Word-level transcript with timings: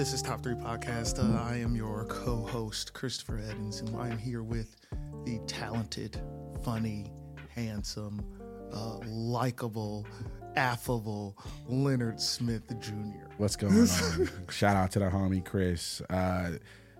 This 0.00 0.14
is 0.14 0.22
Top 0.22 0.42
3 0.42 0.54
Podcast. 0.54 1.18
Uh, 1.18 1.38
I 1.42 1.56
am 1.56 1.76
your 1.76 2.06
co 2.06 2.36
host, 2.36 2.94
Christopher 2.94 3.38
Edens, 3.38 3.80
and 3.80 3.94
I 4.00 4.08
am 4.08 4.16
here 4.16 4.42
with 4.42 4.74
the 5.26 5.38
talented, 5.46 6.18
funny, 6.64 7.12
handsome, 7.54 8.24
uh, 8.72 8.96
likable, 9.06 10.06
affable 10.56 11.36
Leonard 11.68 12.18
Smith 12.18 12.62
Jr. 12.80 13.26
What's 13.36 13.56
going 13.56 13.74
on? 13.78 14.30
Shout 14.50 14.74
out 14.74 14.90
to 14.92 15.00
the 15.00 15.10
homie 15.10 15.44
Chris. 15.44 16.00
Uh, 16.08 16.52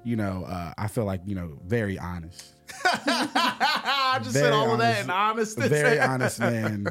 you 0.05 0.17
know, 0.17 0.45
uh, 0.47 0.75
I 0.77 0.87
feel 0.87 1.07
like 1.07 1.23
you 1.25 1.35
know, 1.37 1.59
very 1.65 1.99
honest, 1.99 2.53
I 2.85 4.19
just 4.23 4.35
said 4.35 4.43
Very 4.43 4.55
all 4.55 4.73
of 4.75 4.79
that 4.81 5.09
honest. 5.09 5.57
in 5.57 5.63
honesty. 5.63 5.69
very 5.69 6.01
honest 6.01 6.39
man. 6.39 6.87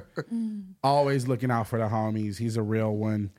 Always 0.84 1.28
looking 1.28 1.52
out 1.52 1.68
for 1.68 1.78
the 1.78 1.86
homies. 1.86 2.36
He's 2.40 2.58
a 2.58 2.64
real 2.64 2.96
one. 2.96 3.30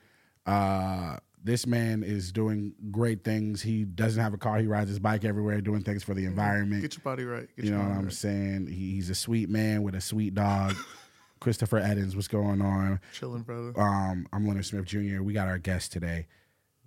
Uh, 0.45 1.17
this 1.43 1.65
man 1.65 2.03
is 2.03 2.31
doing 2.31 2.73
great 2.91 3.23
things. 3.23 3.61
He 3.61 3.83
doesn't 3.83 4.21
have 4.21 4.33
a 4.33 4.37
car. 4.37 4.59
He 4.59 4.67
rides 4.67 4.89
his 4.89 4.99
bike 4.99 5.25
everywhere, 5.25 5.59
doing 5.61 5.81
things 5.81 6.03
for 6.03 6.13
the 6.13 6.25
environment. 6.25 6.81
Get 6.81 6.95
your 6.95 7.03
body 7.03 7.23
right. 7.23 7.47
Get 7.55 7.65
You 7.65 7.71
your 7.71 7.79
know 7.79 7.89
what 7.89 7.97
I'm 7.97 8.11
saying? 8.11 8.67
He, 8.67 8.91
he's 8.95 9.09
a 9.09 9.15
sweet 9.15 9.49
man 9.49 9.83
with 9.83 9.95
a 9.95 10.01
sweet 10.01 10.35
dog. 10.35 10.75
Christopher 11.39 11.79
Edens, 11.79 12.15
what's 12.15 12.27
going 12.27 12.61
on? 12.61 12.99
Chilling, 13.13 13.41
brother. 13.41 13.73
Um, 13.79 14.27
I'm 14.31 14.47
Leonard 14.47 14.65
Smith 14.65 14.85
Jr. 14.85 15.23
We 15.23 15.33
got 15.33 15.47
our 15.47 15.57
guest 15.57 15.91
today. 15.91 16.27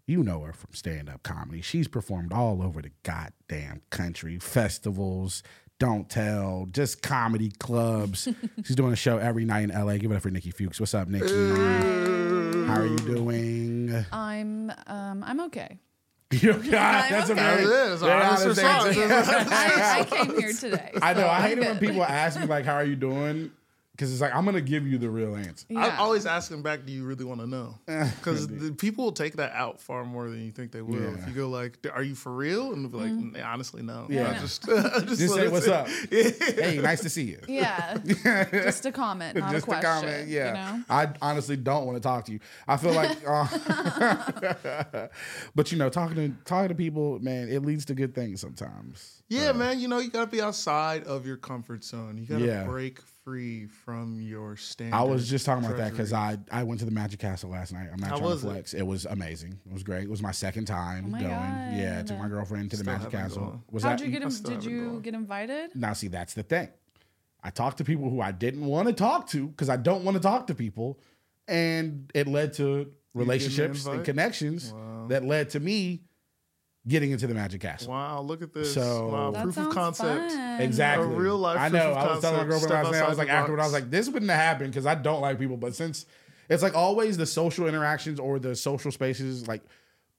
You 0.07 0.23
know 0.23 0.41
her 0.43 0.53
from 0.53 0.73
stand 0.75 1.09
up 1.09 1.23
comedy. 1.25 1.61
She's 1.61 1.89
performed 1.89 2.33
all 2.33 2.63
over 2.63 2.81
the 2.81 2.91
goddamn 3.03 3.83
country, 3.91 4.39
festivals, 4.39 5.43
don't 5.81 6.09
tell, 6.09 6.69
just 6.71 7.03
comedy 7.03 7.51
clubs. 7.59 8.29
She's 8.65 8.77
doing 8.77 8.93
a 8.93 8.97
show 8.97 9.19
every 9.19 9.45
night 9.45 9.71
in 9.71 9.71
LA. 9.71 9.97
Give 9.97 10.13
it 10.13 10.15
up 10.17 10.23
for 10.23 10.31
Nicki 10.31 10.53
Fuchs. 10.53 10.79
What's 10.79 10.95
up, 10.95 11.09
Nicki? 11.09 12.44
How 12.67 12.81
are 12.81 12.87
you 12.87 12.97
doing? 12.99 14.05
I'm 14.13 14.71
um 14.87 15.25
I'm 15.27 15.41
okay. 15.43 15.79
You 16.33 16.53
know, 16.53 16.59
that's 16.59 17.29
a 17.31 17.33
okay. 17.33 17.41
very, 17.41 17.65
That 17.67 17.93
is 17.93 18.01
very 18.01 18.13
honest 18.23 18.43
honest 18.45 18.61
response. 18.61 18.97
answer. 18.97 19.55
I, 19.55 20.01
I 20.01 20.05
came 20.05 20.37
here 20.41 20.53
today. 20.53 20.91
I 21.01 21.13
know. 21.15 21.21
so 21.21 21.29
I 21.29 21.41
hate 21.43 21.53
I'm 21.53 21.59
it 21.63 21.67
when 21.69 21.79
good. 21.79 21.89
people 21.89 22.05
ask 22.05 22.41
me 22.41 22.47
like, 22.47 22.65
"How 22.65 22.75
are 22.75 22.85
you 22.85 22.97
doing?" 22.97 23.53
Because 23.97 24.11
it's 24.13 24.21
like 24.21 24.35
I'm 24.35 24.45
gonna 24.45 24.61
give 24.61 24.89
you 24.89 24.99
the 24.99 25.09
real 25.09 25.37
answer. 25.37 25.67
I 25.77 25.97
always 25.99 26.27
ask 26.27 26.51
them 26.51 26.63
back, 26.63 26.85
do 26.85 26.91
you 26.93 27.05
really 27.05 27.25
want 27.25 27.41
to 27.41 27.47
know? 27.47 27.79
Because 28.17 28.49
people 28.77 29.05
will 29.05 29.13
take 29.13 29.37
that 29.37 29.53
out 29.53 29.81
far 29.81 30.05
more 30.05 30.29
than 30.29 30.45
you 30.45 30.51
think 30.51 30.73
they 30.73 30.83
will. 30.83 31.01
Yeah. 31.01 31.19
If 31.19 31.29
you 31.29 31.35
go 31.35 31.49
like, 31.49 31.79
are 31.95 32.03
you 32.03 32.17
for 32.17 32.33
real? 32.33 32.73
And 32.73 32.85
they'll 32.85 32.91
be 32.91 33.07
like, 33.09 33.13
"Mm, 33.13 33.45
honestly, 33.47 33.83
no. 33.83 34.07
Yeah. 34.11 34.31
I 34.37 34.41
just, 34.41 34.69
I 34.69 34.99
just, 35.01 35.21
Just 35.21 35.35
say 35.35 35.47
what's 35.47 35.67
to- 35.67 35.77
up. 35.77 35.89
Hey, 36.11 36.81
nice 36.83 37.03
to 37.03 37.09
see 37.11 37.23
you. 37.23 37.39
Yeah. 37.47 37.99
Just 38.53 38.85
a 38.87 38.91
comment, 38.93 39.37
not 39.39 39.53
just 39.53 39.65
a 39.65 39.67
question. 39.69 39.91
a 39.91 39.95
comment. 40.01 40.29
Yeah, 40.29 40.49
You 40.49 40.79
know? 40.79 40.85
I 40.91 41.09
honestly 41.23 41.57
don't 41.57 41.87
want 41.87 41.97
to 41.97 42.01
talk 42.03 42.25
to 42.25 42.33
you. 42.33 42.41
I 42.67 42.77
feel 42.77 42.93
like, 42.95 43.17
uh, 43.27 43.47
but 45.55 45.71
you 45.73 45.79
know, 45.79 45.89
talking 45.89 46.17
to 46.17 46.29
talking 46.45 46.69
to 46.69 46.75
people, 46.75 47.19
man, 47.21 47.49
it 47.49 47.65
leads 47.65 47.85
to 47.87 47.95
good 47.95 48.15
things 48.15 48.41
sometimes. 48.41 49.23
Yeah, 49.29 49.53
man. 49.53 49.79
You 49.81 49.89
know, 49.89 49.99
you 49.99 50.11
gotta 50.11 50.31
be 50.31 50.41
outside 50.41 51.05
of 51.05 51.27
your 51.27 51.37
comfort 51.37 51.85
zone. 51.85 52.19
You 52.19 52.27
gotta 52.27 52.45
Yeah. 52.45 52.65
break 52.65 53.01
free 53.25 53.67
from 53.67 54.21
your 54.21 54.57
standard. 54.57 54.95
I 54.97 55.03
was 55.03 55.29
just 55.29 55.47
talking 55.47 55.65
about 55.65 55.79
that 55.79 55.91
because. 55.93 56.13
I 56.13 56.39
I 56.53 56.63
went 56.63 56.81
to 56.81 56.85
the 56.87 56.93
Magic 56.93 57.19
Castle 57.21 57.51
last 57.51 57.73
night. 57.73 57.89
I'm 57.93 57.99
not 57.99 58.11
How 58.11 58.19
trying 58.19 58.31
to 58.33 58.37
flex. 58.39 58.75
It? 58.75 58.83
was 58.87 59.07
amazing. 59.07 59.59
It 59.67 59.73
was 59.73 59.83
great. 59.83 60.05
It 60.05 60.11
was 60.11 60.23
my 60.23 60.31
second 60.31 60.67
time 60.67 61.07
Oh 61.07 61.11
my 61.11 61.21
going. 61.21 61.31
Yeah, 61.33 61.97
I 62.01 62.03
took 62.07 62.19
my 62.19 62.29
girlfriend 62.29 62.71
to 62.73 62.77
the 62.77 62.85
Magic 62.85 63.11
Castle. 63.11 63.43
gone. 63.47 63.63
Was 63.71 63.83
How'd 63.83 63.99
that 63.99 64.05
you 64.05 64.11
get 64.13 64.23
I 64.23 64.27
him? 64.27 64.43
Did 64.43 64.65
you 64.65 64.85
gone. 64.91 65.01
get 65.01 65.15
invited? 65.15 65.71
now? 65.75 65.93
See, 65.95 66.09
that's 66.09 66.35
the 66.35 66.43
thing. 66.43 66.69
I 67.43 67.51
talked 67.51 67.79
to 67.79 67.85
people 67.85 68.09
who 68.11 68.21
I 68.21 68.33
didn't 68.33 68.65
want 68.65 68.89
to 68.89 68.95
talk 68.95 69.29
to 69.31 69.49
because 69.49 69.69
I 69.69 69.77
don't 69.77 70.05
want 70.05 70.17
to 70.17 70.23
talk 70.23 70.47
to 70.49 70.55
people, 70.55 70.99
and 71.49 72.11
it 72.15 72.27
led 72.27 72.53
to 72.55 72.93
relationships 73.15 73.87
and 73.87 74.05
connections 74.05 74.73
Wow. 74.73 75.07
that 75.09 75.25
led 75.25 75.51
to 75.51 75.61
me 75.61 76.03
getting 76.87 77.11
into 77.13 77.27
the 77.27 77.35
Magic 77.35 77.61
Castle. 77.63 77.93
Wow, 77.93 78.21
look 78.21 78.43
at 78.43 78.53
this. 78.53 78.75
So- 78.75 79.09
wow, 79.09 79.31
That 79.31 79.43
proof 79.43 79.57
of 79.57 79.71
concept. 79.71 80.33
fun. 80.33 80.61
Exactly. 80.61 81.07
A 81.07 81.09
real 81.11 81.39
life 81.39 81.59
I 81.59 81.71
proof 81.71 81.83
know. 81.83 81.91
of 81.93 81.97
I 81.97 82.13
was 82.13 82.21
telling 82.21 82.37
my 82.37 82.43
concept, 82.45 82.49
girlfriend 82.51 82.73
last 82.73 82.83
night. 82.85 82.85
I 82.85 82.89
was 82.91 82.95
outside 83.11 83.19
like, 83.19 83.27
the 83.29 83.33
afterward, 83.33 83.61
I 83.61 83.65
was 83.65 83.73
like, 83.73 83.91
this 83.91 84.09
wouldn't 84.09 84.31
have 84.31 84.41
happened 84.41 84.71
because 84.73 84.87
I 84.87 84.95
don't 84.95 85.21
like 85.23 85.39
people. 85.39 85.57
But 85.57 85.75
since 85.75 86.05
it's 86.51 86.63
like 86.63 86.75
always 86.75 87.17
the 87.17 87.27
social 87.27 87.67
interactions 87.67 88.21
or 88.21 88.39
the 88.39 88.55
social 88.55 88.93
spaces, 88.93 89.49
like 89.49 89.63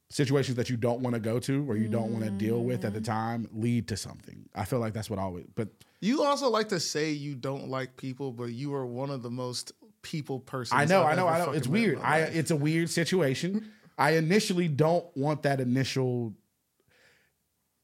situations 0.10 0.56
that 0.58 0.70
you 0.70 0.78
don't 0.78 1.02
want 1.02 1.14
to 1.16 1.20
go 1.20 1.40
to 1.40 1.70
or 1.70 1.78
you 1.78 1.88
don't 1.88 2.12
want 2.12 2.24
to 2.26 2.32
deal 2.32 2.64
with 2.64 2.86
at 2.86 2.94
the 2.94 3.00
Mm. 3.00 3.06
time, 3.06 3.50
lead 3.54 3.88
to 3.90 3.98
something. 3.98 4.48
I 4.54 4.66
feel 4.66 4.80
like 4.80 4.94
that's 4.94 5.10
what 5.10 5.20
always. 5.20 5.46
But 5.56 5.70
You 6.02 6.24
also 6.24 6.50
like 6.50 6.70
to 6.70 6.80
say 6.80 7.12
you 7.12 7.36
don't 7.36 7.70
like 7.70 7.98
people, 7.98 8.32
but 8.32 8.46
you 8.52 8.74
are 8.76 8.86
one 8.86 9.10
of 9.10 9.24
the 9.24 9.32
most 9.32 9.72
people 10.04 10.40
persons. 10.40 10.80
I 10.80 10.86
know, 10.86 11.04
I've 11.04 11.14
I 11.14 11.16
know, 11.16 11.28
I 11.28 11.38
know. 11.46 11.52
It's 11.52 11.68
weird. 11.68 12.00
I 12.00 12.20
it's 12.20 12.52
a 12.52 12.56
weird 12.56 12.90
situation. 12.92 13.72
I 13.98 14.12
initially 14.12 14.68
don't 14.68 15.06
want 15.18 15.42
that 15.44 15.60
initial 15.60 16.34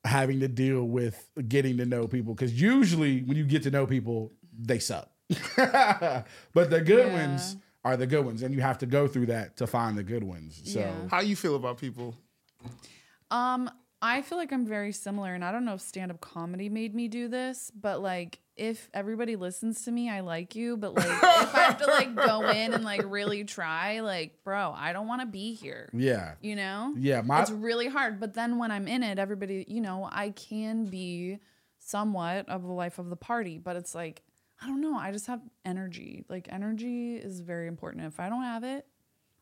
having 0.04 0.40
to 0.40 0.48
deal 0.48 0.84
with 0.86 1.30
getting 1.48 1.78
to 1.78 1.86
know 1.86 2.08
people 2.08 2.34
because 2.34 2.60
usually 2.60 3.22
when 3.24 3.38
you 3.38 3.46
get 3.46 3.64
to 3.64 3.72
know 3.72 3.86
people, 3.86 4.32
they 4.58 4.80
suck. 4.80 5.10
but 5.58 6.26
the 6.70 6.82
good 6.82 7.08
Yeah. 7.08 7.28
ones 7.28 7.56
are 7.84 7.98
the 7.98 8.06
good 8.08 8.24
ones, 8.26 8.44
and 8.44 8.54
you 8.54 8.62
have 8.62 8.78
to 8.80 8.86
go 8.86 9.08
through 9.08 9.26
that 9.28 9.58
to 9.58 9.66
find 9.68 9.98
the 9.98 10.04
good 10.04 10.24
ones. 10.24 10.62
So 10.66 10.80
Yeah. 10.80 11.08
How 11.10 11.22
you 11.22 11.36
feel 11.36 11.56
about 11.56 11.78
people? 11.80 12.16
Um, 13.32 13.70
I 14.02 14.22
feel 14.24 14.38
like 14.38 14.52
I'm 14.52 14.66
very 14.66 14.92
similar, 14.92 15.34
and 15.36 15.46
I 15.46 15.52
don't 15.52 15.64
know 15.66 15.76
if 15.76 15.82
stand 15.82 16.12
up 16.12 16.22
comedy 16.22 16.70
made 16.70 16.96
me 16.96 17.08
do 17.08 17.28
this, 17.28 17.72
but 17.80 18.02
like 18.02 18.40
if 18.56 18.90
everybody 18.94 19.36
listens 19.36 19.86
to 19.86 19.92
me, 19.92 20.10
I 20.10 20.20
like 20.22 20.56
you. 20.56 20.78
But 20.78 20.94
like 20.96 21.06
if 21.08 21.56
I 21.56 21.60
have 21.64 21.78
to 21.80 21.86
like 21.88 22.16
go 22.16 22.48
in 22.50 22.74
and 22.74 22.84
like 22.84 23.02
really 23.06 23.44
try, 23.44 24.00
like, 24.02 24.44
bro, 24.44 24.74
I 24.76 24.94
don't 24.94 25.08
want 25.08 25.22
to 25.22 25.28
be 25.28 25.54
here. 25.54 25.90
yeah, 25.94 26.34
You 26.42 26.56
know? 26.56 26.94
yeah. 26.98 27.22
My 27.22 27.42
it's 27.42 27.52
really 27.52 27.88
hard. 27.88 28.20
But 28.20 28.34
then 28.34 28.58
when 28.58 28.72
I'm 28.72 28.88
in 28.88 29.04
it, 29.04 29.20
everybody, 29.20 29.66
you 29.68 29.82
know, 29.82 30.08
I 30.12 30.30
can 30.32 30.86
be 30.86 31.40
somewhat 31.80 32.50
of 32.50 32.62
the 32.64 32.72
life 32.72 33.00
of 33.00 33.10
the 33.10 33.16
party, 33.16 33.58
but 33.58 33.76
it's 33.76 33.96
like, 33.96 34.22
I 34.62 34.68
don't 34.68 34.82
know. 34.82 34.96
I 34.96 35.12
just 35.12 35.26
have 35.28 35.42
energy. 35.66 36.24
Like 36.30 36.48
energy 36.52 37.16
is 37.16 37.40
very 37.40 37.68
important. 37.68 38.06
If 38.06 38.20
I 38.20 38.30
don't 38.30 38.44
have 38.44 38.64
it, 38.64 38.86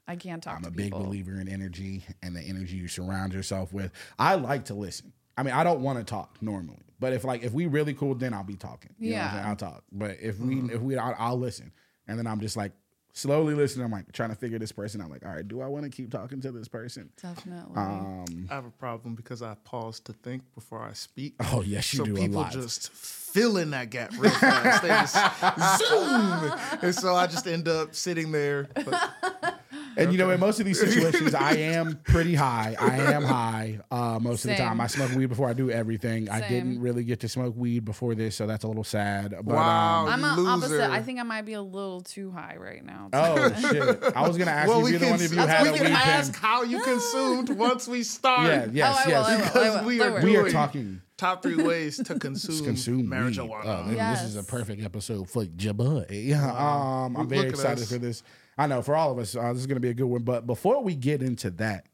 I 0.09 0.15
can't 0.15 0.41
talk 0.41 0.55
I'm 0.57 0.63
to 0.63 0.69
a 0.69 0.71
big 0.71 0.91
believer 0.91 1.39
in 1.39 1.47
energy 1.47 2.03
and 2.23 2.35
the 2.35 2.41
energy 2.41 2.77
you 2.77 2.87
surround 2.87 3.31
yourself 3.33 3.71
with. 3.71 3.91
I 4.17 4.35
like 4.35 4.65
to 4.65 4.73
listen. 4.73 5.13
I 5.37 5.43
mean, 5.43 5.53
I 5.53 5.63
don't 5.63 5.81
want 5.81 5.99
to 5.99 6.03
talk 6.03 6.37
normally, 6.41 6.83
but 6.99 7.13
if 7.13 7.23
like 7.23 7.43
if 7.43 7.53
we 7.53 7.67
really 7.67 7.93
cool, 7.93 8.15
then 8.15 8.33
I'll 8.33 8.43
be 8.43 8.55
talking. 8.55 8.93
You 8.99 9.11
know 9.11 9.17
what 9.17 9.25
I'm 9.25 9.35
Yeah. 9.37 9.49
I'll 9.49 9.55
talk. 9.55 9.83
But 9.91 10.17
if 10.19 10.39
we 10.39 10.59
if 10.73 10.81
we 10.81 10.97
I'll, 10.97 11.15
I'll 11.17 11.39
listen, 11.39 11.71
and 12.07 12.17
then 12.17 12.25
I'm 12.27 12.41
just 12.41 12.57
like 12.57 12.71
slowly 13.13 13.53
listening. 13.53 13.85
I'm 13.85 13.91
like 13.91 14.11
trying 14.11 14.29
to 14.29 14.35
figure 14.35 14.57
this 14.59 14.71
person. 14.71 14.99
I'm 14.99 15.09
like, 15.09 15.25
all 15.25 15.31
right, 15.31 15.47
do 15.47 15.61
I 15.61 15.67
want 15.67 15.85
to 15.85 15.89
keep 15.91 16.11
talking 16.11 16.41
to 16.41 16.51
this 16.51 16.67
person? 16.67 17.09
Definitely. 17.21 17.75
Um. 17.77 18.47
I 18.49 18.55
have 18.55 18.65
a 18.65 18.71
problem 18.71 19.15
because 19.15 19.41
I 19.41 19.55
pause 19.63 19.99
to 20.01 20.13
think 20.13 20.43
before 20.55 20.81
I 20.81 20.93
speak. 20.93 21.35
Oh 21.51 21.61
yes, 21.61 21.93
you 21.93 21.97
so 21.99 22.05
do 22.05 22.15
a 22.15 22.19
people 22.19 22.41
lot. 22.41 22.51
just 22.51 22.91
fill 22.91 23.57
in 23.57 23.69
that 23.71 23.91
gap 23.91 24.11
real 24.17 24.31
fast. 24.31 24.81
they 24.81 24.89
just 24.89 25.87
zoom, 25.87 26.79
and 26.81 26.95
so 26.95 27.15
I 27.15 27.27
just 27.27 27.47
end 27.47 27.67
up 27.67 27.93
sitting 27.95 28.31
there. 28.31 28.67
But 28.73 29.58
And 29.99 30.11
you 30.13 30.17
know, 30.17 30.29
in 30.29 30.39
most 30.39 30.59
of 30.59 30.65
these 30.65 30.79
situations, 30.79 31.35
I 31.35 31.55
am 31.55 31.99
pretty 32.03 32.33
high. 32.35 32.75
I 32.79 32.95
am 33.13 33.23
high 33.23 33.79
uh, 33.91 34.17
most 34.21 34.45
of 34.45 34.51
the 34.51 34.57
time. 34.57 34.79
I 34.79 34.87
smoke 34.87 35.11
weed 35.13 35.27
before 35.27 35.49
I 35.49 35.53
do 35.53 35.69
everything. 35.69 36.29
I 36.29 36.47
didn't 36.47 36.79
really 36.79 37.03
get 37.03 37.19
to 37.21 37.29
smoke 37.29 37.55
weed 37.57 37.85
before 37.85 38.15
this, 38.15 38.35
so 38.35 38.47
that's 38.47 38.63
a 38.63 38.67
little 38.67 38.83
sad. 38.83 39.31
But, 39.31 39.45
Wow. 39.45 40.07
Um, 40.07 40.07
I'm 40.07 40.23
a 40.23 40.35
loser. 40.35 40.49
opposite. 40.49 40.91
I 40.91 41.01
think 41.01 41.19
I 41.19 41.23
might 41.23 41.45
be 41.45 41.53
a 41.53 41.61
little 41.61 42.01
too 42.01 42.31
high 42.31 42.55
right 42.57 42.83
now. 42.83 43.09
oh 43.13 43.53
shit! 43.71 44.15
I 44.15 44.27
was 44.27 44.37
gonna 44.37 44.51
ask 44.51 44.69
you 44.69 44.85
if 44.85 44.89
you're 44.91 44.99
the 44.99 45.05
one 45.07 45.15
of 45.15 45.21
you 45.33 45.39
who 45.39 45.45
had 45.47 45.63
we 45.63 45.69
a 45.69 45.73
can 45.73 45.85
weed 45.85 45.91
ask 45.93 46.33
pen. 46.33 46.41
how 46.41 46.63
you 46.63 46.81
consumed 46.81 47.49
once 47.57 47.87
we 47.87 48.03
start. 48.03 48.47
Yeah. 48.47 48.67
Yes. 48.71 49.03
oh, 49.05 49.09
yes. 49.09 49.27
Will, 49.29 49.37
Because 49.45 49.79
will. 49.81 49.85
we 49.87 50.01
are. 50.01 50.21
We 50.21 50.37
are 50.37 50.49
talking 50.49 51.01
Top 51.19 51.43
three 51.43 51.61
ways 51.61 51.97
to 51.97 52.17
consume, 52.17 52.63
consume 52.63 53.05
marijuana. 53.07 53.43
Weed. 53.49 53.69
Oh, 53.69 53.83
man, 53.83 54.13
This 54.13 54.23
is 54.23 54.35
a 54.37 54.43
perfect 54.43 54.81
episode 54.81 55.29
for 55.29 55.43
Jabba. 55.43 56.05
Yeah, 56.09 56.45
um, 56.49 57.17
I'm 57.17 57.27
very 57.27 57.49
excited 57.49 57.85
for 57.85 57.97
this. 57.97 58.23
I 58.59 58.67
know 58.67 58.81
for 58.81 58.95
all 58.95 59.11
of 59.11 59.17
us, 59.19 59.35
uh, 59.35 59.53
this 59.53 59.61
is 59.61 59.67
going 59.67 59.77
to 59.77 59.81
be 59.81 59.89
a 59.89 59.93
good 59.93 60.03
one. 60.05 60.23
But 60.23 60.45
before 60.45 60.83
we 60.83 60.93
get 60.95 61.23
into 61.23 61.49
that, 61.51 61.87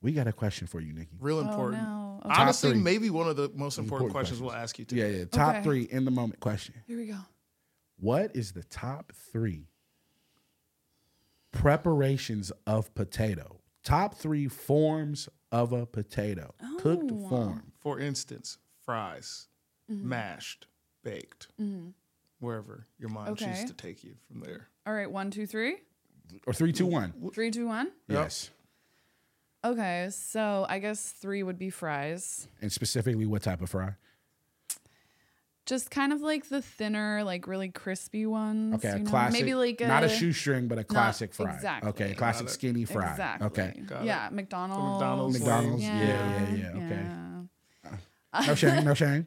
we 0.00 0.12
got 0.12 0.28
a 0.28 0.32
question 0.32 0.66
for 0.68 0.80
you, 0.80 0.92
Nicki. 0.92 1.16
Real 1.20 1.38
Oh, 1.38 1.48
important. 1.48 1.82
no. 1.82 2.20
Okay. 2.24 2.40
Honestly, 2.40 2.70
three. 2.72 2.80
maybe 2.80 3.10
one 3.10 3.28
of 3.28 3.34
the 3.36 3.50
most 3.54 3.78
important, 3.78 3.82
Important 3.82 4.12
questions, 4.12 4.38
questions. 4.38 4.40
we'll 4.40 4.52
ask 4.52 4.78
you 4.78 4.84
today. 4.84 5.12
Yeah, 5.12 5.18
yeah. 5.18 5.24
Top 5.24 5.54
Okay. 5.56 5.62
three 5.64 5.82
in 5.82 6.04
the 6.04 6.10
moment 6.12 6.38
question. 6.40 6.74
Here 6.86 6.96
we 6.96 7.06
go. 7.06 7.18
What 7.98 8.36
is 8.36 8.52
the 8.52 8.62
top 8.62 9.12
three 9.32 9.66
preparations 11.50 12.52
of 12.66 12.94
potato? 12.94 13.60
Top 13.82 14.14
three 14.14 14.46
forms 14.48 15.28
of 15.50 15.72
a 15.72 15.86
potato, 15.86 16.54
cooked 16.78 17.10
Oh. 17.12 17.28
form. 17.28 17.72
For 17.80 17.98
instance, 17.98 18.58
fries, 18.84 19.48
Mm-hmm. 19.90 20.08
mashed, 20.08 20.66
baked, 21.02 21.48
wherever 22.38 22.86
your 22.98 23.08
mind 23.10 23.30
Okay. 23.30 23.46
chooses 23.46 23.64
to 23.64 23.74
take 23.74 24.04
you 24.04 24.14
from 24.28 24.40
there. 24.40 24.68
All 24.86 24.94
right, 24.94 25.10
one, 25.10 25.30
two, 25.32 25.46
three. 25.46 25.78
Or 26.46 26.52
three, 26.52 26.72
two, 26.72 26.86
one. 26.86 27.12
Three, 27.34 27.50
two, 27.50 27.66
one. 27.66 27.86
Yep. 28.08 28.24
Yes. 28.24 28.50
Okay, 29.64 30.08
so 30.10 30.66
I 30.68 30.80
guess 30.80 31.12
three 31.12 31.42
would 31.42 31.58
be 31.58 31.70
fries. 31.70 32.48
And 32.60 32.72
specifically, 32.72 33.26
what 33.26 33.42
type 33.42 33.62
of 33.62 33.70
fry? 33.70 33.94
just 35.66 35.90
kind 35.90 36.12
of 36.12 36.20
like 36.20 36.48
the 36.48 36.60
thinner, 36.60 37.22
like 37.24 37.46
really 37.46 37.68
crispy 37.68 38.26
ones. 38.26 38.74
Okay, 38.74 38.88
a 38.88 38.98
you 38.98 39.04
know? 39.04 39.10
classic. 39.10 39.40
Maybe 39.40 39.54
like 39.54 39.80
a, 39.80 39.86
not 39.86 40.04
a 40.04 40.08
shoestring, 40.08 40.68
but 40.68 40.78
a 40.78 40.84
classic 40.84 41.32
fry. 41.32 41.54
exactly. 41.54 41.90
Okay, 41.90 42.14
classic 42.14 42.46
Got 42.46 42.50
it. 42.50 42.54
skinny 42.54 42.84
fry. 42.84 43.10
Exactly. 43.10 43.46
Okay. 43.46 43.82
Got 43.86 44.02
it. 44.02 44.06
yeah, 44.06 44.28
McDonald's. 44.30 45.00
McDonald's 45.00 45.38
McDonald's. 45.38 45.82
Yeah, 45.82 46.00
yeah, 46.00 46.54
yeah, 46.54 46.84
okay. 46.84 47.06
yeah. 47.84 48.46
No 48.46 48.54
shame, 48.54 48.84
no 48.84 48.94
shame. 48.94 49.26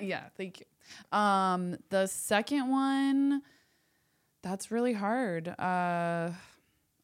yeah, 0.00 0.24
thank 0.36 0.60
you. 0.60 1.18
Um, 1.18 1.76
the 1.90 2.06
second 2.06 2.70
one, 2.70 3.42
that's 4.44 4.70
really 4.70 4.92
hard. 4.92 5.48
Uh, 5.48 6.30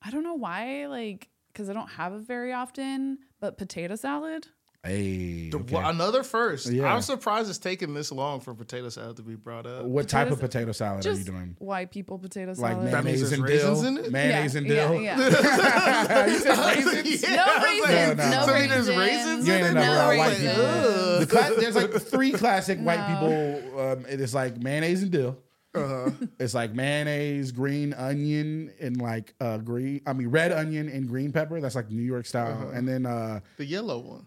I 0.02 0.10
don't 0.10 0.22
know 0.22 0.34
why, 0.34 0.86
like, 0.86 1.28
because 1.52 1.68
I 1.68 1.72
don't 1.72 1.90
have 1.90 2.12
it 2.14 2.20
very 2.20 2.52
often. 2.52 3.18
But 3.40 3.56
potato 3.58 3.96
salad. 3.96 4.46
Hey. 4.82 5.50
The- 5.50 5.58
okay. 5.58 5.76
another 5.76 6.22
first. 6.22 6.70
Yeah. 6.70 6.92
I'm 6.94 7.02
surprised 7.02 7.50
it's 7.50 7.58
taking 7.58 7.92
this 7.92 8.10
long 8.12 8.40
for 8.40 8.54
potato 8.54 8.88
salad 8.88 9.16
to 9.16 9.22
be 9.22 9.34
brought 9.34 9.66
up. 9.66 9.84
What 9.84 10.08
type 10.08 10.30
of 10.30 10.40
Potato 10.40 10.66
potato 10.66 10.72
salad 10.72 11.06
are 11.06 11.12
you 11.12 11.24
doing? 11.24 11.54
white 11.58 11.90
people 11.90 12.18
potato 12.18 12.52
Like 12.52 12.56
salad. 12.72 12.86
That 12.92 13.04
means 13.04 13.20
mayonnaise 13.20 13.20
there's 13.20 13.32
and 13.32 13.42
raisins 13.42 13.80
dill? 13.82 13.88
in 13.98 14.04
it? 14.04 14.12
Mayonnaise 14.12 14.54
yeah, 14.54 14.58
and 14.58 14.66
yeah, 14.68 14.74
dill? 14.74 15.00
yeah. 15.02 16.26
you 16.26 16.38
said 16.38 16.58
raisins? 16.76 17.22
Yeah, 17.22 17.36
No 17.36 17.44
I 17.44 17.56
was 17.56 17.64
raisins. 17.64 17.88
like, 17.90 18.16
No, 18.16 18.24
no. 18.24 18.30
No, 18.40 18.46
So 18.46 18.52
raisins. 18.54 18.86
there's 18.86 18.98
raisins 18.98 19.46
You 19.48 19.52
ain't 19.54 19.66
in 19.66 19.74
never 19.74 19.86
it? 19.86 19.92
no 19.92 19.98
around 19.98 20.16
white 20.18 20.28
raisins. 20.28 20.56
people. 20.56 21.18
The 21.20 21.26
cla- 21.26 21.60
there's 21.60 21.76
like 21.76 21.92
three 22.10 22.32
classic 22.32 22.78
white 22.80 23.00
No. 23.00 23.06
people. 23.68 23.80
Um, 23.80 24.06
it 24.06 24.20
is 24.20 24.34
like 24.34 24.56
mayonnaise 24.62 25.02
and 25.02 25.10
dill. 25.10 25.36
Uh-huh. 25.74 26.10
It's 26.40 26.52
like 26.54 26.74
mayonnaise, 26.74 27.52
green 27.52 27.94
onion, 27.94 28.72
and 28.80 29.00
like 29.00 29.34
uh 29.40 29.58
green. 29.58 30.00
I 30.06 30.12
mean 30.12 30.28
red 30.28 30.50
onion 30.52 30.88
and 30.88 31.06
green 31.08 31.32
pepper. 31.32 31.60
That's 31.60 31.76
like 31.76 31.90
New 31.90 32.02
York 32.02 32.26
style. 32.26 32.70
And 32.74 32.88
then 32.88 33.06
uh 33.06 33.40
The 33.56 33.64
yellow 33.66 33.98
one. 34.00 34.26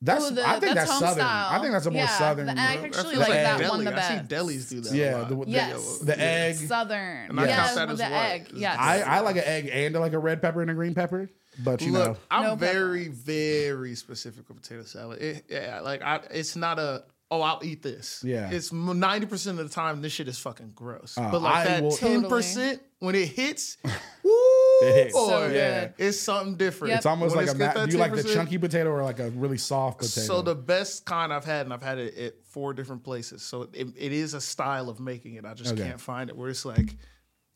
that's 0.00 0.24
Oh, 0.24 0.30
the- 0.30 0.48
I 0.48 0.58
think 0.60 0.74
that's, 0.74 0.90
home 0.90 1.00
southern. 1.00 1.14
style. 1.24 1.48
I 1.50 1.60
think 1.60 1.72
that's 1.72 1.86
a 1.86 1.90
more 1.90 2.02
Yeah, 2.02 2.06
southern. 2.08 2.46
the- 2.46 2.52
I 2.58 2.76
actually 2.76 2.90
feels 2.90 3.16
like 3.18 3.28
like 3.28 3.28
that 3.30 3.58
deli. 3.58 3.70
one 3.70 3.84
the 3.84 3.90
best. 3.90 4.10
I 4.10 4.14
see 4.16 4.22
best. 4.22 4.30
delis 4.30 4.68
do 4.70 4.80
that. 4.80 4.94
Yeah, 4.94 5.16
a 5.16 5.18
lot. 5.18 5.28
the, 5.28 5.34
the, 5.44 5.50
Yes. 5.50 5.98
the 5.98 6.20
egg. 6.20 6.56
Southern. 6.56 7.28
And 7.30 7.40
I 7.40 7.44
yes, 7.46 7.56
count 7.58 7.74
that 7.76 7.90
as 7.90 7.98
the 7.98 8.04
white. 8.04 8.10
egg. 8.30 8.40
It's- 8.46 8.60
Yes. 8.60 8.76
I, 8.80 9.00
I 9.02 9.20
like 9.20 9.36
an 9.36 9.44
egg 9.44 9.68
and 9.72 9.94
like 9.94 10.12
a 10.14 10.18
red 10.18 10.40
pepper 10.42 10.62
and 10.62 10.70
a 10.70 10.74
green 10.74 10.94
pepper. 10.94 11.28
But 11.58 11.82
you 11.82 11.92
Look, 11.92 12.06
know, 12.12 12.16
I'm 12.30 12.42
No 12.44 12.50
pepper. 12.56 12.72
very, 12.72 13.08
very 13.08 13.94
specific 13.94 14.48
with 14.48 14.62
potato 14.62 14.84
salad. 14.84 15.20
It, 15.20 15.44
yeah, 15.48 15.80
like 15.80 16.02
I, 16.02 16.20
it's 16.30 16.56
not 16.56 16.78
a. 16.78 17.04
Oh, 17.30 17.40
I'll 17.40 17.60
eat 17.62 17.82
this. 17.82 18.22
Yeah. 18.24 18.50
it's 18.50 18.72
ninety 18.72 19.26
percent 19.26 19.58
of 19.58 19.68
the 19.68 19.74
time 19.74 20.02
this 20.02 20.12
shit 20.12 20.28
is 20.28 20.38
fucking 20.38 20.72
gross. 20.74 21.16
Uh, 21.16 21.30
but 21.30 21.40
like 21.42 21.54
I 21.54 21.64
that 21.64 21.82
will- 21.82 21.96
ten 21.96 22.28
percent 22.28 22.82
when 22.98 23.14
it 23.14 23.28
hits, 23.28 23.78
woo, 24.22 24.30
It 24.82 24.94
hits. 25.04 25.12
boy, 25.14 25.28
So 25.28 25.46
Yeah. 25.48 25.88
it's 25.98 26.18
something 26.20 26.56
different. 26.56 26.90
Yep. 26.90 26.96
it's 26.98 27.06
almost 27.06 27.34
When 27.36 27.46
like 27.46 27.54
a. 27.54 27.58
Ma- 27.78 27.86
do 27.86 27.92
you 27.92 27.98
like 27.98 28.14
the 28.14 28.22
chunky 28.24 28.58
potato 28.58 28.90
or 28.90 29.02
like 29.02 29.18
a 29.18 29.30
really 29.30 29.56
soft 29.58 29.98
potato? 30.00 30.26
So 30.26 30.42
the 30.42 30.54
best 30.54 31.04
kind 31.06 31.32
I've 31.32 31.44
had, 31.46 31.64
and 31.66 31.72
I've 31.72 31.82
had 31.82 31.98
it 31.98 32.16
at 32.18 32.44
four 32.46 32.74
different 32.74 33.02
places. 33.02 33.42
So 33.42 33.62
it, 33.72 33.88
it 33.96 34.12
is 34.12 34.34
a 34.34 34.40
style 34.40 34.88
of 34.90 35.00
making 35.00 35.34
it. 35.36 35.44
I 35.46 35.54
just 35.54 35.72
Okay. 35.72 35.82
can't 35.84 36.00
find 36.00 36.28
it 36.28 36.36
where 36.36 36.50
it's 36.50 36.64
like 36.66 36.96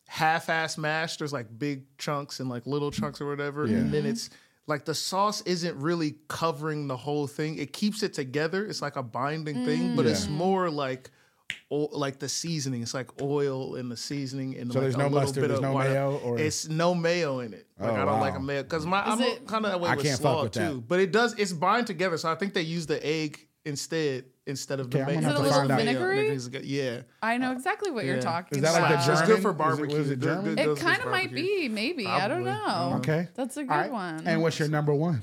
half-ass 0.07 0.79
mashed. 0.79 1.19
There's 1.19 1.33
like 1.33 1.47
big 1.59 1.85
chunks 1.99 2.41
and 2.41 2.49
like 2.49 2.67
little 2.67 2.91
chunks 2.91 3.21
or 3.21 3.27
whatever, 3.29 3.65
and 3.65 3.93
then 3.93 4.07
it's 4.07 4.31
like 4.67 4.85
the 4.85 4.95
sauce 4.95 5.43
isn't 5.43 5.77
really 5.81 6.17
covering 6.29 6.89
the 6.89 6.97
whole 6.97 7.27
thing. 7.27 7.59
It 7.59 7.73
keeps 7.73 8.03
it 8.03 8.15
together. 8.15 8.67
It's 8.67 8.83
like 8.83 8.97
a 8.97 9.03
binding 9.03 9.65
thing, 9.65 9.91
mm. 9.91 9.97
but 9.97 10.07
it's 10.07 10.29
more 10.29 10.71
like. 10.71 11.11
o- 11.71 11.89
like 11.93 12.19
the 12.19 12.29
seasoning, 12.29 12.83
it's 12.83 12.93
like 12.93 13.23
oil 13.23 13.77
in 13.77 13.89
the 13.89 13.97
seasoning, 13.97 14.57
and 14.57 14.73
So 14.73 14.81
like 14.81 14.83
there's 14.83 14.95
a 14.97 14.99
no 14.99 15.05
little 15.05 15.21
mustard, 15.21 15.43
bit 15.43 15.49
there's 15.49 15.59
of 15.59 15.63
no 15.63 15.73
water. 15.75 15.91
mayo, 15.91 16.19
or- 16.25 16.39
it's 16.41 16.69
no 16.69 16.93
mayo 16.93 17.39
in 17.39 17.55
it. 17.55 17.69
Like 17.79 17.93
Oh, 17.93 17.95
I 17.95 18.05
don't 18.05 18.21
like 18.21 18.35
a 18.35 18.41
mayo 18.41 18.63
because 18.65 18.85
my 18.85 19.01
I'm 19.05 19.19
kind 19.47 19.65
of 19.65 19.71
that 19.71 19.81
way 19.81 19.91
I 19.91 19.95
with 19.95 20.05
can't 20.07 20.19
fuck 20.21 20.33
slaw 20.33 20.43
with 20.43 20.53
that. 20.55 20.71
too. 20.73 20.81
But 20.89 20.99
it 20.99 21.13
does 21.13 21.35
it's 21.39 21.53
bind 21.53 21.87
together, 21.87 22.19
so 22.19 22.33
I 22.33 22.35
think 22.35 22.53
they 22.53 22.63
use 22.63 22.87
the 22.87 22.99
egg 23.07 23.47
instead 23.65 24.25
instead 24.47 24.81
of 24.81 24.87
Okay, 24.87 24.99
the 24.99 25.05
I'm 25.05 25.15
gonna 25.23 25.27
have 25.27 25.33
Is 25.35 25.39
it 25.39 25.41
a 25.41 25.43
little 25.43 25.69
Mayo, 25.69 25.77
vinegary? 25.79 26.31
niggas- 26.31 26.61
Yeah, 26.65 27.03
I 27.23 27.37
know 27.39 27.53
exactly 27.53 27.91
what 27.91 28.05
Yeah. 28.05 28.13
you're 28.13 28.23
talking 28.23 28.59
about. 28.59 28.69
Is 28.69 28.75
that 28.75 28.81
like 28.83 28.91
about. 28.93 29.07
the 29.07 29.13
It's 29.13 29.23
good 29.23 29.43
for 29.43 29.49
Is 29.51 29.55
it- 29.55 29.59
barbecue. 29.59 29.99
was 29.99 30.11
it 30.11 30.21
Good- 30.21 30.27
German? 30.27 30.55
good- 30.55 30.69
It 30.69 30.79
kind 30.79 31.03
of 31.03 31.09
might 31.11 31.33
be, 31.35 31.69
maybe. 31.69 32.07
I 32.07 32.29
don't 32.29 32.45
know. 32.45 32.95
Okay. 32.99 33.29
That's 33.35 33.57
a 33.57 33.65
good 33.65 33.71
All 33.73 33.77
right. 33.79 33.91
one. 33.93 34.27
And 34.27 34.43
what's 34.43 34.59
your 34.59 34.69
number 34.69 34.95
one? 34.95 35.23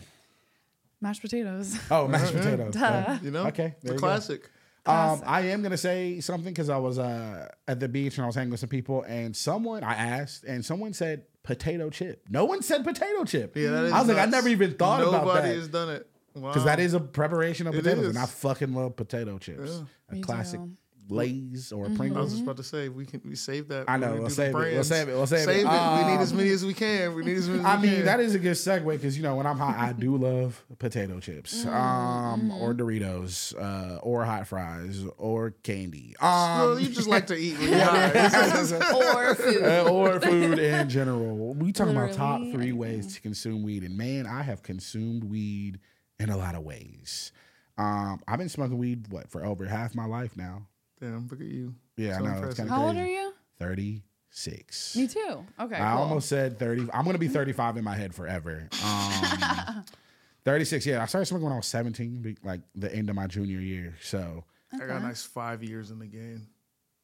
Mashed 1.02 1.22
potatoes. 1.22 1.78
Oh, 1.92 2.08
mashed 2.08 2.34
potatoes. 2.34 2.74
Duh. 2.74 3.18
You 3.22 3.32
know, 3.32 3.48
Okay, 3.48 3.76
the 3.82 3.88
there 3.88 3.96
go. 3.96 4.00
classic. 4.00 4.50
Um, 4.86 5.22
I 5.26 5.42
am 5.48 5.62
gonna 5.64 5.78
say 5.78 6.20
something 6.20 6.54
because 6.54 6.70
I 6.70 6.78
was 6.78 7.00
uh, 7.00 7.48
at 7.68 7.80
the 7.80 7.88
beach 7.88 8.18
and 8.18 8.24
I 8.24 8.28
was 8.28 8.36
hanging 8.36 8.52
with 8.52 8.60
some 8.60 8.68
people, 8.70 9.04
and 9.04 9.34
someone 9.36 9.84
I 9.84 9.94
asked, 9.94 10.44
and 10.44 10.64
someone 10.66 10.92
said 10.94 11.24
potato 11.42 11.90
chip. 11.90 12.26
No 12.30 12.44
one 12.46 12.62
said 12.62 12.84
potato 12.84 13.24
chip. 13.24 13.56
Yeah, 13.56 13.70
that 13.72 13.84
is 13.86 13.92
I 13.94 14.00
was 14.00 14.10
like, 14.10 14.18
I 14.18 14.26
never 14.26 14.50
even 14.50 14.74
thought 14.74 15.02
about 15.02 15.12
that. 15.12 15.26
Nobody 15.36 15.56
has 15.56 15.68
done 15.70 15.90
it 15.90 16.08
because 16.34 16.66
that 16.66 16.80
is 16.80 16.94
a 16.94 17.00
preparation 17.00 17.68
of 17.68 17.76
It 17.76 17.84
potatoes, 17.84 18.04
is. 18.06 18.10
and 18.16 18.20
I 18.20 18.26
fucking 18.26 18.74
love 18.74 18.96
potato 18.96 19.38
chips. 19.38 19.72
Yeah. 19.72 19.84
A 20.10 20.16
Me 20.16 20.22
classic 20.22 20.60
too. 20.60 20.72
Lay's 21.10 21.74
or 21.74 21.90
Pringles. 21.90 22.18
I 22.18 22.22
was 22.22 22.32
just 22.32 22.44
about 22.44 22.58
to 22.58 22.64
say 22.64 22.88
we 22.88 23.06
can 23.06 23.20
we 23.26 23.36
save 23.36 23.68
that. 23.68 23.90
I 23.90 23.98
know, 23.98 24.08
when 24.08 24.14
we 24.16 24.20
we'll 24.22 24.30
save 24.30 24.52
it, 24.52 24.54
we'll 24.54 24.64
brands. 24.64 24.88
save 24.88 25.10
it, 25.10 25.14
we'll 25.14 25.28
save 25.28 25.40
it. 25.40 25.44
Save 25.44 25.58
we 25.58 25.64
need 25.64 26.16
Um, 26.16 26.20
as 26.22 26.34
many 26.34 26.50
as 26.50 26.66
we 26.66 26.74
can. 26.74 27.14
We 27.14 27.26
need 27.26 27.36
as 27.36 27.50
many. 27.50 27.60
As 27.60 27.66
I 27.66 27.76
we 27.76 27.82
mean, 27.88 27.96
can. 27.98 28.06
that 28.06 28.20
is 28.22 28.36
a 28.36 28.40
good 28.40 28.54
segue 28.56 28.86
because 28.90 29.18
you 29.18 29.22
know 29.24 29.36
when 29.36 29.46
I'm 29.46 29.58
hot, 29.58 29.78
I 29.78 29.92
do 29.92 30.16
love 30.16 30.64
potato 30.80 31.20
chips, 31.20 31.66
Mm-hmm. 31.66 31.76
um, 31.76 32.52
or 32.52 32.74
Doritos, 32.74 33.54
uh, 33.62 33.98
or 33.98 34.24
hot 34.24 34.48
fries, 34.48 35.04
or 35.18 35.52
candy, 35.62 36.16
um, 36.22 36.30
Well, 36.30 36.80
you 36.80 36.88
just 36.88 37.10
like 37.10 37.28
to 37.28 37.36
eat. 37.36 37.60
When 37.60 37.70
you're 37.70 37.80
high. 37.84 38.10
or 39.30 39.36
food. 39.36 39.62
uh, 39.64 39.90
or 39.92 40.20
food 40.22 40.58
in 40.58 40.88
general. 40.88 41.54
We 41.54 41.74
talking 41.74 41.98
about 41.98 42.14
top 42.14 42.40
three 42.54 42.72
ways 42.72 43.14
to 43.16 43.22
consume 43.22 43.62
weed, 43.64 43.84
and 43.84 43.98
man, 43.98 44.26
I 44.26 44.42
have 44.42 44.64
consumed 44.64 45.26
weed 45.26 45.80
in 46.20 46.30
a 46.30 46.38
lot 46.38 46.56
of 46.56 46.64
ways. 46.64 47.32
Um, 47.78 48.22
I've 48.28 48.38
been 48.40 48.50
smoking 48.50 48.78
weed 48.78 49.08
what 49.10 49.30
for 49.30 49.44
over 49.46 49.66
half 49.66 49.96
my 49.96 50.06
life 50.06 50.38
now. 50.38 50.68
Damn, 51.02 51.28
look 51.28 51.42
at 51.42 51.48
you. 51.48 51.74
Yeah, 51.98 52.18
So 52.18 52.20
I 52.20 52.22
know 52.22 52.26
impressive. 52.36 52.50
it's 52.50 52.58
kind 52.58 52.70
of 52.70 52.76
How 52.76 52.82
crazy. 52.84 52.98
old 53.00 53.08
are 53.08 53.10
you? 53.10 53.34
Thirty 53.60 54.04
six. 54.30 54.96
Me 54.96 55.08
too. 55.08 55.46
Okay. 55.60 55.76
I 55.76 55.94
cool. 55.94 56.02
almost 56.04 56.28
said 56.30 56.58
30. 56.58 56.90
I'm 56.94 57.04
going 57.04 57.14
to 57.14 57.20
be 57.20 57.28
35 57.28 57.78
in 57.78 57.84
my 57.84 57.96
head 57.96 58.16
forever. 58.16 58.68
Um, 58.84 59.86
36, 60.46 60.86
yeah. 60.88 61.04
I 61.04 61.06
started 61.06 61.26
smoking 61.28 61.44
when 61.46 61.54
I 61.54 61.58
was 61.58 61.68
17, 61.68 62.38
like 62.44 62.62
the 62.76 62.94
end 62.94 63.10
of 63.12 63.16
my 63.16 63.28
junior 63.28 63.60
year. 63.60 63.96
So 64.02 64.44
I 64.74 64.78
got 64.80 64.90
a 64.90 65.00
nice 65.02 65.24
five 65.24 65.64
years 65.64 65.92
in 65.92 66.00
the 66.00 66.08
game. 66.08 66.48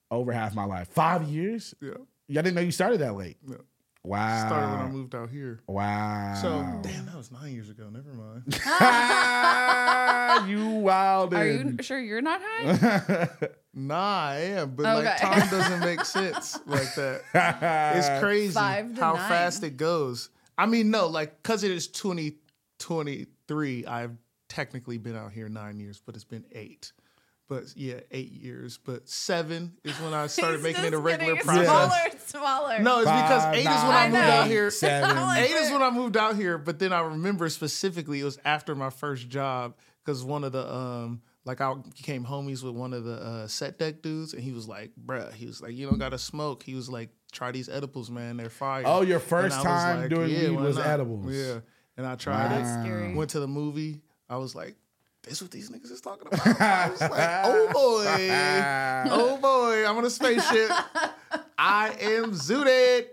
over 0.10 0.32
half 0.32 0.56
my 0.56 0.66
life. 0.66 0.88
Five 0.90 1.24
years? 1.24 1.76
Yeah, 1.82 1.92
Y'all 2.28 2.42
didn't 2.44 2.56
know 2.56 2.62
you 2.62 2.72
started 2.72 3.00
that 3.02 3.14
late. 3.16 3.38
yeah. 3.48 3.58
Wow. 4.04 4.48
Started 4.48 4.69
when 4.69 4.80
I 4.80 4.88
moved 4.90 5.13
out 5.13 5.30
here. 5.30 5.60
Wow. 5.68 6.34
So 6.42 6.50
damn, 6.81 7.06
that 7.07 7.16
was 7.16 7.31
nine 7.31 7.54
years 7.54 7.69
ago. 7.69 7.90
Never 7.90 8.13
mind. 8.13 8.44
you 10.50 10.69
wild. 10.80 11.34
Are 11.34 11.46
you 11.46 11.75
sure 11.81 12.00
you're 12.00 12.22
not 12.22 12.42
high? 12.44 13.28
Nah, 13.72 14.30
I 14.30 14.36
am, 14.38 14.72
but 14.72 14.84
like 14.84 15.19
time 15.19 15.48
doesn't 15.48 15.80
make 15.81 16.04
sense 16.04 16.57
like 16.66 16.96
that. 16.96 17.22
It's 17.96 18.19
crazy 18.19 18.51
Five 18.51 18.98
how 18.98 19.13
nine. 19.13 19.30
fast 19.30 19.63
it 19.63 19.78
goes. 19.78 20.31
I 20.57 20.66
mean, 20.66 20.90
no, 20.90 21.06
like 21.06 21.41
because 21.41 21.63
it 21.63 21.70
is 21.70 21.88
2023, 21.88 23.86
I've 23.86 24.18
technically 24.50 24.98
been 24.98 25.15
out 25.15 25.32
here 25.32 25.48
nine 25.50 25.79
years, 25.79 26.01
but 26.03 26.15
it's 26.15 26.25
been 26.25 26.46
eight. 26.51 26.91
But 27.50 27.75
yeah, 27.75 27.96
eight 28.12 28.32
years. 28.32 28.77
But 28.77 29.10
seven 29.10 29.74
is 29.84 30.00
when 30.00 30.13
I 30.13 30.27
started 30.27 30.62
making 30.62 30.86
it 30.86 30.94
a 30.94 31.00
regular 31.00 31.34
getting 31.34 31.48
process. 31.48 31.65
Smaller 31.65 31.96
and 32.12 32.20
smaller. 32.22 32.79
No, 32.79 33.00
it's 33.00 33.06
because 33.10 33.44
Five, 33.44 33.56
eight 33.56 33.60
is 33.62 33.65
when 33.65 33.75
I 33.75 34.06
moved 34.10 34.24
I 34.24 34.38
out 34.38 34.48
here. 34.48 34.70
Seven. 34.70 35.15
Like- 35.15 35.39
Eight 35.50 35.56
is 35.56 35.72
when 35.72 35.82
I 35.82 35.89
moved 35.89 36.15
out 36.15 36.36
here, 36.36 36.60
but 36.60 36.77
then 36.77 36.94
I 36.94 37.01
remember 37.01 37.50
specifically 37.50 38.20
it 38.20 38.24
was 38.24 38.38
after 38.46 38.75
my 38.75 38.91
first 38.91 39.29
job 39.29 39.75
because 40.06 40.24
one 40.24 40.44
of 40.44 40.51
the 40.51 40.72
um 40.72 41.22
like 41.44 41.60
I 41.60 41.74
became 41.74 42.24
homies 42.24 42.63
with 42.63 42.75
one 42.75 42.94
of 42.94 43.03
the 43.03 43.15
uh, 43.15 43.48
set 43.48 43.79
deck 43.79 44.03
dudes, 44.03 44.34
and 44.34 44.44
he 44.44 44.51
was 44.51 44.68
like, 44.68 44.91
"Bruh," 45.03 45.34
he 45.34 45.48
was 45.48 45.62
like, 45.62 45.74
"You 45.74 45.89
don't 45.89 45.98
gotta 45.98 46.20
smoke." 46.20 46.62
He 46.62 46.75
was 46.75 46.89
like, 46.89 47.10
"Try 47.32 47.51
these 47.51 47.70
edibles, 47.70 48.12
man. 48.12 48.38
They're 48.38 48.51
fire." 48.51 48.84
Oh, 48.86 49.01
your 49.01 49.20
first 49.20 49.60
time 49.60 50.01
like, 50.01 50.10
doing 50.12 50.29
"Yeah, 50.29 50.50
weed 50.50 50.60
was 50.60 50.77
not?" 50.77 50.86
edibles. 50.86 51.34
Yeah, 51.34 51.62
and 51.98 52.06
I 52.06 52.13
tried 52.15 52.50
That's 52.50 52.70
it. 52.70 52.84
scary. 52.84 53.15
Went 53.15 53.32
to 53.32 53.39
the 53.39 53.48
movie. 53.48 54.01
I 54.29 54.38
was 54.38 54.53
like, 54.53 54.75
"This 55.24 55.42
what 55.42 55.52
these 55.52 55.70
niggas 55.70 55.92
is 55.92 56.02
talking 56.02 56.28
about." 56.28 56.62
I 56.62 56.90
was 56.90 57.02
like, 57.02 57.42
"Oh 57.44 57.68
boy, 57.74 58.30
oh 59.12 59.38
boy, 59.42 59.88
I'm 59.88 59.98
on 59.98 60.06
a 60.06 60.10
spaceship. 60.10 60.72
I 61.58 61.96
am 62.00 62.32
zooted." 62.32 63.08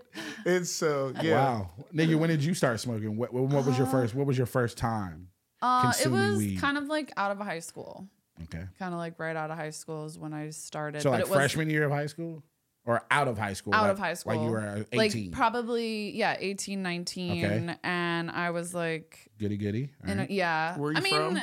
And 0.44 0.66
so, 0.66 1.12
yeah. 1.22 1.34
Wow. 1.34 1.70
Nigga, 1.94 2.16
when 2.16 2.30
did 2.30 2.42
you 2.42 2.54
start 2.54 2.80
smoking? 2.80 3.16
What, 3.16 3.32
what 3.32 3.66
was 3.66 3.76
your 3.76 3.86
first 3.86 4.14
what 4.14 4.26
was 4.26 4.36
your 4.38 4.46
first 4.46 4.78
time? 4.78 5.28
Uh, 5.62 5.90
it 5.90 6.02
consuming 6.02 6.28
was 6.28 6.38
weed. 6.38 6.60
kind 6.60 6.78
of 6.78 6.84
like 6.86 7.12
out 7.16 7.32
of 7.32 7.38
high 7.38 7.58
school. 7.60 8.08
Okay. 8.44 8.64
Kind 8.78 8.92
of 8.92 8.98
like 8.98 9.18
right 9.18 9.34
out 9.36 9.50
of 9.50 9.56
high 9.56 9.70
school 9.70 10.04
is 10.06 10.18
when 10.18 10.32
I 10.32 10.50
started. 10.50 11.02
So 11.02 11.10
but 11.10 11.16
like 11.16 11.20
it 11.22 11.30
was 11.30 11.36
freshman 11.36 11.70
year 11.70 11.84
of 11.84 11.92
high 11.92 12.06
school? 12.06 12.42
Or 12.84 13.02
out 13.10 13.26
of 13.26 13.36
high 13.36 13.54
school? 13.54 13.74
out 13.74 13.82
like- 13.82 13.92
of 13.92 13.98
high 13.98 14.14
school. 14.14 14.36
Like 14.36 14.44
you 14.44 14.50
were 14.50 14.60
uh, 14.60 14.84
18. 14.92 15.24
Like 15.24 15.32
probably, 15.32 16.10
yeah, 16.10 16.36
18, 16.38 16.82
19. 16.82 17.44
Okay. 17.44 17.76
And 17.82 18.30
I 18.30 18.50
was 18.50 18.74
like, 18.74 19.28
goody 19.40 19.56
goody. 19.56 19.90
All 20.04 20.10
in 20.12 20.18
a, 20.18 20.22
right. 20.22 20.30
yeah. 20.30 20.78
Where 20.78 20.92
you 20.92 20.98
I 20.98 21.00
mean, 21.00 21.14
from? 21.14 21.40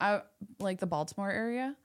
I 0.00 0.22
like 0.58 0.80
the 0.80 0.86
Baltimore 0.86 1.30
area. 1.30 1.76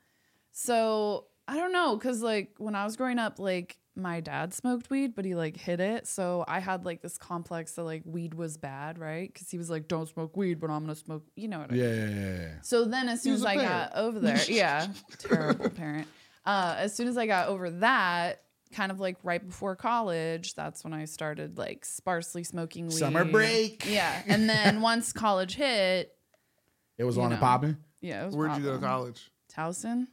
So 0.52 1.26
I 1.48 1.58
don't 1.58 1.72
know, 1.74 1.98
cause 1.98 2.22
like 2.22 2.56
when 2.58 2.76
I 2.76 2.86
was 2.86 2.96
growing 2.96 3.20
up, 3.20 3.40
like 3.40 3.78
my 3.98 4.20
dad 4.20 4.54
smoked 4.54 4.90
weed, 4.90 5.16
but 5.16 5.26
he 5.26 5.36
like 5.36 5.56
hid 5.58 5.80
it. 5.80 6.08
So 6.08 6.44
I 6.48 6.60
had 6.60 6.86
like 6.86 7.02
this 7.02 7.18
complex 7.18 7.74
that 7.74 7.84
like 7.84 8.04
weed 8.06 8.34
was 8.34 8.58
bad, 8.58 8.98
right? 8.98 9.34
Cause 9.34 9.50
he 9.50 9.58
was 9.58 9.70
like, 9.70 9.88
"Don't 9.88 10.08
smoke 10.08 10.36
weed, 10.36 10.60
but 10.60 10.70
I'm 10.70 10.82
gonna 10.82 10.96
smoke." 10.96 11.24
You 11.36 11.48
know 11.48 11.60
what 11.60 11.72
I 11.72 11.74
mean? 11.74 11.82
Yeah, 11.82 11.94
yeah, 11.94 12.10
yeah, 12.10 12.38
yeah. 12.42 12.62
So 12.62 12.86
then, 12.86 13.08
as 13.10 13.22
soon 13.22 13.34
as 13.36 13.46
I 13.46 13.56
parent. 13.56 13.70
got 13.94 13.98
over 13.98 14.20
there, 14.20 14.42
yeah, 14.48 14.88
terrible 15.18 15.70
parent. 15.70 16.08
uh, 16.46 16.76
as 16.78 16.94
soon 16.96 17.08
as 17.08 17.18
I 17.18 17.26
got 17.28 17.48
over 17.48 17.70
that, 17.70 18.42
kind 18.74 18.92
of 18.92 19.00
like 19.00 19.18
right 19.24 19.46
before 19.46 19.76
college, 19.78 20.56
that's 20.56 20.84
when 20.84 20.94
I 20.94 21.06
started 21.06 21.58
like 21.58 21.86
sparsely 21.86 22.44
smoking 22.44 22.88
weed. 22.88 22.96
Summer 22.96 23.24
break. 23.24 23.86
Yeah, 23.90 24.22
and 24.28 24.50
then 24.50 24.82
once 24.82 25.14
college 25.14 25.56
hit, 25.56 26.14
It 26.98 27.04
was 27.06 27.18
on 27.18 27.32
and 27.32 27.40
popping. 27.40 27.78
Yeah, 28.02 28.24
it 28.24 28.26
was 28.28 28.36
Where'd 28.36 28.58
you 28.58 28.64
go 28.64 28.74
to 28.74 28.80
poppin'. 28.80 28.88
college? 28.90 29.32
Towson. 29.56 30.08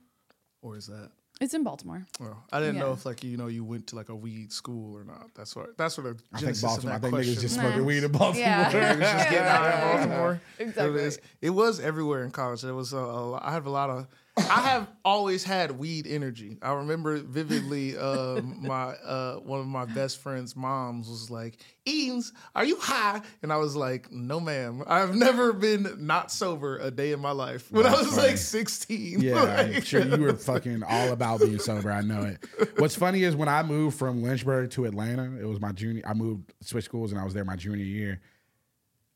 Or 0.62 0.76
is 0.76 0.86
that? 0.86 1.10
It's 1.40 1.54
in 1.54 1.64
Baltimore. 1.64 2.06
Well, 2.20 2.44
I 2.52 2.60
didn't 2.60 2.76
know 2.78 2.88
Yeah. 2.88 2.92
if 2.92 3.04
like 3.04 3.24
you 3.24 3.36
know 3.36 3.48
you 3.48 3.64
went 3.64 3.88
to 3.88 3.96
like 3.96 4.10
a 4.10 4.14
weed 4.14 4.52
school 4.52 4.96
or 4.96 5.02
not. 5.02 5.30
That's 5.34 5.56
what 5.56 5.76
that's 5.76 5.98
what 5.98 6.04
the 6.04 6.10
I 6.10 6.38
think 6.38 6.40
genesis 6.40 6.62
Baltimore. 6.62 6.92
I 6.92 6.96
of 6.96 7.02
that 7.02 7.10
think 7.10 7.14
niggas 7.20 7.24
question. 7.26 7.42
just 7.42 7.56
Nah. 7.56 7.62
smoking 7.62 7.84
weed 7.84 8.04
in 8.04 8.12
Baltimore. 8.12 8.40
Yeah. 8.46 8.70
Niggas 8.72 9.00
just 9.00 9.30
getting 9.30 9.38
out 9.48 9.74
in 9.74 9.80
Baltimore. 10.08 10.40
Exactly. 10.60 11.00
It, 11.00 11.06
is. 11.06 11.18
it 11.40 11.50
was 11.50 11.80
everywhere 11.80 12.22
in 12.24 12.30
college. 12.30 12.62
It 12.62 12.70
was 12.70 12.92
a, 12.92 12.96
a 12.98 13.00
lot- 13.30 13.42
I 13.44 13.50
have 13.52 13.66
a 13.66 13.70
lot 13.70 13.90
of. 13.90 14.06
I 14.36 14.60
have 14.62 14.88
always 15.04 15.44
had 15.44 15.72
weed 15.72 16.06
energy. 16.06 16.56
I 16.62 16.72
remember 16.72 17.18
vividly. 17.18 17.98
Um, 17.98 18.58
my 18.62 18.94
uh, 18.94 19.36
one 19.36 19.60
of 19.60 19.66
my 19.66 19.84
best 19.84 20.20
friend's 20.20 20.56
moms 20.56 21.06
was 21.08 21.30
like, 21.30 21.58
"Eames, 21.86 22.32
are 22.54 22.64
you 22.64 22.76
high?" 22.80 23.20
And 23.42 23.52
I 23.52 23.56
was 23.58 23.76
like, 23.76 24.10
"No, 24.10 24.40
ma'am. 24.40 24.84
I've 24.86 25.14
never 25.14 25.52
been 25.52 26.06
not 26.06 26.30
sober 26.32 26.78
a 26.78 26.90
day 26.90 27.12
in 27.12 27.20
my 27.20 27.32
life." 27.32 27.70
When 27.70 27.84
I 27.86 27.92
was 27.92 28.08
funny. 28.08 28.28
like 28.28 28.38
sixteen. 28.38 29.20
Yeah, 29.20 29.42
I'm 29.42 29.72
Like- 29.74 29.84
sure 29.84 30.00
you 30.02 30.16
were 30.22 30.34
fucking 30.34 30.82
all 30.82 31.12
about 31.12 31.40
being 31.40 31.58
sober. 31.58 31.90
I 31.92 32.00
know 32.00 32.22
it. 32.22 32.78
What's 32.78 32.94
funny 32.96 33.24
is 33.24 33.36
when 33.36 33.48
I 33.50 33.62
moved 33.62 33.98
from 33.98 34.22
Lynchburg 34.22 34.70
to 34.72 34.86
Atlanta, 34.86 35.30
it 35.38 35.44
was 35.46 35.60
my 35.60 35.72
junior. 35.72 36.02
I 36.06 36.14
moved 36.14 36.54
switch 36.62 36.86
schools 36.86 37.12
and 37.12 37.20
I 37.20 37.24
was 37.24 37.34
there 37.34 37.44
my 37.44 37.56
junior 37.56 37.84
year. 37.84 38.20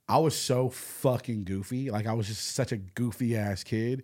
I 0.09 0.19
was 0.19 0.37
so 0.39 0.69
fucking 0.69 1.45
goofy. 1.45 1.91
Like 1.91 2.07
I 2.07 2.13
was 2.13 2.27
just 2.29 2.55
such 2.55 2.73
a 2.73 2.77
goofy 2.77 3.37
ass 3.37 3.65
kid. 3.65 4.03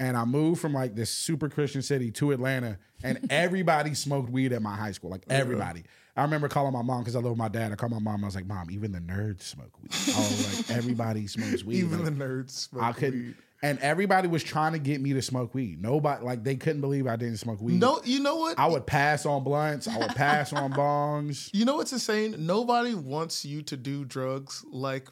And 0.00 0.16
I 0.16 0.24
moved 0.24 0.60
from 0.60 0.72
like 0.72 0.94
this 0.94 1.10
super 1.10 1.48
Christian 1.48 1.82
city 1.82 2.10
to 2.12 2.32
Atlanta, 2.32 2.78
and 3.02 3.26
everybody 3.30 3.94
smoked 3.94 4.28
weed 4.28 4.52
at 4.52 4.60
my 4.60 4.74
high 4.74 4.92
school. 4.92 5.10
Like 5.10 5.24
uh-huh. 5.28 5.40
everybody. 5.40 5.84
I 6.16 6.22
remember 6.22 6.48
calling 6.48 6.72
my 6.72 6.82
mom 6.82 7.00
because 7.00 7.16
I 7.16 7.20
love 7.20 7.36
my 7.36 7.48
dad. 7.48 7.72
I 7.72 7.74
called 7.74 7.92
my 7.92 7.98
mom. 7.98 8.22
I 8.22 8.28
was 8.28 8.36
like, 8.36 8.46
"Mom, 8.46 8.70
even 8.70 8.92
the 8.92 9.00
nerds 9.00 9.42
smoke 9.42 9.72
weed." 9.82 9.90
Was 9.90 10.68
like, 10.68 10.70
"Everybody 10.76 11.26
smokes 11.26 11.64
weed." 11.64 11.78
Even 11.78 12.04
Like, 12.04 12.16
the 12.16 12.24
nerds. 12.24 12.50
Smoke 12.50 12.82
I 12.82 12.92
couldn't. 12.92 13.26
weed. 13.26 13.34
And 13.62 13.78
everybody 13.78 14.28
was 14.28 14.44
trying 14.44 14.74
to 14.74 14.78
get 14.78 15.00
me 15.00 15.14
to 15.14 15.22
smoke 15.22 15.54
weed. 15.54 15.80
Nobody, 15.80 16.22
like, 16.22 16.44
they 16.44 16.54
couldn't 16.54 16.82
believe 16.82 17.06
I 17.06 17.16
didn't 17.16 17.38
smoke 17.38 17.62
weed. 17.62 17.80
No, 17.80 17.98
you 18.04 18.20
know 18.20 18.36
what? 18.36 18.58
I 18.58 18.66
would 18.66 18.86
pass 18.86 19.24
on 19.24 19.42
blunts. 19.42 19.88
I 19.88 19.96
would 19.96 20.14
pass 20.14 20.52
on 20.52 20.70
bongs. 20.74 21.48
You 21.54 21.64
know 21.64 21.76
what's 21.76 21.90
insane? 21.90 22.34
Nobody 22.38 22.94
wants 22.94 23.42
you 23.46 23.62
to 23.62 23.76
do 23.78 24.04
drugs 24.04 24.62
like 24.70 25.08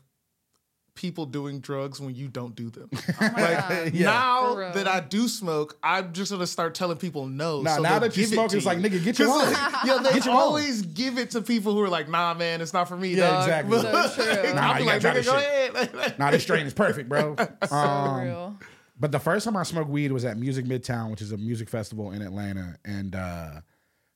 people 0.94 1.24
doing 1.26 1.60
drugs 1.60 2.00
when 2.00 2.14
you 2.14 2.28
don't 2.28 2.54
do 2.54 2.68
them. 2.70 2.90
Oh 3.20 3.30
my 3.32 3.32
God. 3.32 3.94
Yeah. 3.94 4.06
Now 4.06 4.54
that 4.72 4.86
I 4.86 5.00
do 5.00 5.26
smoke, 5.28 5.78
I'm 5.82 6.12
just 6.12 6.30
gonna 6.32 6.46
start 6.46 6.74
telling 6.74 6.98
people 6.98 7.26
no. 7.26 7.62
Nah, 7.62 7.76
so 7.76 7.82
now 7.82 7.90
they'll 7.98 8.00
that 8.10 8.16
you 8.16 8.24
give 8.24 8.32
it 8.32 8.34
smoke, 8.34 8.50
to 8.50 8.56
it's 8.58 8.66
like, 8.66 8.78
nigga, 8.78 9.02
get 9.02 9.18
your 9.18 9.28
own. 9.30 9.38
like, 9.52 9.72
yeah, 9.84 9.98
they 10.02 10.12
Get 10.14 10.24
your 10.26 10.34
own. 10.34 10.40
always 10.40 10.82
give 10.82 11.18
it 11.18 11.30
to 11.30 11.40
people 11.42 11.72
who 11.74 11.80
are 11.82 11.88
like, 11.88 12.08
nah, 12.08 12.34
man, 12.34 12.60
it's 12.60 12.72
not 12.72 12.88
for 12.88 12.96
me, 12.96 13.14
Yeah, 13.14 13.30
dog. 13.30 13.42
exactly. 13.44 13.78
So 13.80 14.24
true. 14.42 14.54
Nah, 14.54 14.72
I'll 14.72 14.80
you 14.80 14.86
like, 14.86 15.02
gotta 15.02 15.20
nigga, 15.20 15.24
try 15.24 15.72
go 15.72 15.72
this 15.84 15.94
ahead. 15.94 16.18
Nah, 16.18 16.30
this 16.30 16.42
strain 16.42 16.66
is 16.66 16.74
perfect, 16.74 17.08
bro. 17.08 17.36
So 17.68 17.74
Um, 17.76 18.20
real. 18.24 18.56
But 19.00 19.10
the 19.12 19.18
first 19.18 19.44
time 19.44 19.56
I 19.56 19.62
smoked 19.64 19.88
weed 19.90 20.12
was 20.12 20.24
at 20.24 20.36
Music 20.36 20.64
Midtown, 20.66 21.10
which 21.10 21.22
is 21.22 21.32
a 21.32 21.36
music 21.36 21.68
festival 21.68 22.12
in 22.12 22.22
Atlanta, 22.22 22.76
and 22.84 23.14
uh, 23.16 23.50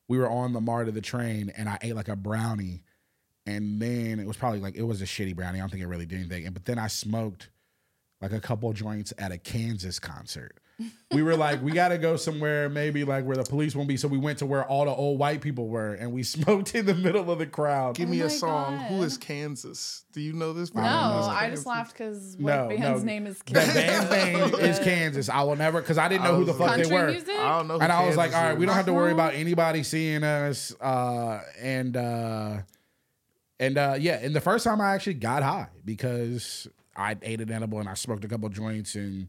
we 0.09 0.19
were 0.19 0.31
on 0.31 0.53
the 0.53 0.61
MART 0.61 0.89
of 0.89 0.95
the 0.95 1.01
train, 1.01 1.51
and 1.57 1.69
I 1.69 1.79
ate 1.83 1.97
like 1.97 2.09
a 2.09 2.15
brownie, 2.17 2.83
and 3.47 3.81
then 3.81 4.19
it 4.21 4.27
was 4.27 4.37
probably 4.37 4.61
like 4.61 4.77
it 4.77 4.83
was 4.83 5.01
a 5.03 5.07
shitty 5.07 5.35
brownie. 5.37 5.59
I 5.59 5.63
don't 5.63 5.71
think 5.71 5.83
it 5.83 5.87
really 5.89 6.07
did 6.07 6.19
anything. 6.21 6.45
And 6.47 6.55
but 6.55 6.65
then 6.65 6.79
I 6.79 6.87
smoked 6.89 7.51
like 8.21 8.33
a 8.33 8.41
couple 8.41 8.73
joints 8.73 9.13
at 9.19 9.31
a 9.33 9.39
Kansas 9.39 9.99
concert. 9.99 10.59
We 11.11 11.23
were 11.23 11.37
like, 11.37 11.63
we 11.63 11.73
got 11.73 11.89
to 11.89 11.97
go 11.97 12.17
somewhere, 12.17 12.69
maybe 12.69 13.03
like 13.03 13.25
where 13.25 13.37
the 13.37 13.45
police 13.45 13.75
won't 13.75 13.89
be. 13.89 13.97
So 13.97 14.09
we 14.09 14.19
went 14.19 14.41
to 14.41 14.47
where 14.47 14.63
all 14.63 14.85
the 14.85 14.91
old 14.91 15.19
white 15.19 15.41
people 15.41 15.69
were, 15.69 15.95
and 15.95 16.13
we 16.13 16.23
smoked 16.35 16.75
in 16.75 16.85
the 16.85 16.93
middle 16.95 17.31
of 17.31 17.39
the 17.39 17.47
crowd. 17.47 17.95
Give 17.97 18.09
Oh 18.09 18.13
me 18.13 18.19
my 18.19 18.27
a 18.27 18.31
song. 18.31 18.77
Who 18.81 18.99
God. 18.99 19.05
is 19.07 19.17
Kansas? 19.17 20.05
Do 20.13 20.21
you 20.21 20.35
know 20.35 20.53
this? 20.53 20.75
No, 20.75 20.83
don't 20.83 20.91
know. 20.91 21.29
I 21.29 21.49
just 21.49 21.65
laughed 21.65 21.93
because 21.95 22.37
what 22.39 22.55
No, 22.55 22.69
band's 22.69 23.03
no. 23.05 23.07
name 23.07 23.27
is 23.27 23.39
The 23.39 23.53
band 23.55 23.73
Kansas. 23.73 24.11
name 24.11 24.55
is 24.71 24.79
Kansas. 24.81 25.29
I 25.31 25.43
will 25.45 25.57
never 25.57 25.81
because 25.81 25.97
I 25.97 26.09
didn't 26.09 26.25
know 26.25 26.35
I 26.35 26.37
who 26.37 26.45
the 26.45 26.53
fuck 26.53 26.69
like- 26.77 26.87
they 26.87 26.93
were. 26.95 27.11
music? 27.11 27.31
I 27.31 27.57
don't 27.57 27.69
know. 27.69 27.75
who 27.79 27.81
And 27.81 27.91
I 27.91 28.07
was 28.07 28.19
like, 28.19 28.33
Kansas 28.33 28.39
all 28.45 28.49
right, 28.51 28.59
we 28.59 28.67
don't 28.67 28.75
have 28.75 28.85
to 28.87 28.93
worry 28.93 29.13
Uh-huh. 29.13 29.15
about 29.15 29.35
anybody 29.35 29.83
seeing 29.83 30.25
us. 30.25 30.75
Uh, 30.79 31.41
and 31.59 31.97
uh, 31.97 32.59
and 33.59 33.79
uh, 33.79 33.97
yeah, 33.99 34.19
and 34.23 34.35
the 34.35 34.41
first 34.41 34.65
time 34.65 34.81
I 34.81 34.95
actually 34.95 35.15
got 35.15 35.43
high 35.43 35.69
because 35.85 36.69
I 36.97 37.17
ate 37.23 37.41
an 37.41 37.51
edible 37.51 37.81
and 37.81 37.89
I 37.89 37.95
smoked 37.95 38.25
a 38.25 38.29
couple 38.29 38.49
joints 38.49 38.95
and 38.95 39.29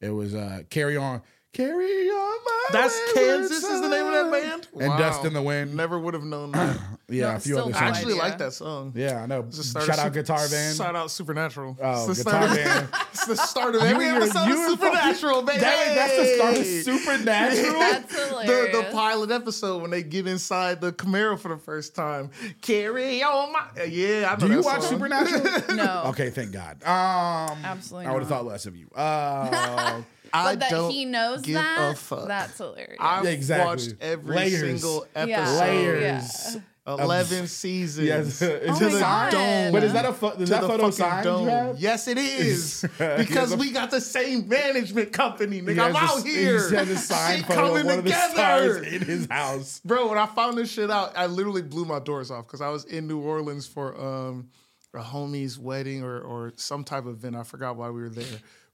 it 0.00 0.10
was 0.10 0.34
uh, 0.34 0.62
carry 0.70 0.96
on, 0.96 1.22
carry 1.52 2.08
on. 2.08 2.25
That's 2.72 2.98
Kansas 3.14 3.62
is 3.62 3.80
the 3.80 3.88
name 3.88 4.06
of 4.06 4.12
that 4.12 4.22
son. 4.22 4.30
band? 4.30 4.68
And 4.80 4.88
Wow. 4.90 4.98
Dust 4.98 5.24
in 5.24 5.32
the 5.32 5.42
Wind. 5.42 5.74
Never 5.74 5.98
would 5.98 6.14
have 6.14 6.24
known 6.24 6.52
that. 6.52 6.78
Yeah, 7.08 7.30
No, 7.30 7.36
a 7.36 7.38
few 7.38 7.52
still 7.54 7.58
other 7.64 7.70
no 7.70 7.76
I 7.76 7.80
songs. 7.80 7.96
actually 7.96 8.12
idea. 8.14 8.22
like 8.22 8.38
that 8.38 8.52
song. 8.52 8.92
Yeah, 8.96 9.22
I 9.22 9.26
know. 9.26 9.44
It's 9.46 9.72
the 9.72 9.80
Shout 9.80 9.90
out 9.90 9.96
Super- 9.98 10.10
Guitar 10.10 10.48
Band. 10.48 10.76
Shout 10.76 10.96
out 10.96 11.10
Supernatural. 11.10 11.76
Oh, 11.80 12.10
it's 12.10 12.18
the 12.18 12.24
Guitar 12.24 12.42
start 12.48 12.64
Band. 12.64 12.88
It's 13.16 13.26
the 13.26 13.36
start 13.36 13.74
of 13.74 13.80
You 13.82 13.86
every 13.88 14.06
and 14.08 14.14
your- 14.16 14.24
episode 14.24 14.46
you 14.46 14.52
of 14.54 14.70
and 14.72 14.78
fucking- 14.78 14.94
Supernatural, 14.96 15.42
baby. 15.42 15.60
That- 15.60 15.94
that's 15.94 16.16
the 16.16 16.34
start 16.36 16.56
of 16.58 16.66
Supernatural. 16.66 17.72
That's 17.80 18.14
the, 18.14 18.26
hilarious. 18.42 18.76
the 18.76 18.92
pilot 18.92 19.30
episode 19.30 19.82
when 19.82 19.90
they 19.90 20.02
get 20.02 20.26
inside 20.26 20.80
the 20.80 20.92
Camaro 20.92 21.38
for 21.38 21.48
the 21.48 21.56
first 21.58 21.94
time. 21.94 22.30
Carry 22.60 23.22
on 23.22 23.52
my 23.52 23.84
yeah. 23.84 24.28
I 24.36 24.40
know 24.40 24.48
Do 24.48 24.54
you 24.54 24.62
that 24.62 24.64
watch 24.64 24.80
song. 24.82 24.90
Supernatural? 24.90 25.76
no. 25.76 26.02
Okay, 26.08 26.30
thank 26.30 26.50
God. 26.52 26.82
Um, 26.82 27.64
Absolutely 27.64 28.06
I 28.06 28.12
would 28.12 28.22
have 28.22 28.30
not. 28.30 28.36
thought 28.38 28.46
less 28.46 28.66
of 28.66 28.76
you. 28.76 28.88
Uh, 28.94 30.02
I 30.36 30.52
But 30.52 30.60
that 30.60 30.70
don't 30.70 30.90
he 30.90 31.04
knows 31.04 31.42
give 31.42 31.54
that, 31.54 31.92
a 31.92 31.96
fuck. 31.96 32.28
that's 32.28 32.58
hilarious. 32.58 32.96
I've 33.00 33.24
exactly. 33.26 33.66
watched 33.66 33.94
every 34.00 34.36
Layers. 34.36 34.60
single 34.82 35.06
episode. 35.14 35.28
Yeah. 35.30 35.60
layers. 35.60 36.56
Eleven 36.88 37.48
seasons. 37.48 38.06
Yes. 38.06 38.38
to 38.38 38.68
Oh 38.68 38.72
my 38.72 38.78
the 38.78 39.00
God. 39.00 39.32
dome. 39.32 39.72
But 39.72 39.82
is 39.82 39.92
that 39.92 40.04
a 40.04 40.12
pho- 40.12 40.30
is 40.30 40.36
to 40.38 40.44
that 40.54 40.60
the 40.60 40.68
photo 40.68 40.82
fucking 40.84 40.92
signed? 40.92 41.24
you 41.24 41.30
dome. 41.32 41.48
have? 41.48 41.78
Yes, 41.80 42.06
it 42.06 42.16
is. 42.16 42.84
because 42.98 43.52
a- 43.54 43.56
we 43.56 43.72
got 43.72 43.90
the 43.90 44.00
same 44.00 44.48
management 44.48 45.12
company, 45.12 45.60
nigga. 45.62 45.72
He 45.74 45.80
I'm 45.80 45.96
out 45.96 46.18
a, 46.24 46.28
here. 46.28 46.68
He 46.70 46.76
has 46.76 46.88
a 46.88 46.96
signed 46.96 47.38
Shit 47.38 47.46
photo 47.48 47.60
of 47.62 47.68
coming 47.70 47.86
one 47.86 47.98
of 47.98 48.04
the 48.04 48.10
together. 48.10 48.84
in 48.84 49.02
his 49.02 49.26
house. 49.28 49.80
Bro, 49.84 50.08
when 50.10 50.18
I 50.18 50.26
found 50.26 50.58
this 50.58 50.70
shit 50.70 50.88
out, 50.88 51.12
I 51.18 51.26
literally 51.26 51.62
blew 51.62 51.86
my 51.86 51.98
doors 51.98 52.30
off 52.30 52.46
because 52.46 52.60
I 52.60 52.68
was 52.68 52.84
in 52.84 53.08
New 53.08 53.18
Orleans 53.18 53.66
for 53.66 54.00
um, 54.00 54.48
a 54.94 55.00
homie's 55.00 55.58
wedding 55.58 56.04
or, 56.04 56.20
or 56.20 56.52
some 56.54 56.84
type 56.84 57.06
of 57.06 57.16
event. 57.16 57.34
I 57.34 57.42
forgot 57.42 57.74
why 57.74 57.90
we 57.90 58.00
were 58.00 58.10
there. 58.10 58.24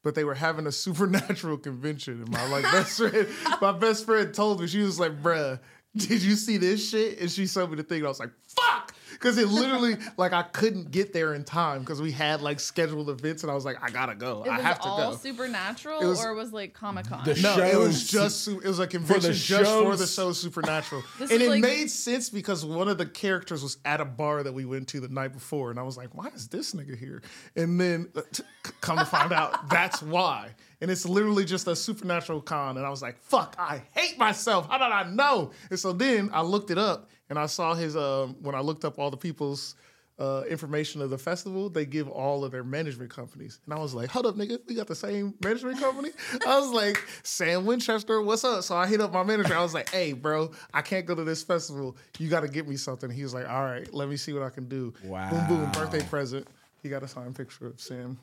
But 0.02 0.14
they 0.14 0.24
were 0.24 0.34
having 0.34 0.66
a 0.66 0.72
supernatural 0.84 1.58
convention. 1.58 2.22
And 2.22 2.30
my 2.30 2.46
like 2.48 2.64
best 2.64 2.98
friend, 2.98 3.28
my 3.60 3.72
best 3.72 4.04
friend 4.04 4.32
told 4.34 4.60
me, 4.60 4.66
she 4.66 4.80
was 4.80 4.98
like, 4.98 5.22
bruh, 5.22 5.60
did 5.96 6.22
you 6.22 6.34
see 6.34 6.56
this 6.56 6.90
shit? 6.90 7.20
And 7.20 7.30
she 7.30 7.46
showed 7.46 7.70
me 7.70 7.76
the 7.76 7.82
thing. 7.82 7.98
And 7.98 8.06
I 8.06 8.08
was 8.08 8.20
like, 8.20 8.30
fuck. 8.48 8.94
Because 9.22 9.38
it 9.38 9.46
literally, 9.46 9.96
like, 10.16 10.32
I 10.32 10.42
couldn't 10.42 10.90
get 10.90 11.12
there 11.12 11.32
in 11.34 11.44
time 11.44 11.78
because 11.80 12.02
we 12.02 12.10
had 12.10 12.42
like 12.42 12.58
scheduled 12.58 13.08
events. 13.08 13.44
And 13.44 13.52
I 13.52 13.54
was 13.54 13.64
like, 13.64 13.76
I 13.80 13.88
gotta 13.88 14.16
go. 14.16 14.42
it 14.44 14.48
I 14.50 14.56
was 14.56 14.64
have 14.66 14.80
to 14.80 14.88
all 14.88 15.10
go. 15.12 15.16
supernatural 15.16 16.00
It 16.00 16.06
was- 16.06 16.24
or 16.24 16.34
was 16.34 16.52
like 16.52 16.74
Comic 16.74 17.06
Con? 17.06 17.24
The 17.24 17.34
No, 17.40 17.56
it 17.58 17.76
was 17.78 18.10
just 18.10 18.48
it 18.48 18.64
was 18.64 18.80
a 18.80 18.86
convention 18.88 19.32
just 19.32 19.46
show 19.46 19.84
for 19.84 19.96
the 19.96 20.02
s- 20.02 20.14
show 20.14 20.32
Supernatural, 20.32 21.04
and 21.20 21.30
it 21.30 21.48
like- 21.48 21.60
made 21.62 21.88
sense 21.88 22.30
because 22.30 22.64
one 22.64 22.88
of 22.88 22.98
the 22.98 23.06
characters 23.06 23.62
was 23.62 23.78
at 23.84 24.00
a 24.00 24.04
bar 24.04 24.42
that 24.42 24.52
we 24.52 24.64
went 24.64 24.88
to 24.88 24.98
the 24.98 25.08
night 25.08 25.32
before, 25.32 25.70
and 25.70 25.78
I 25.78 25.82
was 25.84 25.96
like, 25.96 26.14
"Why 26.16 26.26
is 26.34 26.48
this 26.48 26.72
nigga 26.74 26.98
here?" 26.98 27.22
And 27.54 27.80
then 27.80 28.08
uh, 28.16 28.22
t- 28.32 28.42
come 28.80 28.98
to 28.98 29.04
find 29.04 29.32
out, 29.32 29.68
that's 29.70 30.02
why. 30.02 30.48
And 30.80 30.90
it's 30.90 31.06
literally 31.06 31.44
just 31.44 31.68
a 31.68 31.76
supernatural 31.76 32.40
con, 32.40 32.76
and 32.76 32.84
I 32.84 32.90
was 32.90 33.02
like, 33.02 33.18
"Fuck, 33.22 33.54
I 33.56 33.82
hate 33.94 34.18
myself. 34.18 34.68
How 34.68 34.78
did 34.78 34.92
I 34.92 35.08
know?" 35.08 35.52
And 35.70 35.78
so 35.78 35.92
then 35.92 36.30
I 36.32 36.42
looked 36.42 36.72
it 36.72 36.78
up, 36.78 37.08
and 37.32 37.38
I 37.38 37.46
saw 37.46 37.72
his. 37.72 37.96
Um, 37.96 38.36
when 38.42 38.54
I 38.54 38.60
looked 38.60 38.84
up 38.84 38.98
all 38.98 39.10
the 39.10 39.16
people's 39.16 39.74
uh, 40.18 40.42
information 40.50 41.00
of 41.00 41.08
the 41.08 41.16
festival, 41.16 41.70
they 41.70 41.86
give 41.86 42.06
all 42.10 42.44
of 42.44 42.52
their 42.52 42.62
management 42.62 43.10
companies. 43.10 43.58
And 43.64 43.72
I 43.72 43.78
was 43.78 43.94
like, 43.94 44.10
hold 44.10 44.26
up, 44.26 44.36
nigga, 44.36 44.58
we 44.68 44.74
got 44.74 44.86
the 44.86 44.94
same 44.94 45.32
management 45.42 45.80
company? 45.80 46.10
I 46.46 46.60
was 46.60 46.70
like, 46.70 47.02
Sam 47.22 47.64
Winchester, 47.64 48.20
what's 48.20 48.44
up? 48.44 48.64
So 48.64 48.76
I 48.76 48.86
hit 48.86 49.00
up 49.00 49.14
my 49.14 49.22
manager. 49.22 49.56
I 49.56 49.62
was 49.62 49.72
like, 49.72 49.88
hey, 49.88 50.12
bro, 50.12 50.50
I 50.74 50.82
can't 50.82 51.06
go 51.06 51.14
to 51.14 51.24
this 51.24 51.42
festival. 51.42 51.96
You 52.18 52.28
got 52.28 52.40
to 52.40 52.48
get 52.48 52.68
me 52.68 52.76
something. 52.76 53.08
He 53.08 53.22
was 53.22 53.32
like, 53.32 53.48
all 53.48 53.62
right, 53.62 53.92
let 53.94 54.10
me 54.10 54.18
see 54.18 54.34
what 54.34 54.42
I 54.42 54.50
can 54.50 54.68
do. 54.68 54.92
Wow. 55.02 55.30
Boom, 55.30 55.46
boom, 55.46 55.72
birthday 55.72 56.02
present. 56.02 56.46
He 56.82 56.90
got 56.90 57.02
a 57.02 57.08
signed 57.08 57.34
picture 57.34 57.68
of 57.68 57.80
Sam 57.80 58.18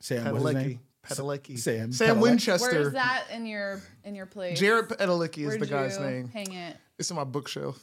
Sam, 0.00 0.32
what's 0.32 0.44
his 0.46 0.54
Padalecki. 0.54 0.66
name? 0.66 0.80
Padalecki. 1.06 1.58
Sam 1.58 1.92
Sam 1.92 2.16
Padalecki. 2.16 2.20
Winchester. 2.22 2.70
Where's 2.70 2.92
that 2.94 3.24
in 3.32 3.44
your 3.44 3.82
in 4.04 4.14
your 4.14 4.26
place? 4.26 4.58
Jared 4.58 4.88
Padalecki 4.88 5.38
is 5.38 5.46
Where'd 5.48 5.60
the 5.60 5.66
guy's 5.66 5.98
you 5.98 6.04
name. 6.04 6.28
Hang 6.28 6.52
it. 6.52 6.76
It's 6.98 7.10
in 7.10 7.16
my 7.16 7.24
bookshelf 7.24 7.78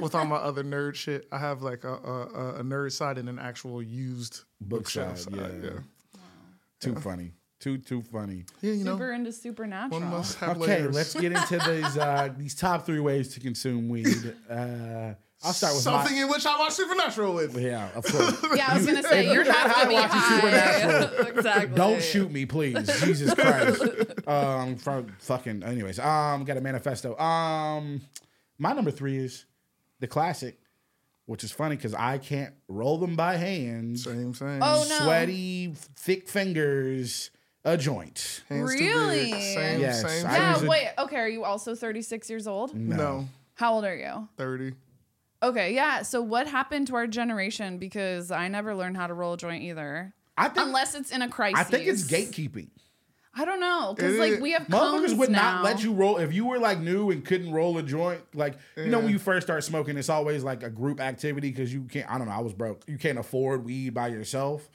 with 0.00 0.14
all 0.16 0.24
my 0.24 0.36
other 0.36 0.64
nerd 0.64 0.96
shit. 0.96 1.28
I 1.30 1.38
have 1.38 1.62
like 1.62 1.84
a, 1.84 1.92
a, 1.94 2.12
a- 2.26 2.54
a 2.56 2.62
nerd 2.62 2.90
side 2.92 3.16
and 3.18 3.28
an 3.28 3.38
actual 3.38 3.80
used 3.82 4.40
Book 4.60 4.80
bookshelf 4.80 5.18
side, 5.18 5.34
side. 5.34 5.60
yeah. 5.62 5.70
Yeah, 5.70 6.20
Too 6.80 6.94
funny. 6.96 7.32
Too 7.60 7.78
too 7.78 8.02
funny. 8.02 8.44
yeah 8.60 8.72
you 8.72 8.84
know, 8.84 8.92
Super 8.94 9.12
into 9.12 9.32
supernatural. 9.32 10.00
one 10.00 10.10
must 10.10 10.38
have 10.38 10.60
Okay, 10.60 10.78
layers. 10.80 10.94
let's 10.94 11.14
get 11.14 11.32
into 11.32 11.58
these 11.70 11.96
uh, 11.98 12.28
these 12.38 12.54
top 12.54 12.86
three 12.86 13.00
ways 13.00 13.34
to 13.34 13.40
consume 13.40 13.88
weed. 13.88 14.34
Uh, 14.48 15.14
I'll 15.44 15.52
start 15.52 15.74
with 15.74 15.82
something 15.82 16.14
my. 16.16 16.22
in 16.22 16.28
which 16.28 16.44
I 16.46 16.56
watch 16.58 16.72
Supernatural 16.72 17.34
with. 17.34 17.56
Yeah, 17.60 17.88
of 17.94 18.04
course. 18.04 18.42
Yeah, 18.56 18.66
I 18.70 18.76
was 18.76 18.86
gonna 18.86 19.02
say 19.04 19.26
you 19.26 19.32
you're 19.34 19.44
not 19.44 19.56
have 19.56 19.70
high 19.70 19.82
to 19.84 19.88
be 19.88 19.94
watching. 19.94 20.20
Supernatural, 20.20 21.26
exactly. 21.36 21.76
Don't 21.76 22.02
shoot 22.02 22.30
me, 22.32 22.44
please. 22.46 23.00
Jesus 23.04 23.34
Christ. 23.34 23.82
Um, 24.28 24.76
from 24.76 25.06
fucking. 25.18 25.62
Anyways, 25.64 25.98
um, 26.00 26.42
got 26.44 26.56
a 26.56 26.60
manifesto. 26.60 27.16
Um, 27.18 28.00
my 28.58 28.72
number 28.72 28.90
three 28.90 29.16
is 29.18 29.44
the 30.00 30.06
classic, 30.06 30.58
which 31.26 31.44
is 31.44 31.52
funny 31.52 31.76
because 31.76 31.94
I 31.94 32.18
can't 32.18 32.54
roll 32.68 32.98
them 32.98 33.16
by 33.16 33.36
hand. 33.36 33.98
Same, 34.00 34.34
same. 34.34 34.60
Oh 34.62 34.84
no. 34.88 34.98
Sweaty, 35.04 35.74
thick 35.96 36.28
fingers, 36.28 37.30
a 37.64 37.76
joint. 37.76 38.42
Hands. 38.48 38.68
Really? 38.72 39.30
Same, 39.32 39.80
Yes, 39.80 40.02
same. 40.02 40.24
Yeah. 40.24 40.50
usually- 40.52 40.68
Wait. 40.68 40.88
Okay. 40.98 41.16
Are 41.16 41.28
you 41.28 41.44
also 41.44 41.74
36 41.74 42.28
years 42.30 42.46
old? 42.46 42.74
no. 42.74 43.28
How 43.54 43.74
old 43.74 43.84
are 43.84 43.96
you? 43.96 44.28
30. 44.36 44.74
Okay. 45.42 45.74
Yeah. 45.74 46.02
So 46.02 46.22
what 46.22 46.46
happened 46.46 46.86
to 46.88 46.94
our 46.96 47.08
generation? 47.08 47.78
Because 47.78 48.30
I 48.30 48.46
never 48.48 48.72
learned 48.74 48.96
how 48.96 49.08
to 49.08 49.14
roll 49.14 49.32
a 49.32 49.36
joint 49.36 49.64
either. 49.64 50.14
I 50.36 50.48
think. 50.48 50.66
Unless 50.68 50.94
it's 50.94 51.10
in 51.10 51.22
a 51.22 51.28
crisis. 51.28 51.58
I 51.58 51.64
think 51.64 51.86
it's 51.88 52.08
gatekeeping. 52.08 52.68
I 53.38 53.44
don't 53.44 53.60
know 53.60 53.94
because 53.94 54.16
like 54.18 54.40
we 54.40 54.50
have 54.52 54.62
Motherfuckers 54.66 55.06
cones 55.06 55.14
would 55.14 55.30
now. 55.30 55.54
not 55.56 55.64
let 55.64 55.82
you 55.84 55.92
roll 55.92 56.16
if 56.18 56.32
you 56.34 56.46
were 56.46 56.58
like 56.58 56.80
new 56.80 57.10
and 57.10 57.24
couldn't 57.24 57.52
roll 57.52 57.78
a 57.78 57.82
joint. 57.82 58.20
Like 58.34 58.54
you 58.76 58.86
know 58.86 58.98
when 58.98 59.10
you 59.10 59.18
first 59.18 59.46
start 59.46 59.62
smoking, 59.64 59.96
it's 59.96 60.08
always 60.08 60.42
like 60.42 60.62
a 60.62 60.70
group 60.70 61.00
activity 61.00 61.50
because 61.50 61.72
you 61.72 61.82
can't. 61.84 62.10
I 62.10 62.18
don't 62.18 62.26
know. 62.26 62.34
I 62.34 62.40
was 62.40 62.52
broke. 62.52 62.82
You 62.88 62.98
can't 62.98 63.18
afford 63.18 63.64
weed 63.64 63.94
by 63.94 64.08
yourself. 64.08 64.68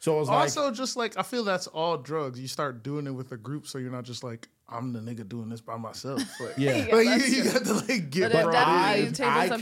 So 0.00 0.16
it 0.16 0.20
was 0.20 0.28
like 0.28 0.38
Also, 0.40 0.70
just 0.72 0.96
like 0.96 1.16
I 1.18 1.22
feel 1.22 1.44
that's 1.44 1.66
all 1.68 1.96
drugs. 1.98 2.38
You 2.40 2.48
start 2.48 2.82
doing 2.82 3.06
it 3.06 3.12
with 3.12 3.32
a 3.32 3.36
group, 3.36 3.66
so 3.66 3.78
you're 3.78 3.90
not 3.90 4.04
just 4.04 4.22
like 4.24 4.48
I'm 4.68 4.92
the 4.92 5.00
nigga 5.00 5.26
doing 5.28 5.48
this 5.48 5.60
by 5.60 5.76
myself. 5.76 6.22
Like, 6.40 6.58
Yeah. 6.58 6.86
Yeah, 6.86 6.94
like, 6.94 7.20
you, 7.26 7.26
you 7.36 7.44
got 7.52 7.64
to 7.64 7.72
like 7.74 8.10
get 8.10 8.32
But 8.32 8.40
it 8.40 8.44
brought 8.44 8.52
definitely- 8.52 9.06
in. 9.06 9.12
tables 9.14 9.50
I, 9.50 9.54
I 9.54 9.58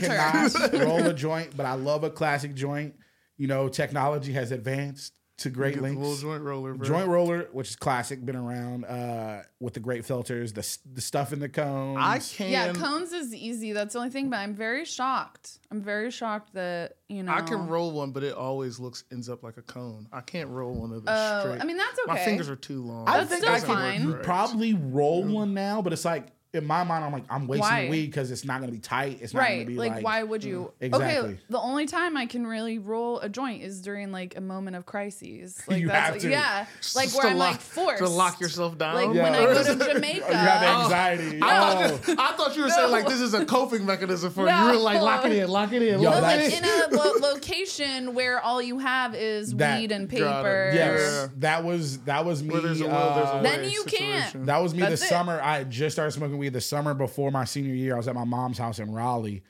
cannot 0.69 0.85
roll 0.85 1.07
a 1.07 1.13
joint, 1.27 1.55
but 1.55 1.65
I 1.65 1.73
love 1.73 2.03
a 2.03 2.09
classic 2.09 2.53
joint. 2.55 2.95
You 3.37 3.47
know, 3.47 3.67
technology 3.69 4.33
has 4.33 4.51
advanced 4.51 5.13
to 5.37 5.51
great 5.51 5.75
Get 5.75 5.83
the 5.83 5.89
little 5.89 6.15
joint 6.17 6.41
roller, 6.41 6.73
bro. 6.73 6.87
Joint 6.87 7.07
roller, 7.07 7.47
which 7.51 7.69
is 7.69 7.75
classic, 7.75 8.25
been 8.25 8.35
around 8.35 8.85
uh, 8.85 9.43
with 9.59 9.75
the 9.75 9.79
great 9.79 10.03
filters, 10.03 10.53
the 10.53 10.59
s- 10.61 10.79
the 10.91 10.99
stuff 11.01 11.31
in 11.31 11.39
the 11.39 11.47
cones. 11.49 11.99
I 12.01 12.17
can. 12.19 12.49
Yeah, 12.51 12.73
cones 12.73 13.11
is 13.13 13.33
easy. 13.35 13.71
That's 13.71 13.93
the 13.93 13.99
only 13.99 14.09
thing. 14.11 14.29
But 14.31 14.37
I'm 14.39 14.55
very 14.55 14.83
shocked. 14.83 15.59
I'm 15.69 15.81
very 15.81 16.09
shocked 16.09 16.53
that 16.55 16.97
you 17.07 17.21
know. 17.21 17.31
I 17.33 17.41
can 17.41 17.67
roll 17.67 17.91
one, 17.91 18.11
but 18.11 18.23
it 18.23 18.33
always 18.33 18.79
looks 18.79 19.03
ends 19.11 19.29
up 19.29 19.43
like 19.43 19.57
a 19.57 19.61
cone. 19.61 20.07
I 20.11 20.21
can't 20.21 20.49
roll 20.49 20.73
one 20.73 20.91
of 20.91 21.05
the 21.05 21.11
Oh, 21.13 21.41
straight. 21.41 21.61
I 21.61 21.65
mean 21.65 21.77
that's 21.77 21.99
okay. 21.99 22.11
My 22.13 22.17
fingers 22.25 22.49
are 22.49 22.55
too 22.55 22.81
long. 22.83 23.07
I 23.07 23.17
That's 23.19 23.29
think 23.29 23.43
still 23.43 23.53
I 23.53 23.59
fine. 23.59 24.01
can 24.01 24.13
Right. 24.13 24.23
probably 24.23 24.73
roll 24.73 25.23
one 25.23 25.53
now, 25.53 25.81
but 25.83 25.93
it's 25.93 26.05
like 26.05 26.27
in 26.57 26.65
my 26.65 26.83
mind, 26.83 27.05
I'm 27.05 27.11
like 27.13 27.23
I'm 27.29 27.47
wasting 27.47 27.61
Why? 27.61 27.83
the 27.85 27.89
weed 27.91 28.07
because 28.07 28.31
it's 28.31 28.43
not 28.43 28.59
gonna 28.59 28.71
be 28.73 28.79
tight. 28.79 29.19
It's 29.21 29.33
not 29.33 29.47
gonna 29.47 29.65
be 29.65 29.75
Like, 29.75 29.91
like, 29.93 30.03
why 30.03 30.23
would 30.23 30.43
you? 30.43 30.71
Exactly. 30.81 31.17
Okay. 31.31 31.39
The 31.49 31.59
only 31.59 31.85
time 31.85 32.17
I 32.17 32.25
can 32.25 32.45
really 32.45 32.79
roll 32.79 33.19
a 33.19 33.29
joint 33.29 33.63
is 33.63 33.81
during 33.81 34.11
like 34.11 34.35
a 34.37 34.41
moment 34.41 34.75
of 34.75 34.85
crises. 34.85 35.61
Like 35.67 35.79
You 35.81 35.87
that's 35.87 36.13
have 36.13 36.21
to. 36.23 36.29
yeah. 36.29 36.65
Like 36.95 37.05
Just 37.09 37.17
where 37.17 37.27
I'm 37.27 37.37
lock- 37.37 37.51
like 37.51 37.61
forced 37.61 38.03
to 38.03 38.09
lock 38.09 38.39
yourself 38.41 38.77
down. 38.77 38.95
Like 38.95 39.13
Yeah. 39.15 39.23
when 39.23 39.35
I 39.35 39.39
go 39.45 39.63
to 39.63 39.71
Oh, 39.71 39.93
Jamaica. 39.93 40.25
you 40.27 40.33
have 40.33 40.81
anxiety. 40.83 41.39
I, 41.41 41.85
oh. 41.85 41.97
thought, 41.97 42.19
I 42.19 42.31
thought 42.37 42.55
you 42.55 42.63
were 42.63 42.69
saying 42.69 42.91
like 42.91 43.07
this 43.07 43.21
is 43.21 43.33
a 43.33 43.45
coping 43.45 43.85
mechanism 43.85 44.31
for 44.31 44.41
you. 44.41 44.47
No. 44.47 44.71
You 44.71 44.77
were 44.77 44.83
like 44.83 45.01
lock 45.01 45.25
it 45.25 45.31
in, 45.33 45.47
lock 45.49 45.71
it 45.73 45.81
in. 45.81 46.01
Yo, 46.01 46.09
lock 46.09 46.21
like 46.23 46.39
it 46.39 46.51
that's- 46.51 46.87
in. 46.89 46.93
in 46.93 46.99
a 46.99 47.01
lo- 47.03 47.33
location 47.33 48.13
where 48.13 48.39
all 48.41 48.61
you 48.61 48.79
have 48.79 49.13
is 49.15 49.53
That- 49.55 49.79
weed 49.79 49.91
and 49.91 50.09
paper. 50.09 50.71
Yes, 50.73 50.99
Yeah. 50.99 51.27
that 51.37 51.63
was 51.63 51.99
that 51.99 52.25
was 52.25 52.41
me. 52.43 52.49
Where 52.53 52.61
there's 52.61 52.81
a 52.81 52.85
will, 52.85 52.93
uh, 52.95 53.15
there's 53.15 53.39
a 53.39 53.43
Then 53.43 53.61
way 53.61 53.71
you 53.71 53.83
can't. 53.85 54.45
That 54.45 54.57
was 54.61 54.73
me 54.73 54.81
That's 54.81 55.01
the 55.01 55.07
summer. 55.07 55.39
I 55.41 55.63
just 55.63 55.95
started 55.95 56.11
smoking 56.11 56.37
weed 56.37 56.46
the 56.49 56.61
summer 56.61 56.93
before 56.93 57.31
my 57.31 57.45
senior 57.45 57.73
year. 57.73 57.93
I 57.93 57.97
was 57.97 58.07
at 58.07 58.15
my 58.15 58.23
mom's 58.23 58.57
house 58.57 58.79
in 58.79 58.91
Raleigh 58.91 59.43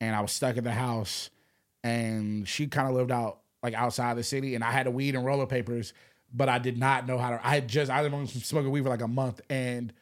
and 0.00 0.14
I 0.14 0.20
was 0.20 0.32
stuck 0.32 0.56
in 0.56 0.64
the 0.64 0.72
house 0.72 1.30
and 1.82 2.46
she 2.48 2.66
kind 2.66 2.88
of 2.88 2.94
lived 2.94 3.10
out 3.10 3.40
like 3.62 3.74
outside 3.74 4.16
the 4.16 4.22
city 4.22 4.54
and 4.54 4.62
I 4.62 4.70
had 4.70 4.86
a 4.86 4.90
weed 4.90 5.14
and 5.14 5.24
roller 5.24 5.46
papers, 5.46 5.92
but 6.32 6.48
I 6.48 6.58
did 6.58 6.78
not 6.78 7.06
know 7.06 7.18
how 7.18 7.30
to 7.30 7.46
I 7.46 7.54
had 7.54 7.68
just 7.68 7.90
I 7.90 8.02
had 8.02 8.10
been 8.10 8.26
smoking 8.26 8.70
weed 8.70 8.82
for 8.82 8.90
like 8.90 9.02
a 9.02 9.08
month 9.08 9.40
and 9.48 9.92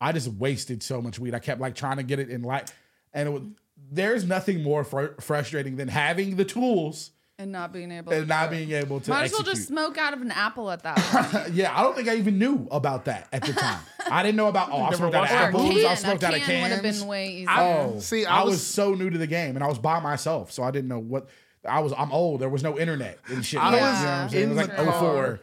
I 0.00 0.12
just 0.12 0.28
wasted 0.28 0.82
so 0.82 1.02
much 1.02 1.18
weed. 1.18 1.34
I 1.34 1.38
kept 1.38 1.60
like 1.60 1.74
trying 1.74 1.96
to 1.96 2.02
get 2.02 2.18
it 2.18 2.30
in 2.30 2.42
light 2.42 2.72
and 3.12 3.28
it 3.28 3.32
was 3.32 3.42
there's 3.90 4.24
nothing 4.24 4.62
more 4.62 4.84
fr- 4.84 5.20
frustrating 5.20 5.76
than 5.76 5.88
having 5.88 6.36
the 6.36 6.44
tools 6.44 7.10
And 7.40 7.52
not 7.52 7.72
being 7.72 7.90
able 7.90 8.12
and 8.12 8.22
to 8.24 8.28
not 8.28 8.50
being 8.50 8.70
able 8.72 9.00
to 9.00 9.10
Might 9.10 9.24
as 9.24 9.32
well 9.32 9.42
just 9.42 9.66
smoke 9.66 9.96
out 9.96 10.12
of 10.12 10.20
an 10.20 10.30
apple 10.30 10.70
at 10.70 10.82
that 10.82 10.96
point. 11.32 11.54
Yeah, 11.54 11.72
I 11.76 11.82
don't 11.82 11.96
think 11.96 12.08
I 12.08 12.16
even 12.16 12.38
knew 12.38 12.68
about 12.70 13.06
that 13.06 13.28
at 13.32 13.42
the 13.42 13.54
time. 13.54 13.80
I 14.10 14.22
didn't 14.22 14.36
know 14.36 14.48
about 14.48 14.70
oh, 14.70 14.76
I 14.76 14.90
Never 14.90 14.96
smoked 14.96 15.14
out 15.14 15.24
of 15.24 15.30
watched 15.30 15.42
apples, 15.42 15.62
movie. 15.68 15.86
I 15.86 15.94
smoked 15.94 16.24
out 16.24 16.34
of 16.34 16.40
can 16.42 16.62
would 16.62 16.70
have 16.72 16.82
been 16.82 17.06
way 17.06 17.28
easier. 17.30 17.48
Oh, 17.50 17.98
See, 18.00 18.26
I, 18.26 18.40
I 18.40 18.44
was, 18.44 18.52
was- 18.54 18.66
so 18.66 18.94
new 18.94 19.08
to 19.08 19.18
the 19.18 19.26
game, 19.26 19.56
and 19.56 19.64
I 19.64 19.68
was 19.68 19.78
by 19.78 20.00
myself, 20.00 20.52
so 20.52 20.62
I 20.62 20.70
didn't 20.70 20.88
know 20.88 20.98
what 20.98 21.28
I 21.66 21.80
was. 21.80 21.92
I'm 21.96 22.12
old. 22.12 22.40
There 22.40 22.48
was 22.48 22.62
no 22.62 22.78
internet 22.78 23.18
and 23.28 23.44
shit. 23.44 23.60
I 23.60 23.72
yet, 23.72 23.80
was 23.80 24.00
you 24.00 24.06
know 24.06 24.10
what 24.10 24.20
I'm 24.20 24.34
in 24.34 24.42
It 24.42 24.54
was 24.54 24.66
the 24.68 24.80
oh 24.80 24.84
like 24.84 24.92
car. 24.94 25.00
04. 25.00 25.40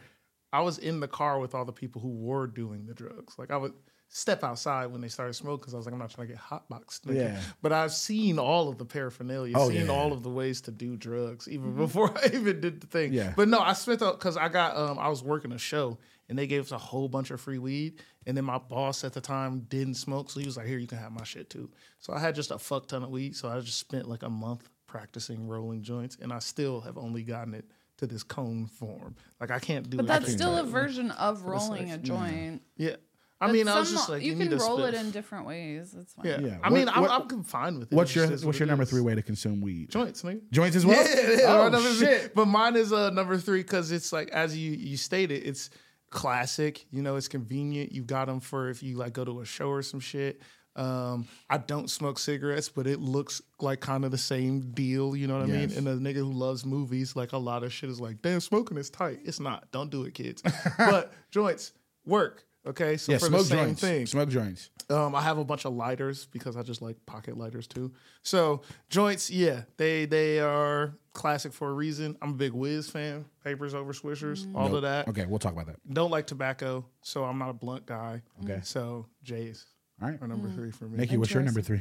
I 0.52 0.60
was 0.62 0.78
in 0.78 1.00
the 1.00 1.08
car 1.08 1.38
with 1.40 1.54
all 1.54 1.64
the 1.64 1.72
people 1.72 2.00
who 2.00 2.08
were 2.08 2.46
doing 2.46 2.86
the 2.86 2.94
drugs. 2.94 3.38
Like 3.38 3.50
I 3.50 3.56
would 3.56 3.72
step 4.08 4.42
outside 4.42 4.86
when 4.86 5.00
they 5.00 5.08
started 5.08 5.34
smoking 5.34 5.58
because 5.60 5.74
I 5.74 5.76
was 5.76 5.86
like, 5.86 5.92
I'm 5.92 5.98
not 5.98 6.10
trying 6.10 6.28
to 6.28 6.32
get 6.34 6.42
hotboxed. 6.42 7.02
nigga. 7.02 7.14
Yeah. 7.16 7.40
But 7.60 7.72
I've 7.72 7.92
seen 7.92 8.38
all 8.38 8.68
of 8.68 8.78
the 8.78 8.84
paraphernalia, 8.84 9.54
Oh, 9.56 9.68
seen 9.68 9.86
yeah. 9.86 9.92
all 9.92 10.12
of 10.12 10.22
the 10.22 10.30
ways 10.30 10.62
to 10.62 10.70
do 10.70 10.96
drugs, 10.96 11.46
even 11.48 11.74
before 11.76 12.10
I 12.22 12.26
even 12.32 12.60
did 12.60 12.80
the 12.80 12.86
thing. 12.86 13.12
Yeah. 13.12 13.32
But 13.36 13.48
no, 13.48 13.58
I 13.60 13.74
spent 13.74 14.00
because 14.00 14.36
I 14.36 14.48
got 14.48 14.76
um 14.76 14.98
I 14.98 15.08
was 15.08 15.22
working 15.22 15.52
a 15.52 15.58
show 15.58 15.98
and 16.28 16.38
they 16.38 16.46
gave 16.46 16.62
us 16.62 16.72
a 16.72 16.78
whole 16.78 17.08
bunch 17.08 17.30
of 17.30 17.40
free 17.40 17.58
weed. 17.58 18.00
And 18.26 18.36
then 18.36 18.44
my 18.44 18.58
boss 18.58 19.04
at 19.04 19.14
the 19.14 19.20
time 19.22 19.60
didn't 19.68 19.94
smoke, 19.94 20.30
so 20.30 20.38
he 20.40 20.44
was 20.44 20.58
like, 20.58 20.66
"Here, 20.66 20.76
you 20.78 20.86
can 20.86 20.98
have 20.98 21.12
my 21.12 21.24
shit 21.24 21.48
too." 21.48 21.70
So 21.98 22.12
I 22.12 22.18
had 22.18 22.34
just 22.34 22.50
a 22.50 22.58
fuck 22.58 22.86
ton 22.86 23.02
of 23.02 23.08
weed. 23.08 23.34
So 23.34 23.48
I 23.48 23.58
just 23.60 23.78
spent 23.78 24.06
like 24.06 24.22
a 24.22 24.28
month 24.28 24.68
practicing 24.86 25.46
rolling 25.48 25.82
joints, 25.82 26.18
and 26.20 26.30
I 26.30 26.38
still 26.40 26.82
have 26.82 26.98
only 26.98 27.22
gotten 27.22 27.54
it 27.54 27.64
to 27.98 28.06
this 28.06 28.22
cone 28.22 28.66
form. 28.66 29.16
Like 29.40 29.50
I 29.50 29.58
can't 29.58 29.88
do. 29.88 29.96
But 29.96 30.04
it. 30.04 30.08
that's 30.08 30.32
still 30.32 30.58
a 30.58 30.64
version 30.64 31.10
of 31.12 31.42
the 31.42 31.48
rolling 31.48 31.88
a 31.90 31.92
sex. 31.94 32.02
joint. 32.06 32.62
Yeah. 32.76 32.96
I 33.40 33.46
But 33.46 33.52
mean, 33.52 33.68
I 33.68 33.78
was 33.78 33.90
just 33.92 34.08
like, 34.08 34.22
you, 34.22 34.32
you 34.32 34.36
can 34.48 34.52
a 34.52 34.56
roll 34.56 34.82
it 34.84 34.94
in 34.94 35.12
different 35.12 35.46
ways. 35.46 35.92
That's 35.92 36.12
fine. 36.12 36.26
Yeah. 36.26 36.40
Yeah. 36.40 36.58
I 36.62 36.70
mean, 36.70 36.86
What- 36.86 36.96
I'm, 36.96 37.02
what- 37.02 37.32
I'm 37.32 37.44
fine 37.44 37.78
with 37.78 37.92
it. 37.92 37.94
What's 37.94 38.14
your 38.14 38.26
What's 38.28 38.44
what 38.44 38.58
your 38.58 38.66
number 38.66 38.82
is. 38.82 38.90
three 38.90 39.00
way 39.00 39.14
to 39.14 39.22
consume 39.22 39.60
weed? 39.60 39.90
Joints, 39.90 40.22
nigga. 40.22 40.40
Joints 40.50 40.74
as 40.76 40.84
well. 40.84 40.96
Yeah, 41.08 41.30
yeah, 41.30 41.44
Oh 41.46 41.62
right, 41.62 41.72
number 41.72 41.88
three. 41.90 42.28
But 42.34 42.46
mine 42.46 42.74
is 42.74 42.92
uh, 42.92 43.10
number 43.10 43.38
three 43.38 43.62
because 43.62 43.92
it's 43.92 44.12
like 44.12 44.30
as 44.30 44.56
you 44.56 44.72
you 44.72 44.96
stated, 44.96 45.46
it's 45.46 45.70
classic. 46.10 46.84
You 46.90 47.02
know, 47.02 47.16
it's 47.16 47.28
convenient. 47.28 47.92
You 47.92 48.02
got 48.02 48.26
them 48.26 48.40
for 48.40 48.70
if 48.70 48.82
you 48.82 48.96
like 48.96 49.12
go 49.12 49.24
to 49.24 49.40
a 49.40 49.44
show 49.44 49.68
or 49.68 49.82
some 49.82 50.00
shit. 50.00 50.42
Um, 50.76 51.26
I 51.50 51.58
don't 51.58 51.90
smoke 51.90 52.18
cigarettes, 52.20 52.68
but 52.68 52.86
it 52.86 53.00
looks 53.00 53.42
like 53.60 53.80
kind 53.80 54.04
of 54.04 54.10
the 54.12 54.18
same 54.18 54.70
deal. 54.72 55.16
You 55.16 55.26
know 55.26 55.38
what 55.38 55.48
I 55.50 55.52
Yes. 55.52 55.76
mean? 55.76 55.88
And 55.88 55.88
a 55.88 56.12
nigga 56.12 56.18
who 56.18 56.32
loves 56.32 56.64
movies, 56.64 57.16
like 57.16 57.32
a 57.32 57.38
lot 57.38 57.64
of 57.64 57.72
shit 57.72 57.90
is 57.90 58.00
like, 58.00 58.22
damn, 58.22 58.38
smoking 58.40 58.76
is 58.78 58.88
tight. 58.88 59.18
It's 59.24 59.40
not. 59.40 59.70
Don't 59.72 59.90
do 59.90 60.04
it, 60.04 60.14
kids. 60.14 60.42
but 60.78 61.12
joints 61.32 61.72
work. 62.06 62.44
Okay, 62.68 62.96
so 62.98 63.12
Yeah, 63.12 63.18
for 63.18 63.26
smoke 63.26 63.40
the 63.40 63.46
same 63.46 63.64
joints. 63.66 63.80
thing, 63.80 64.06
Smoke 64.06 64.28
joints. 64.28 64.70
um, 64.90 65.14
I 65.14 65.22
have 65.22 65.38
a 65.38 65.44
bunch 65.44 65.64
of 65.64 65.72
lighters 65.72 66.26
because 66.26 66.56
I 66.56 66.62
just 66.62 66.82
like 66.82 66.96
pocket 67.06 67.38
lighters 67.38 67.66
too. 67.66 67.92
So 68.22 68.60
joints, 68.90 69.30
yeah, 69.30 69.62
they 69.78 70.04
they 70.04 70.38
are 70.40 70.94
classic 71.14 71.52
for 71.54 71.70
a 71.70 71.72
reason. 71.72 72.16
I'm 72.20 72.30
a 72.30 72.34
big 72.34 72.52
Whiz 72.52 72.90
fan. 72.90 73.24
Papers 73.42 73.74
over 73.74 73.92
Swishers, 73.94 74.46
all 74.54 74.76
of 74.76 74.82
that. 74.82 75.08
Okay, 75.08 75.24
we'll 75.26 75.38
talk 75.38 75.52
about 75.54 75.66
that. 75.66 75.76
Don't 75.92 76.10
like 76.10 76.26
tobacco, 76.26 76.84
so 77.00 77.24
I'm 77.24 77.38
not 77.38 77.48
a 77.48 77.54
blunt 77.54 77.86
guy. 77.86 78.22
Okay. 78.44 78.60
So 78.62 79.06
J's 79.22 79.64
All 80.02 80.08
right, 80.08 80.18
are 80.20 80.28
number 80.28 80.50
three 80.50 80.70
for 80.70 80.84
me. 80.84 80.98
Nicki, 80.98 81.16
what's 81.16 81.32
your 81.32 81.42
number 81.42 81.62
three? 81.62 81.80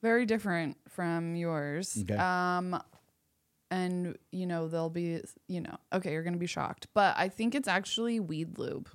Very 0.00 0.26
different 0.26 0.76
from 0.88 1.34
yours. 1.34 1.98
Okay. 2.02 2.14
Um, 2.16 2.80
and 3.72 4.16
you 4.32 4.46
know 4.46 4.68
they'll 4.68 4.90
be, 4.90 5.20
you 5.48 5.60
know, 5.60 5.76
okay, 5.92 6.12
you're 6.12 6.22
gonna 6.22 6.36
be 6.36 6.46
shocked, 6.46 6.86
but 6.94 7.14
I 7.16 7.28
think 7.28 7.54
it's 7.54 7.68
actually 7.68 8.20
weed 8.20 8.58
lube. 8.58 8.88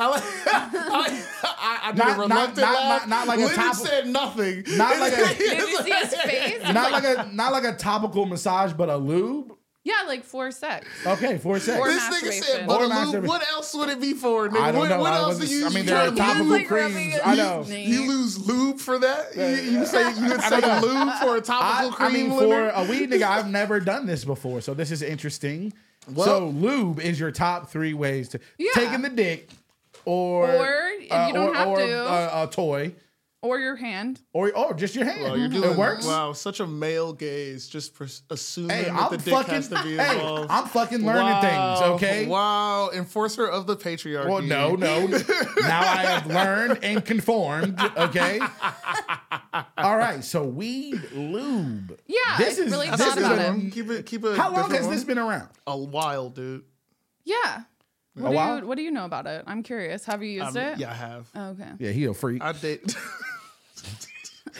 I, 0.00 0.06
like, 0.10 0.22
I, 0.22 1.24
I, 1.42 1.78
I 1.88 1.92
did 1.92 1.98
Not- 1.98 2.16
a 2.16 2.20
reluctant 2.20 2.56
not- 2.58 2.74
laugh. 2.74 3.00
not- 3.02 3.08
not 3.08 3.26
like 3.28 3.38
a 3.38 3.42
Lyndon 3.42 3.56
top- 3.58 3.74
said 3.76 4.06
nothing. 4.08 4.64
Not 4.76 4.98
like 5.00 5.12
a- 5.12 5.34
Did 5.38 5.58
you 5.68 5.78
see 5.82 5.90
his 5.90 6.14
face? 6.14 6.62
Not 6.72 6.92
like 6.92 7.04
a 7.04 7.28
not 7.32 7.52
like 7.52 7.64
a 7.64 7.72
topical 7.76 8.26
massage, 8.26 8.72
but 8.72 8.88
a 8.88 8.96
lube. 8.96 9.52
Yeah, 9.84 9.94
like 10.06 10.24
for 10.24 10.50
sex. 10.50 10.86
Okay, 11.06 11.38
for 11.38 11.56
a 11.56 11.60
sec. 11.60 11.78
Or 11.80 11.88
This 11.88 12.02
nigga 12.04 12.32
said, 12.32 12.66
but 12.66 12.80
Or 12.82 12.84
a 12.84 13.06
lube, 13.06 13.26
what 13.26 13.48
else 13.48 13.72
would 13.74 13.88
it 13.88 14.00
be 14.00 14.12
for, 14.12 14.48
nigga? 14.48 14.60
I 14.60 14.70
don't 14.72 14.80
what 14.80 14.88
know. 14.90 14.98
what 15.00 15.12
I 15.12 15.16
else 15.16 15.36
do 15.36 15.40
wasn't- 15.44 15.60
you 15.60 15.66
I 15.66 15.70
mean, 15.70 15.86
there 15.86 15.96
are 15.96 16.10
topical 16.10 16.46
like 16.46 16.68
creams. 16.68 17.14
I 17.24 17.34
know. 17.36 17.64
You 17.66 18.06
lose 18.08 18.46
lube 18.46 18.78
for 18.80 18.98
that? 18.98 19.28
Uh, 19.36 19.42
you, 19.42 19.78
you 19.80 19.86
say 19.86 20.02
you 20.20 20.28
would 20.28 20.42
say 20.42 20.80
lube 20.80 21.12
for 21.20 21.36
a 21.36 21.40
topical 21.40 21.90
I, 21.98 22.04
I 22.06 22.10
cream? 22.10 22.28
mean, 22.28 22.38
for 22.38 22.68
a 22.68 22.84
weed 22.84 23.10
nigga, 23.10 23.22
I've 23.22 23.48
never 23.50 23.80
done 23.80 24.06
this 24.06 24.24
before, 24.24 24.60
so 24.60 24.74
this 24.74 24.90
is 24.90 25.00
interesting. 25.02 25.72
Well- 26.14 26.26
so, 26.26 26.46
lube 26.48 27.00
is 27.00 27.18
your 27.20 27.30
top 27.30 27.70
three 27.70 27.94
ways 27.94 28.28
to 28.30 28.40
Yeah. 28.58 28.70
taking 28.74 29.02
the 29.02 29.08
dick, 29.10 29.48
or 30.04 30.48
Or, 30.50 30.88
if 31.00 31.02
you 31.28 31.34
don't 31.34 31.54
have 31.54 31.68
or, 31.68 31.78
to. 31.78 31.92
uh, 32.08 32.46
a 32.48 32.52
toy, 32.52 32.92
or 33.40 33.58
your 33.60 33.76
hand. 33.76 34.20
or 34.32 34.50
or 34.56 34.74
just 34.74 34.94
your 34.96 35.04
hand. 35.04 35.22
Well, 35.22 35.36
you're 35.38 35.48
doing, 35.48 35.70
it 35.72 35.76
works. 35.76 36.04
Wow, 36.06 36.32
such 36.32 36.60
a 36.60 36.66
male 36.66 37.12
gaze. 37.12 37.68
Just 37.68 37.94
pres- 37.94 38.22
assuming 38.30 38.76
Hey, 38.76 38.84
that 38.84 38.92
I'm 38.94 39.10
the 39.10 39.18
dick 39.18 39.32
fucking. 39.34 39.54
has 39.54 39.68
to 39.68 39.82
be 39.82 39.92
involved. 39.98 40.50
Hey. 40.50 40.56
I'm 40.56 40.66
fucking 40.66 41.04
learning 41.06 41.22
Wow, 41.22 41.76
things. 41.76 41.90
Okay. 41.94 42.26
Wow, 42.26 42.90
enforcer 42.90 43.46
of 43.46 43.66
the 43.66 43.76
patriarchy. 43.76 44.28
Well, 44.28 44.42
no, 44.42 44.74
no. 44.74 45.06
now 45.60 45.80
I 45.80 45.96
have 46.04 46.26
learned 46.26 46.80
and 46.82 47.04
conformed. 47.04 47.80
Okay. 47.96 48.40
All 49.76 49.96
right. 49.96 50.22
So 50.24 50.44
weed 50.44 51.00
lube. 51.12 51.98
Yeah, 52.06 52.16
This 52.38 52.58
I 52.58 52.62
is- 52.62 52.70
really 52.72 52.90
this 52.90 53.00
thought 53.00 53.18
is 53.18 53.24
about 53.24 53.38
a- 53.38 53.42
it. 53.42 53.46
Um, 53.48 53.70
keep 53.70 53.88
it. 53.90 54.06
Keep 54.06 54.24
it. 54.24 54.36
How 54.36 54.52
long 54.52 54.70
has 54.72 54.82
one. 54.86 54.94
this 54.94 55.04
been 55.04 55.18
around? 55.18 55.48
A 55.66 55.76
while, 55.78 56.28
dude. 56.30 56.64
Yeah. 57.24 57.36
A 58.16 58.20
What 58.20 58.30
do 58.30 58.34
while? 58.36 58.58
you 58.60 58.66
What 58.66 58.76
do 58.76 58.82
you 58.82 58.90
know 58.90 59.04
about 59.04 59.26
it? 59.28 59.44
I'm 59.46 59.62
curious. 59.62 60.04
Have 60.06 60.22
you 60.24 60.30
used 60.30 60.56
Um, 60.56 60.62
it? 60.64 60.78
Yeah, 60.78 60.90
I 60.90 60.94
have. 60.94 61.28
Oh, 61.36 61.44
okay. 61.50 61.70
Yeah, 61.78 61.90
he 61.92 62.04
a 62.06 62.14
freak. 62.14 62.42
I 62.42 62.50
date. 62.52 62.96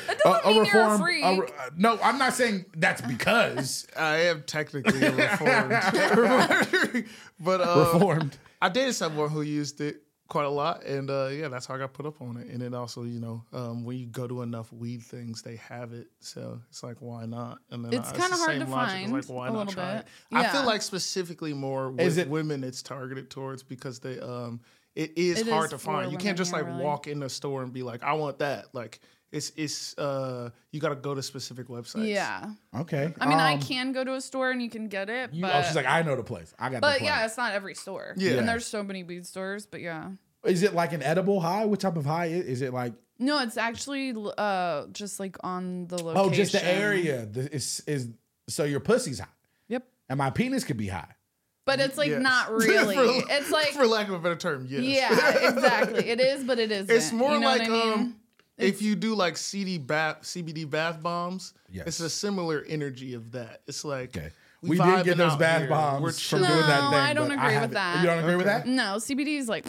That 0.06 0.18
doesn't 0.18 0.46
mean 0.54 0.64
you're 0.72 0.94
a 0.94 0.98
freak. 0.98 1.24
a 1.24 1.40
re- 1.40 1.48
no, 1.76 1.98
I'm 2.02 2.18
not 2.18 2.34
saying 2.34 2.64
that's 2.76 3.00
because 3.02 3.86
I 3.96 4.16
am 4.28 4.42
technically 4.46 5.02
a 5.04 5.12
reformed, 5.14 5.70
but 7.40 7.60
uh, 7.60 7.90
reformed. 7.92 8.36
I 8.60 8.68
dated 8.68 8.94
someone 8.94 9.28
who 9.30 9.42
used 9.42 9.80
it 9.80 10.02
quite 10.28 10.44
a 10.44 10.50
lot, 10.50 10.84
and 10.84 11.08
uh, 11.10 11.28
yeah, 11.32 11.48
that's 11.48 11.66
how 11.66 11.74
I 11.74 11.78
got 11.78 11.92
put 11.94 12.04
up 12.06 12.20
on 12.20 12.36
it. 12.36 12.48
And 12.48 12.60
then 12.60 12.74
also, 12.74 13.04
you 13.04 13.18
know, 13.20 13.42
um, 13.52 13.84
when 13.84 13.96
you 13.98 14.06
go 14.06 14.26
to 14.26 14.42
enough 14.42 14.72
weed 14.72 15.02
things, 15.02 15.42
they 15.42 15.56
have 15.56 15.92
it, 15.92 16.08
so 16.20 16.60
it's 16.68 16.82
like, 16.82 16.96
why 17.00 17.24
not? 17.26 17.58
And 17.70 17.84
then 17.84 17.94
It's 17.94 18.10
I- 18.10 18.16
kinda 18.16 18.28
the 18.30 18.36
hard 18.36 18.50
same 18.50 18.66
to 18.66 18.70
logic. 18.70 18.94
It's 18.94 19.02
find 19.04 19.12
like, 19.12 19.24
why 19.28 19.48
a 19.48 19.50
not 19.52 19.58
little 19.58 19.72
try 19.72 19.94
bit. 19.96 20.06
it? 20.32 20.36
I 20.36 20.48
feel 20.48 20.64
like 20.66 20.82
specifically 20.82 21.54
more 21.54 21.90
with 21.90 22.00
Is 22.00 22.16
it- 22.18 22.28
women, 22.28 22.62
it's 22.64 22.82
targeted 22.82 23.30
towards 23.30 23.62
because 23.62 24.00
they 24.00 24.18
um, 24.20 24.60
it 24.94 25.16
is 25.16 25.40
It 25.40 25.48
hard 25.48 25.66
is 25.66 25.70
to 25.70 25.78
find. 25.78 26.10
You 26.10 26.18
can't 26.18 26.36
just 26.36 26.52
like 26.52 26.66
really. 26.66 26.82
walk 26.82 27.06
in 27.06 27.20
the 27.20 27.28
store 27.28 27.62
and 27.62 27.72
be 27.72 27.82
like, 27.84 28.02
I 28.02 28.14
want 28.14 28.40
that. 28.40 28.66
Like 28.74 28.98
it's 29.32 29.52
it's 29.56 29.96
uh, 29.98 30.50
you 30.72 30.80
got 30.80 30.88
to 30.90 30.94
go 30.96 31.14
to 31.14 31.22
specific 31.22 31.68
websites. 31.68 32.08
Yeah. 32.08 32.50
Okay. 32.74 33.12
I 33.20 33.26
mean, 33.26 33.38
I 33.38 33.54
Um, 33.54 33.60
can 33.60 33.92
go 33.92 34.02
to 34.04 34.14
a 34.14 34.20
store 34.20 34.50
and 34.50 34.62
you 34.62 34.70
can 34.70 34.88
get 34.88 35.10
it, 35.10 35.32
you- 35.32 35.42
but 35.42 35.54
oh, 35.54 35.62
she's 35.62 35.76
like, 35.76 35.86
I 35.86 36.02
know 36.02 36.16
the 36.16 36.22
place. 36.24 36.54
I 36.58 36.68
got 36.70 36.76
the 36.76 36.80
but 36.80 36.98
place. 36.98 37.02
yeah, 37.08 37.24
it's 37.26 37.36
not 37.36 37.52
every 37.52 37.74
store. 37.74 38.14
Yeah. 38.16 38.32
And 38.38 38.48
there's 38.48 38.66
so 38.66 38.82
many 38.82 39.02
weed 39.04 39.26
stores, 39.26 39.66
but 39.66 39.80
yeah. 39.80 40.10
Is 40.44 40.62
it 40.62 40.72
like 40.74 40.92
an 40.92 41.02
edible 41.02 41.40
high? 41.40 41.64
What 41.66 41.80
type 41.80 41.96
of 41.96 42.06
high 42.06 42.26
is, 42.26 42.46
is 42.46 42.62
it? 42.62 42.72
Like 42.72 42.94
No, 43.18 43.40
it's 43.40 43.56
actually 43.56 44.14
uh 44.38 44.86
just 44.92 45.18
like 45.20 45.36
on 45.44 45.88
the 45.88 46.02
location. 46.02 46.16
oh, 46.30 46.30
just 46.34 46.52
the 46.52 46.64
area. 46.64 47.26
The, 47.26 47.54
is 47.54 47.82
is 47.86 48.08
so 48.48 48.64
your 48.64 48.80
pussy's 48.80 49.18
high, 49.18 49.26
Yep. 49.68 49.84
and 50.08 50.16
my 50.18 50.30
penis 50.30 50.64
could 50.64 50.76
be 50.78 50.88
high. 50.88 51.08
But 51.66 51.80
it's 51.80 51.98
like 51.98 52.08
Yes. 52.08 52.22
not 52.32 52.50
really. 52.50 52.94
For- 52.94 53.30
it's 53.30 53.50
like 53.50 53.68
for 53.72 53.86
lack 53.86 54.08
of 54.08 54.14
a 54.14 54.18
better 54.20 54.36
term, 54.36 54.66
yes. 54.70 54.80
yeah, 54.84 55.48
exactly. 55.50 56.08
It 56.08 56.18
is, 56.18 56.44
but 56.44 56.58
it 56.58 56.72
isn't. 56.78 56.90
It's 56.90 57.12
more 57.12 57.34
You 57.34 57.40
know 57.40 57.46
like 57.46 57.62
I 57.62 57.68
mean? 57.68 57.92
um, 57.92 58.16
if 58.58 58.82
you 58.82 58.94
do 58.94 59.14
like 59.14 59.36
CD 59.36 59.78
bath, 59.78 60.22
CBD 60.22 60.68
bath 60.68 61.02
bombs, 61.02 61.54
Yes. 61.70 61.86
it's 61.86 62.00
a 62.00 62.10
similar 62.10 62.64
energy 62.68 63.14
of 63.14 63.32
that. 63.32 63.62
It's 63.66 63.84
like 63.84 64.16
Okay. 64.16 64.30
we 64.62 64.70
We, 64.70 64.76
did 64.78 65.04
get 65.04 65.16
those 65.16 65.36
bath 65.36 65.60
here. 65.60 65.68
bombs 65.70 66.02
We're 66.02 66.12
from 66.12 66.18
chilling. 66.40 66.50
doing 66.50 66.60
that 66.66 66.80
No, 66.84 66.90
thing. 66.90 66.98
I 66.98 67.14
don't 67.14 67.28
but 67.28 67.38
agree 67.38 67.58
with 67.60 67.70
that. 67.72 68.00
You 68.00 68.06
don't 68.06 68.18
agree 68.18 68.36
with 68.36 68.46
that? 68.46 68.66
no, 68.66 68.96
CBD 68.98 69.38
is 69.38 69.48
like, 69.48 69.64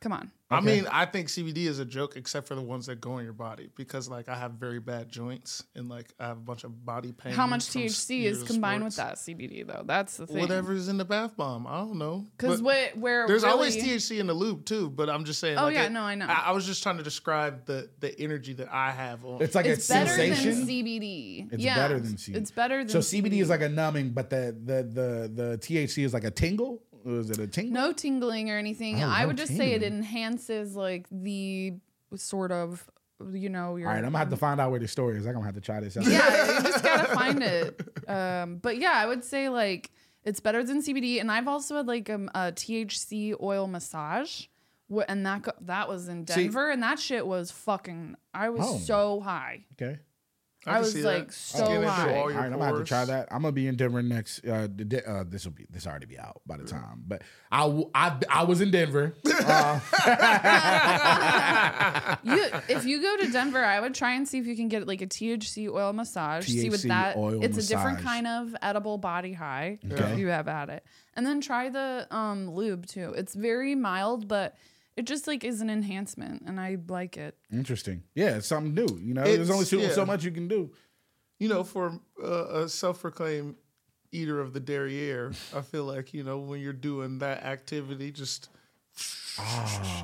come 0.00 0.12
on. 0.12 0.30
I 0.48 0.58
Okay. 0.58 0.66
mean, 0.66 0.86
I 0.92 1.06
think 1.06 1.26
CBD 1.26 1.66
is 1.66 1.80
a 1.80 1.84
joke, 1.84 2.14
except 2.16 2.46
for 2.46 2.54
the 2.54 2.62
ones 2.62 2.86
that 2.86 3.00
go 3.00 3.18
in 3.18 3.24
your 3.24 3.32
body, 3.32 3.68
because 3.74 4.08
like 4.08 4.28
I 4.28 4.36
have 4.36 4.52
very 4.52 4.78
bad 4.78 5.08
joints 5.08 5.64
and 5.74 5.88
like 5.88 6.14
I 6.20 6.28
have 6.28 6.36
a 6.36 6.40
bunch 6.40 6.62
of 6.62 6.86
body 6.86 7.10
pain. 7.10 7.32
How 7.32 7.48
much 7.48 7.64
THC 7.66 8.22
is 8.26 8.42
of 8.42 8.46
combined 8.46 8.84
with 8.84 8.94
that 8.94 9.16
CBD 9.16 9.66
though? 9.66 9.82
That's 9.84 10.16
the 10.18 10.26
thing. 10.28 10.38
Whatever's 10.38 10.86
in 10.86 10.98
the 10.98 11.04
bath 11.04 11.36
bomb, 11.36 11.66
I 11.66 11.78
don't 11.78 11.98
know. 11.98 12.26
Because 12.36 12.62
what 12.62 12.96
where 12.96 13.26
there's 13.26 13.42
really, 13.42 13.52
always 13.54 13.76
THC 13.76 14.20
in 14.20 14.28
the 14.28 14.34
lube 14.34 14.64
too, 14.64 14.88
but 14.88 15.10
I'm 15.10 15.24
just 15.24 15.40
saying. 15.40 15.58
Oh, 15.58 15.64
like, 15.64 15.74
yeah, 15.74 15.86
it- 15.86 15.90
no, 15.92 16.02
I 16.02 16.14
know. 16.14 16.26
I, 16.26 16.44
I 16.46 16.52
was 16.52 16.64
just 16.64 16.80
trying 16.80 16.98
to 16.98 17.02
describe 17.02 17.66
the 17.66 17.90
the 17.98 18.16
energy 18.20 18.52
that 18.52 18.72
I 18.72 18.92
have 18.92 19.24
on. 19.24 19.42
It's 19.42 19.56
like 19.56 19.66
It's 19.66 19.90
a 19.90 19.94
better 19.94 20.10
sensation. 20.10 20.60
than 20.60 20.68
CBD. 20.68 21.48
It's 21.54 21.62
yeah, 21.64 21.74
better 21.74 21.98
than 21.98 22.12
CBD. 22.14 22.36
It's 22.36 22.50
better 22.52 22.78
than 22.84 22.88
so 22.90 23.00
CBD 23.00 23.40
is 23.42 23.48
like 23.50 23.62
a 23.62 23.68
numbing, 23.68 24.10
but 24.10 24.30
the 24.30 24.54
the 24.64 24.84
the 24.84 25.30
the 25.34 25.58
THC 25.58 26.04
is 26.04 26.14
like 26.14 26.22
a 26.22 26.30
tingle. 26.30 26.84
Is 27.06 27.30
it 27.30 27.38
a 27.38 27.46
tingle? 27.46 27.72
no 27.72 27.92
tingling 27.92 28.50
or 28.50 28.58
anything. 28.58 29.02
Oh, 29.02 29.08
I 29.08 29.22
no 29.22 29.28
would 29.28 29.36
just 29.36 29.56
say 29.56 29.72
it 29.72 29.82
enhances 29.82 30.74
like 30.76 31.06
the 31.10 31.74
sort 32.16 32.50
of 32.52 32.84
you 33.32 33.48
know 33.48 33.76
your 33.76 33.88
All 33.88 33.94
right, 33.94 33.98
I'm 34.04 34.10
gonna 34.10 34.18
have 34.18 34.30
to 34.30 34.36
find 34.36 34.60
out 34.60 34.70
where 34.70 34.80
the 34.80 34.88
story 34.88 35.16
is. 35.16 35.26
I'm 35.26 35.34
gonna 35.34 35.44
have 35.46 35.54
to 35.54 35.60
try 35.60 35.80
this 35.80 35.96
out. 35.96 36.04
yeah, 36.06 36.56
you 36.58 36.62
just 36.64 36.84
gotta 36.84 37.14
find 37.14 37.42
it. 37.42 37.80
Um, 38.08 38.56
but 38.58 38.76
yeah, 38.78 38.92
I 38.94 39.06
would 39.06 39.24
say 39.24 39.48
like 39.48 39.90
it's 40.24 40.40
better 40.40 40.62
than 40.64 40.82
CBD, 40.82 41.20
and 41.20 41.30
I've 41.30 41.48
also 41.48 41.76
had 41.76 41.86
like 41.86 42.10
um, 42.10 42.28
a 42.34 42.50
THC 42.52 43.34
oil 43.40 43.66
massage, 43.68 44.46
and 45.08 45.24
that 45.24 45.42
go- 45.42 45.52
that 45.62 45.88
was 45.88 46.08
in 46.08 46.26
See- 46.26 46.42
Denver, 46.44 46.70
and 46.70 46.82
that 46.82 46.98
shit 46.98 47.26
was 47.26 47.50
fucking. 47.52 48.16
I 48.34 48.50
was 48.50 48.66
Oh. 48.66 48.78
so 48.78 49.20
high. 49.20 49.64
Okay. 49.80 49.98
I 50.66 50.72
can 50.74 50.80
was, 50.82 50.92
see 50.92 51.02
like, 51.02 51.26
that. 51.28 51.32
so 51.34 51.66
Get 51.66 51.76
into 51.76 51.90
high. 51.90 52.14
all 52.14 52.22
All 52.22 52.30
your 52.30 52.38
right, 52.40 52.46
I'm 52.46 52.52
gonna 52.52 52.64
have 52.66 52.78
to 52.78 52.84
try 52.84 53.04
that. 53.04 53.28
I'm 53.30 53.42
gonna 53.42 53.52
be 53.52 53.68
in 53.68 53.76
Denver 53.76 54.02
next. 54.02 54.44
Uh, 54.46 54.62
the 54.74 54.84
de- 54.84 55.08
uh 55.10 55.24
this 55.28 55.44
will 55.44 55.52
be 55.52 55.66
this 55.70 55.86
already 55.86 56.06
be 56.06 56.18
out 56.18 56.40
by 56.46 56.56
the 56.56 56.64
time. 56.64 57.02
But 57.06 57.22
I 57.52 57.60
w- 57.62 57.90
I, 57.94 58.16
I 58.30 58.44
was 58.44 58.60
in 58.60 58.70
Denver. 58.70 59.14
Uh, 59.48 59.78
You, 62.24 62.44
if 62.68 62.84
you 62.84 63.00
go 63.00 63.16
to 63.18 63.30
Denver, 63.30 63.64
I 63.64 63.80
would 63.80 63.94
try 63.94 64.14
and 64.14 64.26
see 64.26 64.38
if 64.38 64.46
you 64.46 64.56
can 64.56 64.68
get 64.68 64.86
like 64.86 65.02
a 65.02 65.06
THC 65.06 65.68
oil 65.72 65.92
massage. 65.92 66.46
see 66.46 66.68
what 66.70 66.80
THC 66.80 66.88
that. 66.88 67.16
oil 67.16 67.42
it's 67.44 67.58
a 67.58 67.66
different 67.68 68.00
kind 68.00 68.26
of 68.26 68.56
edible 68.62 68.98
body 68.98 69.32
high. 69.32 69.78
Okay. 69.90 70.12
If 70.12 70.18
you 70.18 70.28
have 70.28 70.46
had 70.46 70.68
it, 70.70 70.84
and 71.14 71.26
then 71.26 71.40
try 71.40 71.68
the 71.68 72.06
um, 72.10 72.50
lube 72.50 72.86
too. 72.86 73.12
It's 73.16 73.34
very 73.34 73.74
mild, 73.74 74.28
but 74.28 74.56
it 74.96 75.04
just 75.06 75.26
like 75.26 75.44
is 75.44 75.60
an 75.60 75.68
enhancement, 75.70 76.42
and 76.46 76.58
I 76.58 76.78
like 76.88 77.16
it. 77.16 77.36
interesting. 77.52 78.02
Yeah, 78.14 78.36
it's 78.36 78.46
something 78.46 78.74
new. 78.74 78.98
You 79.00 79.14
know, 79.14 79.24
there's 79.24 79.50
only 79.50 79.64
so, 79.66 79.76
yeah. 79.76 79.90
so 79.90 80.06
much 80.06 80.24
you 80.24 80.30
can 80.30 80.48
do. 80.48 80.70
you 81.38 81.48
know, 81.48 81.64
for 81.64 82.00
uh, 82.22 82.62
a 82.62 82.68
self-proclaimed 82.68 83.56
eater 84.12 84.40
of 84.40 84.52
the 84.54 84.60
derriere, 84.60 85.32
I 85.54 85.60
feel 85.60 85.84
like 85.84 86.14
you 86.14 86.22
know 86.24 86.38
when 86.38 86.60
you're 86.60 86.72
doing 86.72 87.18
that 87.18 87.44
activity, 87.44 88.10
just 88.10 88.48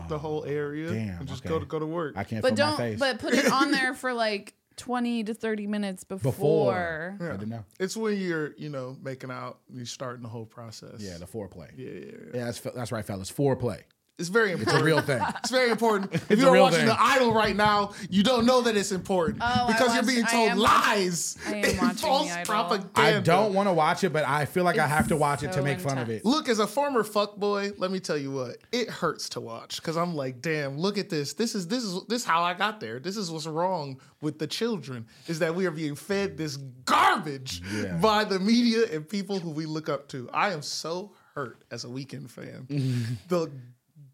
the 0.09 0.18
whole 0.18 0.44
area, 0.44 0.90
damn, 0.90 1.20
and 1.20 1.28
just 1.28 1.42
okay. 1.42 1.48
go 1.48 1.59
to 1.59 1.64
go 1.64 1.78
to 1.78 1.87
work. 1.87 2.14
I 2.16 2.24
can't 2.24 2.42
But 2.42 2.55
don't. 2.55 2.76
face. 2.76 2.98
But 2.98 3.18
put 3.18 3.33
it 3.35 3.50
on 3.50 3.70
there 3.70 3.94
for 3.94 4.12
like 4.12 4.55
twenty 4.76 5.24
to 5.24 5.33
thirty 5.33 5.66
minutes 5.66 6.05
before. 6.05 6.33
Before. 6.33 7.16
I 7.20 7.33
didn't 7.33 7.48
know. 7.48 7.64
It's 7.81 7.96
when 7.96 8.18
you're 8.18 8.52
you 8.59 8.68
know 8.68 8.96
making 9.02 9.31
out, 9.31 9.61
you're 9.72 9.87
starting 9.87 10.22
the 10.22 10.28
whole 10.28 10.44
process. 10.46 10.96
Yeah, 10.98 11.16
the 11.16 11.26
foreplay. 11.26 11.70
yeah, 11.76 11.88
yeah, 11.88 12.00
yeah. 12.00 12.11
Yeah, 12.35 12.44
that's 12.44 12.61
that's 12.61 12.92
right, 12.92 13.05
fellas. 13.05 13.33
Foreplay. 13.33 13.81
It's 14.22 14.28
very 14.30 14.52
It's 14.52 14.72
a 14.72 14.85
real 14.85 15.00
thing. 15.00 15.20
It's 15.38 15.50
very 15.50 15.70
important. 15.70 16.14
If 16.30 16.38
you're 16.38 16.56
watching 16.56 16.78
thing. 16.78 16.87
The 16.87 17.02
Idol 17.02 17.35
right 17.35 17.56
now, 17.56 17.92
you 18.08 18.22
don't 18.22 18.46
know 18.46 18.61
that 18.62 18.76
it's 18.76 18.92
important 18.92 19.38
Oh, 19.42 19.46
I 19.46 19.72
because 19.72 19.88
you're 19.94 20.02
watched- 20.02 20.06
being 20.06 20.24
I 20.24 20.30
told 20.30 20.48
watching- 20.58 20.62
lies 20.62 21.37
I 21.46 21.54
am 21.56 21.88
and 21.88 22.00
false 22.00 22.28
The 22.28 22.32
Idol. 22.40 22.44
propaganda. 22.54 22.92
I 23.00 23.20
don't 23.20 23.52
want 23.52 23.68
to 23.68 23.72
watch 23.72 24.04
it, 24.04 24.12
but 24.12 24.24
I 24.24 24.44
feel 24.44 24.62
like 24.62 24.78
I 24.78 24.87
have 24.87 25.08
to 25.08 25.14
It's 25.14 25.20
watch 25.20 25.42
it 25.42 25.48
to 25.48 25.54
so 25.54 25.62
make 25.62 25.80
fun 25.80 25.98
of 25.98 26.08
it. 26.08 26.24
Look, 26.24 26.48
as 26.48 26.61
a 26.61 26.66
former 26.68 27.02
fuckboy, 27.02 27.74
let 27.78 27.90
me 27.90 27.98
tell 27.98 28.16
you 28.16 28.30
what, 28.30 28.58
it 28.70 28.88
hurts 28.88 29.28
to 29.30 29.40
watch 29.40 29.76
because 29.82 29.96
I'm 29.96 30.14
like, 30.14 30.40
damn, 30.40 30.78
look 30.78 30.96
at 30.98 31.11
this. 31.11 31.32
This 31.35 31.54
is 31.56 31.66
this 31.66 31.82
is 31.82 32.04
this 32.06 32.22
is 32.22 32.24
how 32.26 32.42
I 32.42 32.54
got 32.54 32.78
there. 32.78 33.00
This 33.00 33.16
is 33.16 33.28
what's 33.30 33.46
wrong 33.46 34.00
with 34.20 34.38
the 34.38 34.46
children 34.46 35.06
is 35.26 35.40
that 35.40 35.52
we 35.54 35.66
are 35.66 35.72
being 35.72 35.96
fed 35.96 36.37
this 36.37 36.56
garbage 36.85 37.61
Yeah. 37.74 37.96
by 37.96 38.22
the 38.24 38.38
media 38.38 38.87
and 38.92 39.08
people 39.08 39.40
who 39.40 39.50
we 39.50 39.66
look 39.66 39.88
up 39.88 40.06
to. 40.08 40.30
I 40.32 40.52
am 40.52 40.62
so 40.62 41.12
hurt 41.35 41.64
as 41.70 41.85
a 41.85 41.88
Weeknd 41.88 42.30
fan. 42.30 42.66
the 43.28 43.50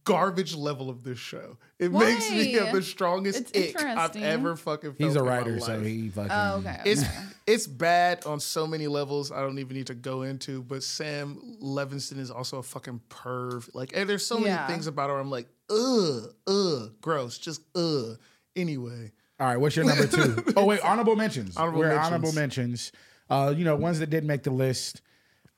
garbage 0.09 0.55
level 0.55 0.89
of 0.91 1.05
this 1.05 1.19
show. 1.19 1.57
It 1.79 1.93
makes 1.93 2.31
me 2.31 2.53
have 2.55 2.75
the 2.75 2.83
strongest 2.83 3.51
It's 3.55 3.77
ick 3.77 3.83
I've 3.83 3.91
interesting. 3.91 4.23
ever 4.25 4.57
fucking 4.57 4.95
felt. 4.95 5.09
He's 5.09 5.17
a 5.17 5.21
in 5.21 5.25
my 5.25 5.31
writer, 5.39 5.61
so 5.61 5.81
he 5.81 6.09
fucking. 6.09 6.31
Oh, 6.33 6.57
okay. 6.57 6.81
It's 6.85 7.03
okay. 7.03 7.13
it's 7.47 7.67
bad 7.67 8.25
on 8.25 8.41
so 8.41 8.67
many 8.67 8.87
levels. 8.87 9.31
I 9.31 9.41
don't 9.41 9.59
even 9.59 9.77
need 9.77 9.87
to 9.89 9.95
go 9.95 10.23
into. 10.23 10.63
But 10.63 10.83
Sam 10.83 11.57
Levinson 11.63 12.19
is 12.19 12.31
also 12.31 12.59
a 12.59 12.63
fucking 12.63 13.01
perv. 13.11 13.69
Like, 13.75 13.93
and 13.95 14.09
there's 14.09 14.27
so 14.27 14.39
many 14.39 14.57
things 14.67 14.87
about 14.87 15.11
her. 15.11 15.19
I'm 15.19 15.31
like, 15.31 15.49
ugh, 15.71 16.35
ugh, 16.47 16.93
gross, 17.01 17.39
just 17.39 17.63
ugh. 17.77 18.19
Anyway, 18.57 19.13
All 19.39 19.47
right, 19.47 19.57
what's 19.57 19.77
your 19.77 19.85
number 19.85 20.07
two? 20.07 20.43
oh 20.57 20.65
wait, 20.65 20.81
honorable 20.81 21.15
mentions. 21.15 21.57
Honorable 21.57 21.79
We're 21.81 21.89
mentions. 21.89 22.07
honorable 22.07 22.33
mentions. 22.33 22.93
Uh, 23.31 23.55
you 23.57 23.65
know, 23.65 23.77
ones 23.77 23.99
that 24.01 24.11
did 24.11 24.25
make 24.25 24.43
the 24.43 24.51
list. 24.51 25.03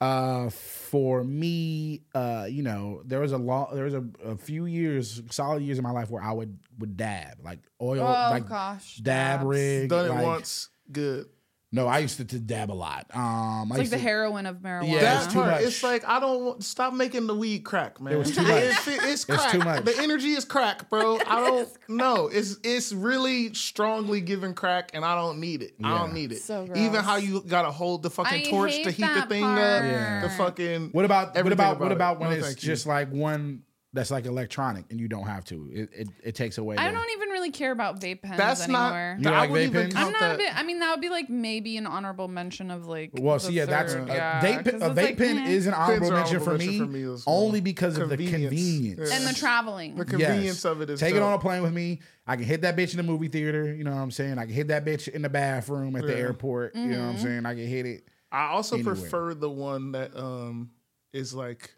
Uh, 0.00 0.48
for 0.48 1.22
me, 1.22 2.00
uh, 2.14 2.46
you 2.48 2.62
know, 2.62 3.02
there 3.04 3.20
was 3.20 3.32
a 3.32 3.36
long, 3.36 3.68
there 3.74 3.84
was 3.84 3.92
a, 3.92 4.02
a 4.24 4.34
few 4.36 4.64
years, 4.64 5.20
solid 5.30 5.62
years 5.62 5.76
in 5.76 5.84
my 5.84 5.90
life 5.90 6.08
where 6.10 6.22
I 6.22 6.32
would 6.32 6.58
would 6.78 6.96
dab 6.96 7.38
like 7.44 7.58
oil, 7.82 8.00
Oh, 8.00 8.30
like 8.30 8.48
gosh, 8.48 8.96
dab 8.96 9.40
dabs. 9.40 9.44
rig. 9.46 9.90
done 9.90 10.06
it 10.06 10.08
like- 10.14 10.24
once, 10.24 10.70
good. 10.90 11.26
No, 11.72 11.86
I 11.86 11.98
used 12.00 12.16
to, 12.16 12.24
to 12.24 12.38
dab 12.40 12.72
a 12.72 12.74
lot. 12.74 13.06
Um, 13.14 13.20
I 13.22 13.60
It's 13.62 13.70
like 13.70 13.78
used 13.80 13.92
the 13.92 13.96
to, 13.98 14.02
heroin 14.02 14.46
of 14.46 14.56
marijuana. 14.56 14.90
Yeah, 14.92 15.00
That 15.02 15.24
it's 15.24 15.32
too 15.32 15.38
much. 15.38 15.62
it's 15.62 15.82
like 15.84 16.04
I 16.08 16.18
don't 16.18 16.44
want, 16.44 16.64
stop 16.64 16.92
making 16.92 17.28
the 17.28 17.34
weed 17.34 17.60
crack, 17.60 18.00
man. 18.00 18.12
It 18.12 18.16
was 18.16 18.34
too 18.34 18.42
much. 18.42 18.50
It's, 18.64 18.88
it's 18.88 19.24
crack. 19.24 19.52
too 19.52 19.58
much. 19.60 19.84
The 19.84 19.96
energy 19.98 20.32
is 20.32 20.44
crack, 20.44 20.90
bro. 20.90 21.18
I 21.28 21.36
don't 21.46 21.68
know. 21.88 22.26
It's 22.26 22.56
it's 22.64 22.92
really 22.92 23.54
strongly 23.54 24.20
giving 24.20 24.52
crack, 24.54 24.90
and 24.94 25.04
I 25.04 25.14
don't 25.14 25.38
need 25.38 25.62
it. 25.62 25.74
I 25.84 25.96
don't 25.96 26.12
need 26.12 26.32
it. 26.32 26.42
So 26.42 26.66
Even 26.74 27.04
how 27.04 27.16
you 27.16 27.40
gotta 27.40 27.70
hold 27.70 28.02
the 28.02 28.10
fucking 28.10 28.46
I 28.46 28.50
torch 28.50 28.74
to 28.82 28.90
heat 28.90 29.06
the 29.14 29.26
thing 29.26 29.42
part. 29.44 29.58
up. 29.60 29.82
Yeah. 29.84 30.20
The 30.22 30.30
fucking 30.30 30.88
What 30.90 31.04
about 31.04 31.28
what 31.28 31.36
everything 31.36 31.52
about, 31.54 31.78
what 31.78 31.92
about 31.92 31.92
it. 31.92 31.94
about 31.94 32.20
when 32.20 32.30
No, 32.30 32.36
it's 32.36 32.46
thank 32.46 32.62
you. 32.64 32.66
just 32.66 32.86
like 32.86 33.12
one 33.12 33.62
that's 33.92 34.10
like 34.12 34.24
electronic, 34.24 34.84
and 34.90 35.00
you 35.00 35.08
don't 35.08 35.26
have 35.26 35.44
to. 35.46 35.68
It 35.72 35.88
it, 35.92 36.08
it 36.22 36.34
takes 36.36 36.58
away. 36.58 36.76
I 36.76 36.88
the- 36.88 36.94
don't 36.96 37.10
even 37.10 37.28
really 37.30 37.50
care 37.50 37.72
about 37.72 38.00
vape 38.00 38.22
pens 38.22 38.36
That's 38.36 38.68
not. 38.68 38.92
anymore. 38.94 39.16
You 39.20 39.30
I 39.30 39.40
like 39.40 39.50
wouldn't 39.50 39.72
vape 39.72 39.76
even 39.78 39.82
pens? 39.90 39.94
count 39.94 40.06
I'm 40.06 40.12
not 40.12 40.20
that. 40.20 40.34
a 40.34 40.38
bit. 40.38 40.56
I 40.56 40.62
mean, 40.62 40.78
that 40.78 40.90
would 40.92 41.00
be 41.00 41.08
like 41.08 41.28
maybe 41.28 41.76
an 41.76 41.86
honorable 41.88 42.28
mention 42.28 42.70
of 42.70 42.86
like. 42.86 43.10
Well, 43.14 43.38
so 43.40 43.48
the 43.48 43.54
yeah, 43.54 43.64
that's 43.66 43.92
a 43.94 43.98
third, 43.98 44.08
yeah, 44.08 44.40
vape. 44.40 44.64
'cause 44.64 44.80
A 44.82 44.86
it's 44.90 45.00
vape 45.00 45.04
like, 45.04 45.18
pen 45.18 45.38
eh. 45.38 45.48
is 45.50 45.66
an 45.66 45.74
honorable 45.74 46.06
are 46.12 46.14
mention 46.16 46.36
honorable 46.36 46.44
for 46.44 46.58
mention 46.58 46.72
me, 46.72 46.78
for 46.78 46.86
me 47.08 47.14
as 47.14 47.26
well. 47.26 47.36
only 47.36 47.60
because 47.60 47.98
of 47.98 48.08
the 48.10 48.16
Convenience. 48.16 48.50
convenience. 48.54 49.10
Yeah. 49.10 49.16
and 49.16 49.26
the 49.26 49.34
traveling. 49.38 49.96
The 49.96 50.04
convenience 50.04 50.64
of 50.64 50.80
it 50.82 50.90
is 50.90 51.00
Take 51.00 51.14
it 51.14 51.18
dope. 51.18 51.24
on 51.28 51.32
a 51.34 51.38
plane 51.38 51.62
with 51.62 51.72
me. 51.72 52.00
I 52.26 52.36
can 52.36 52.44
hit 52.44 52.62
that 52.62 52.76
bitch 52.76 52.92
in 52.92 52.96
the 52.98 53.02
movie 53.02 53.26
theater. 53.28 53.74
You 53.74 53.82
know 53.82 53.90
what 53.90 53.96
I'm 54.02 54.12
saying? 54.12 54.38
I 54.38 54.44
can 54.44 54.54
hit 54.54 54.68
that 54.68 54.84
bitch 54.84 55.08
in 55.08 55.22
the 55.22 55.28
bathroom 55.28 55.96
at 55.96 56.02
the 56.06 56.12
Yeah. 56.12 56.18
airport. 56.18 56.76
You 56.76 56.86
know 56.86 56.98
what 56.98 57.04
I'm 57.06 57.14
Mm-hmm. 57.16 57.22
saying? 57.24 57.46
I 57.46 57.54
can 57.54 57.66
hit 57.66 57.86
it. 57.86 58.04
I 58.30 58.50
also 58.50 58.76
Anywhere. 58.76 58.94
prefer 58.94 59.34
the 59.34 59.50
one 59.50 59.92
that 59.92 60.16
um 60.16 60.70
is 61.12 61.34
like 61.34 61.74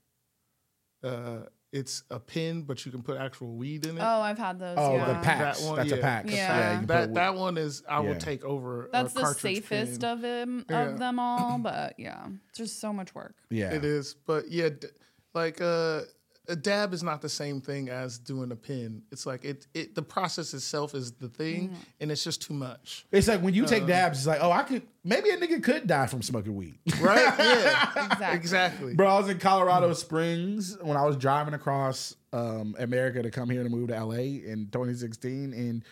uh 1.03 1.39
it's 1.73 2.03
a 2.11 2.21
pin, 2.21 2.63
but 2.63 2.85
you 2.85 2.93
can 2.93 3.03
put 3.03 3.17
actual 3.19 3.55
weed 3.57 3.87
in 3.87 3.97
it. 3.97 4.01
Oh, 4.03 4.21
I've 4.21 4.37
had 4.39 4.59
those. 4.59 4.77
Oh, 4.79 4.97
yeah. 4.97 5.07
the 5.07 5.15
Pax. 5.21 5.61
That 5.61 5.67
one, 5.69 5.77
That's 5.79 5.93
a 5.93 5.97
pack. 5.97 6.31
Yeah. 6.31 6.73
you 6.73 6.77
can 6.79 6.81
put 6.81 6.87
that 6.89 7.15
that 7.15 7.35
one 7.35 7.57
is 7.57 7.83
I 7.89 7.95
Yeah. 8.03 8.09
will 8.11 8.17
take 8.17 8.45
over. 8.45 8.91
That's 8.93 9.17
a 9.17 9.21
the 9.21 9.33
safest 9.33 10.01
pin. 10.03 10.11
of 10.11 10.21
them 10.21 10.67
Yeah. 10.69 10.83
of 10.83 10.99
them 10.99 11.19
all, 11.19 11.59
but 11.63 11.95
yeah, 11.99 12.27
it's 12.51 12.59
just 12.59 12.79
so 12.81 12.93
much 12.93 13.15
work. 13.15 13.35
yeah. 13.51 13.73
It 13.73 13.85
is, 13.85 14.15
but 14.27 14.51
yeah, 14.51 14.69
d- 14.69 14.89
like 15.35 15.61
uh, 15.63 16.03
a 16.49 16.57
dab 16.57 16.93
is 16.93 17.03
not 17.05 17.23
the 17.23 17.29
same 17.29 17.61
thing 17.61 17.89
as 17.89 18.19
doing 18.19 18.51
a 18.51 18.57
pin. 18.57 19.03
It's 19.13 19.27
like 19.27 19.45
it 19.45 19.67
it 19.75 19.95
the 19.95 20.03
process 20.03 20.55
itself 20.55 20.95
is 20.95 21.13
the 21.13 21.29
thing, 21.29 21.69
Mm-hmm. 21.69 21.75
and 22.01 22.11
it's 22.11 22.25
just 22.25 22.43
too 22.43 22.55
much, 22.55 23.07
It's 23.13 23.29
like 23.29 23.41
when 23.43 23.55
you 23.55 23.65
take 23.65 23.87
dabs, 23.87 24.19
it's 24.19 24.27
like, 24.27 24.41
oh, 24.43 24.51
I 24.51 24.63
could 24.65 24.83
maybe 25.05 25.31
a 25.31 25.37
nigga 25.37 25.63
could 25.63 25.87
die 25.87 26.07
from 26.07 26.21
smoking 26.23 26.55
weed. 26.57 26.79
right? 27.01 27.33
Yeah, 27.39 27.91
Exactly. 28.07 28.37
exactly. 28.37 28.95
Bro, 28.95 29.07
I 29.09 29.19
was 29.19 29.29
in 29.29 29.39
Colorado 29.39 29.93
Springs 29.95 30.77
when 30.81 30.97
I 30.97 31.05
was 31.05 31.17
driving 31.17 31.55
across 31.55 32.17
um, 32.33 32.75
America 32.79 33.23
to 33.23 33.31
come 33.31 33.49
here 33.51 33.63
to 33.63 33.69
move 33.69 33.89
to 33.91 34.05
LA 34.05 34.15
in 34.51 34.69
2016, 34.73 35.53
and 35.53 35.85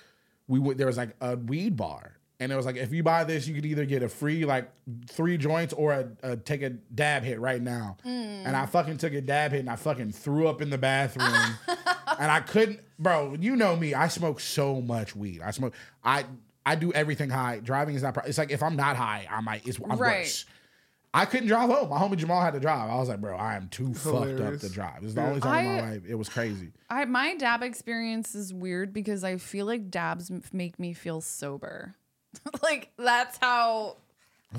we 0.48 0.58
went. 0.58 0.78
There 0.78 0.86
was 0.88 0.96
like 0.96 1.14
a 1.20 1.36
weed 1.36 1.76
bar, 1.76 2.14
and 2.40 2.50
it 2.50 2.56
was 2.56 2.66
like 2.66 2.76
if 2.76 2.92
you 2.92 3.02
buy 3.02 3.22
this, 3.24 3.46
you 3.46 3.54
could 3.54 3.66
either 3.66 3.84
get 3.84 4.02
a 4.02 4.08
free 4.08 4.44
like 4.44 4.70
three 5.08 5.36
joints 5.36 5.72
or 5.74 5.92
a, 5.92 6.08
a 6.22 6.36
take 6.36 6.62
a 6.62 6.70
dab 6.70 7.22
hit 7.22 7.38
right 7.38 7.60
now. 7.62 7.98
Hmm. 8.02 8.08
And 8.08 8.56
I 8.56 8.66
fucking 8.66 8.96
took 8.96 9.12
a 9.12 9.20
dab 9.20 9.52
hit, 9.52 9.60
and 9.60 9.70
I 9.70 9.76
fucking 9.76 10.12
threw 10.12 10.48
up 10.48 10.60
in 10.62 10.70
the 10.70 10.78
bathroom, 10.78 11.28
and 12.18 12.30
I 12.32 12.40
couldn't, 12.40 12.80
bro. 12.98 13.36
You 13.38 13.54
know 13.54 13.76
me, 13.76 13.94
I 13.94 14.08
smoke 14.08 14.40
so 14.40 14.80
much 14.80 15.14
weed. 15.14 15.40
I 15.42 15.52
smoke, 15.52 15.74
I. 16.02 16.24
I 16.66 16.74
do 16.74 16.92
everything 16.92 17.30
high. 17.30 17.60
Driving 17.60 17.94
is 17.94 18.02
not. 18.02 18.12
Pro- 18.12 18.24
it's 18.24 18.36
like 18.36 18.50
if 18.50 18.62
I'm 18.62 18.76
not 18.76 18.94
high, 18.94 19.26
I 19.30 19.40
might. 19.40 19.66
It's 19.66 19.80
I'm 19.80 19.96
Right. 19.98 20.18
worse. 20.20 20.44
I 21.12 21.24
couldn't 21.24 21.48
drive 21.48 21.70
home. 21.70 21.88
My 21.88 21.96
homie 21.98 22.16
Jamal 22.18 22.40
had 22.40 22.52
to 22.52 22.60
drive. 22.60 22.88
I 22.90 22.96
was 22.96 23.08
like, 23.08 23.20
bro, 23.20 23.36
I 23.36 23.56
am 23.56 23.68
too 23.68 23.94
fucked 23.94 24.38
up 24.40 24.58
to 24.58 24.68
drive. 24.68 25.02
It's 25.02 25.14
the 25.14 25.22
only 25.22 25.40
time 25.40 25.66
in 25.66 25.72
my 25.76 25.90
life 25.92 26.02
it 26.06 26.14
was 26.14 26.28
crazy. 26.28 26.70
I 26.88 27.06
my 27.06 27.34
dab 27.34 27.62
experience 27.62 28.34
is 28.34 28.52
weird 28.54 28.92
because 28.92 29.24
I 29.24 29.38
feel 29.38 29.64
like 29.66 29.90
dabs 29.90 30.30
make 30.52 30.78
me 30.78 30.92
feel 30.92 31.20
sober. 31.22 31.96
like 32.62 32.90
that's 32.96 33.38
how 33.38 33.96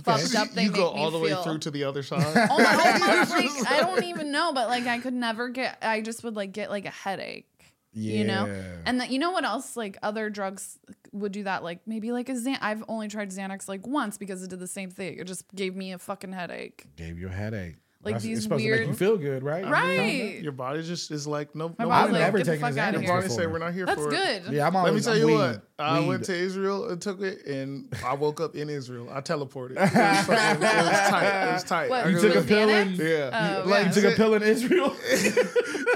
fucked 0.03 0.35
up 0.35 0.49
they 0.51 0.63
you 0.63 0.71
make 0.71 0.77
go 0.77 0.87
all 0.87 1.11
the 1.11 1.19
feel. 1.19 1.37
way 1.37 1.43
through 1.43 1.59
to 1.59 1.71
the 1.71 1.83
other 1.83 2.03
side. 2.03 2.23
Oh, 2.25 2.47
oh 2.49 3.01
almost, 3.03 3.31
like, 3.31 3.71
I 3.71 3.79
don't 3.81 4.03
even 4.05 4.31
know, 4.31 4.53
but 4.53 4.67
like 4.69 4.87
I 4.87 4.99
could 4.99 5.13
never 5.13 5.49
get. 5.49 5.77
I 5.81 6.01
just 6.01 6.23
would 6.23 6.35
like 6.35 6.51
get 6.51 6.69
like 6.69 6.85
a 6.85 6.91
headache. 6.91 7.47
Yeah. 7.93 8.19
You 8.19 8.23
know, 8.23 8.63
and 8.85 9.01
that 9.01 9.11
you 9.11 9.19
know 9.19 9.31
what 9.31 9.43
else? 9.43 9.75
Like 9.75 9.97
other 10.01 10.29
drugs 10.29 10.79
would 11.11 11.33
do 11.33 11.43
that. 11.43 11.61
Like 11.61 11.81
maybe 11.85 12.13
like 12.13 12.29
a 12.29 12.33
Xan. 12.33 12.57
I've 12.61 12.83
only 12.87 13.09
tried 13.09 13.31
Xanax 13.31 13.67
like 13.67 13.85
once 13.85 14.17
because 14.17 14.43
it 14.43 14.49
did 14.49 14.59
the 14.59 14.67
same 14.67 14.89
thing. 14.89 15.17
It 15.17 15.27
just 15.27 15.43
gave 15.53 15.75
me 15.75 15.91
a 15.91 15.97
fucking 15.97 16.31
headache. 16.31 16.85
Gave 16.95 17.19
you 17.19 17.27
a 17.27 17.31
headache. 17.31 17.75
Like 18.03 18.13
That's- 18.15 18.23
these 18.23 18.37
it's 18.39 18.43
supposed 18.45 18.63
to 18.63 18.71
make 18.71 18.87
you 18.87 18.93
feel 18.93 19.15
good, 19.17 19.43
right? 19.43 19.63
Right. 19.63 20.41
Your 20.41 20.53
body 20.53 20.81
just 20.81 21.11
is 21.11 21.27
like 21.27 21.53
no. 21.53 21.69
My 21.77 21.83
no 21.83 21.89
body's 21.89 22.05
I've 22.07 22.11
like, 22.13 22.21
never 22.21 22.37
get 22.39 22.45
the 22.47 22.51
taken 22.53 22.65
a 22.65 22.69
fuck 22.71 22.77
outta 22.79 22.97
Xanax 22.97 23.01
here. 23.01 23.07
Barney 23.09 23.23
before. 23.27 23.37
said 23.37 23.51
we're 23.51 23.57
not 23.59 23.73
here 23.73 23.85
That's 23.85 24.01
for 24.01 24.07
it. 24.13 24.43
good. 24.43 24.53
Yeah, 24.53 24.67
I'm 24.67 24.73
Let 24.73 24.93
me 24.95 25.01
tell 25.01 25.13
I'm 25.13 25.19
you 25.19 25.27
weed, 25.27 25.33
what. 25.35 25.67
I 25.77 25.99
weed. 25.99 26.07
went 26.07 26.23
to 26.25 26.35
Israel 26.35 26.89
and 26.89 26.99
took 26.99 27.21
it, 27.21 27.45
and 27.45 27.93
I 28.03 28.15
woke 28.15 28.41
up 28.41 28.55
in 28.55 28.69
Israel. 28.71 29.07
I 29.11 29.21
teleported. 29.21 29.71
It 29.77 29.81
was, 29.81 30.25
fucking- 30.25 30.63
it 30.63 30.83
was 30.83 31.09
tight. 31.09 31.47
It 31.49 31.53
was 31.53 31.63
tight. 31.63 31.89
What, 31.91 32.05
You 32.07 32.11
you 32.15 32.21
took 32.21 32.35
a 32.37 32.41
pill 32.41 32.67
Xanax? 32.69 32.99
in. 32.99 33.05
Yeah. 33.05 33.61
Oh, 33.63 33.69
like 33.69 33.81
yeah. 33.83 33.87
You 33.93 34.01
took 34.01 34.13
a 34.13 34.15
pill 34.17 34.33
in 34.33 34.41
Israel. 34.43 34.95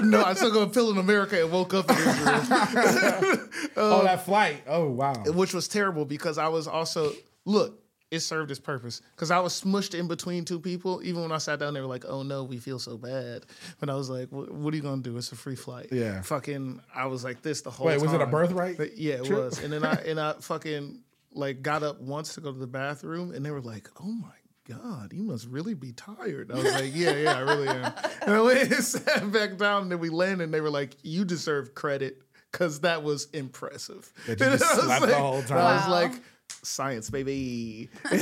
no, 0.02 0.24
I 0.24 0.34
took 0.34 0.54
a 0.54 0.66
pill 0.68 0.90
in 0.92 0.98
America 0.98 1.42
and 1.42 1.50
woke 1.50 1.74
up 1.74 1.90
in 1.90 1.96
Israel, 1.96 2.16
uh, 2.28 3.36
oh, 3.76 4.02
that 4.04 4.24
flight. 4.24 4.62
Oh 4.68 4.88
wow. 4.90 5.14
which 5.26 5.52
was 5.54 5.66
terrible 5.68 6.04
because 6.04 6.38
I 6.38 6.48
was 6.48 6.68
also 6.68 7.12
look. 7.44 7.82
It 8.12 8.20
served 8.20 8.52
its 8.52 8.60
purpose 8.60 9.02
because 9.16 9.32
I 9.32 9.40
was 9.40 9.60
smushed 9.60 9.98
in 9.98 10.06
between 10.06 10.44
two 10.44 10.60
people. 10.60 11.00
Even 11.02 11.22
when 11.22 11.32
I 11.32 11.38
sat 11.38 11.58
down, 11.58 11.74
they 11.74 11.80
were 11.80 11.88
like, 11.88 12.04
"Oh 12.06 12.22
no, 12.22 12.44
we 12.44 12.58
feel 12.58 12.78
so 12.78 12.96
bad." 12.96 13.46
But 13.80 13.90
I 13.90 13.94
was 13.96 14.08
like, 14.08 14.28
"What, 14.30 14.52
what 14.52 14.72
are 14.72 14.76
you 14.76 14.82
gonna 14.82 15.02
do? 15.02 15.16
It's 15.16 15.32
a 15.32 15.36
free 15.36 15.56
flight." 15.56 15.88
Yeah. 15.90 16.22
Fucking, 16.22 16.80
I 16.94 17.06
was 17.06 17.24
like 17.24 17.42
this 17.42 17.62
the 17.62 17.70
whole. 17.70 17.86
Time. 17.88 17.96
Wait, 17.96 18.02
was 18.02 18.12
it 18.12 18.20
a 18.20 18.26
birthright? 18.26 18.76
But 18.76 18.96
yeah, 18.96 19.14
it 19.14 19.24
trip? 19.24 19.38
was. 19.38 19.58
And 19.62 19.72
then 19.72 19.84
I 19.84 19.94
and 20.06 20.20
I 20.20 20.34
fucking 20.34 21.00
like 21.32 21.62
got 21.62 21.82
up 21.82 22.00
once 22.00 22.34
to 22.34 22.40
go 22.40 22.52
to 22.52 22.58
the 22.58 22.66
bathroom, 22.68 23.32
and 23.32 23.44
they 23.44 23.50
were 23.50 23.60
like, 23.60 23.88
"Oh 24.00 24.04
my." 24.12 24.30
God, 24.68 25.12
you 25.12 25.22
must 25.22 25.46
really 25.46 25.74
be 25.74 25.92
tired. 25.92 26.50
I 26.50 26.56
was 26.56 26.72
like, 26.72 26.90
yeah, 26.92 27.14
yeah, 27.14 27.36
I 27.36 27.38
really 27.38 27.68
am. 27.68 27.92
And 28.22 28.34
I 28.34 28.40
went 28.40 28.72
and 28.72 28.74
sat 28.84 29.30
back 29.30 29.58
down, 29.58 29.82
and 29.82 29.92
then 29.92 30.00
we 30.00 30.08
landed, 30.08 30.42
and 30.42 30.52
they 30.52 30.60
were 30.60 30.70
like, 30.70 30.96
you 31.04 31.24
deserve 31.24 31.72
credit 31.76 32.20
because 32.50 32.80
that 32.80 33.04
was 33.04 33.26
impressive. 33.32 34.12
That 34.26 34.40
you 34.40 34.46
And 34.50 34.58
just 34.58 34.64
I 34.72 34.74
was 34.76 34.84
slept 34.86 35.00
the 35.02 35.06
like- 35.06 35.16
whole 35.16 35.38
I 35.38 35.42
time. 35.42 35.56
was 35.56 35.82
Wow. 35.84 35.90
like, 35.92 36.12
science, 36.62 37.10
baby. 37.10 37.88
I 38.04 38.16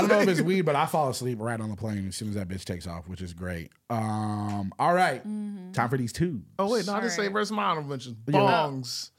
don't 0.00 0.08
know 0.08 0.20
if 0.20 0.28
it's 0.28 0.40
weed, 0.40 0.62
but 0.62 0.76
I 0.76 0.86
fall 0.86 1.08
asleep 1.10 1.38
right 1.40 1.60
on 1.60 1.70
the 1.70 1.76
plane 1.76 2.06
as 2.08 2.16
soon 2.16 2.28
as 2.28 2.34
that 2.34 2.48
bitch 2.48 2.64
takes 2.64 2.86
off, 2.86 3.08
which 3.08 3.20
is 3.22 3.32
great. 3.32 3.70
Um, 3.90 4.72
all 4.78 4.94
right. 4.94 5.20
Mm-hmm. 5.26 5.72
time 5.72 5.88
for 5.88 5.96
these 5.96 6.12
two. 6.12 6.42
Oh 6.58 6.70
wait, 6.72 6.86
not 6.86 7.00
to 7.02 7.10
say 7.10 7.16
Sorry. 7.16 7.28
where's 7.28 7.50
my 7.50 7.64
honorable 7.64 7.90
mention? 7.90 8.16
Yeah. 8.26 8.38
Bongs. 8.40 9.10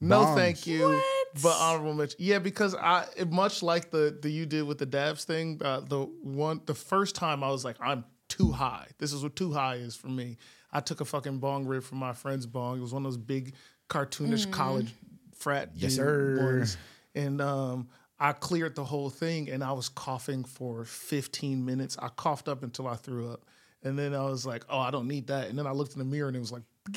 No, 0.00 0.20
Bongs. 0.20 0.34
thank 0.34 0.66
you. 0.66 1.00
But 1.42 1.56
honorable 1.58 1.94
mention. 1.94 2.16
Yeah, 2.20 2.38
because 2.38 2.74
I 2.74 3.06
much 3.30 3.62
like 3.62 3.90
the 3.90 4.16
the 4.20 4.30
you 4.30 4.46
did 4.46 4.64
with 4.64 4.78
the 4.78 4.86
dabs 4.86 5.24
thing. 5.24 5.60
Uh, 5.64 5.80
the 5.80 6.00
one 6.00 6.60
the 6.66 6.74
first 6.74 7.14
time 7.16 7.42
I 7.42 7.48
was 7.50 7.64
like, 7.64 7.76
I'm 7.80 8.04
too 8.28 8.50
high. 8.52 8.86
This 8.98 9.12
is 9.12 9.22
what 9.22 9.34
too 9.36 9.52
high 9.52 9.76
is 9.76 9.94
for 9.96 10.08
me. 10.08 10.36
I 10.72 10.80
took 10.80 11.00
a 11.00 11.04
fucking 11.04 11.38
bong 11.38 11.66
rip 11.66 11.84
from 11.84 11.98
my 11.98 12.12
friend's 12.12 12.46
bong. 12.46 12.78
It 12.78 12.80
was 12.80 12.92
one 12.92 13.04
of 13.06 13.12
those 13.12 13.16
big 13.16 13.54
cartoonish 13.88 14.50
college 14.50 14.92
frat 15.36 15.70
Yes, 15.74 15.94
sir. 15.94 16.38
ones. 16.40 16.76
And 17.14 17.40
um, 17.40 17.88
I 18.18 18.32
cleared 18.32 18.74
the 18.76 18.84
whole 18.84 19.10
thing, 19.10 19.48
and 19.50 19.62
I 19.62 19.72
was 19.72 19.88
coughing 19.88 20.44
for 20.44 20.84
15 20.84 21.64
minutes. 21.64 21.96
I 22.00 22.08
coughed 22.08 22.48
up 22.48 22.62
until 22.62 22.86
I 22.88 22.96
threw 22.96 23.30
up. 23.30 23.44
And 23.82 23.98
then 23.98 24.14
I 24.14 24.24
was 24.24 24.46
like, 24.46 24.64
oh, 24.70 24.78
I 24.78 24.90
don't 24.90 25.06
need 25.06 25.26
that. 25.26 25.48
And 25.48 25.58
then 25.58 25.66
I 25.66 25.72
looked 25.72 25.92
in 25.92 25.98
the 25.98 26.06
mirror 26.06 26.28
and 26.28 26.36
it 26.36 26.40
was 26.40 26.50
like, 26.50 26.62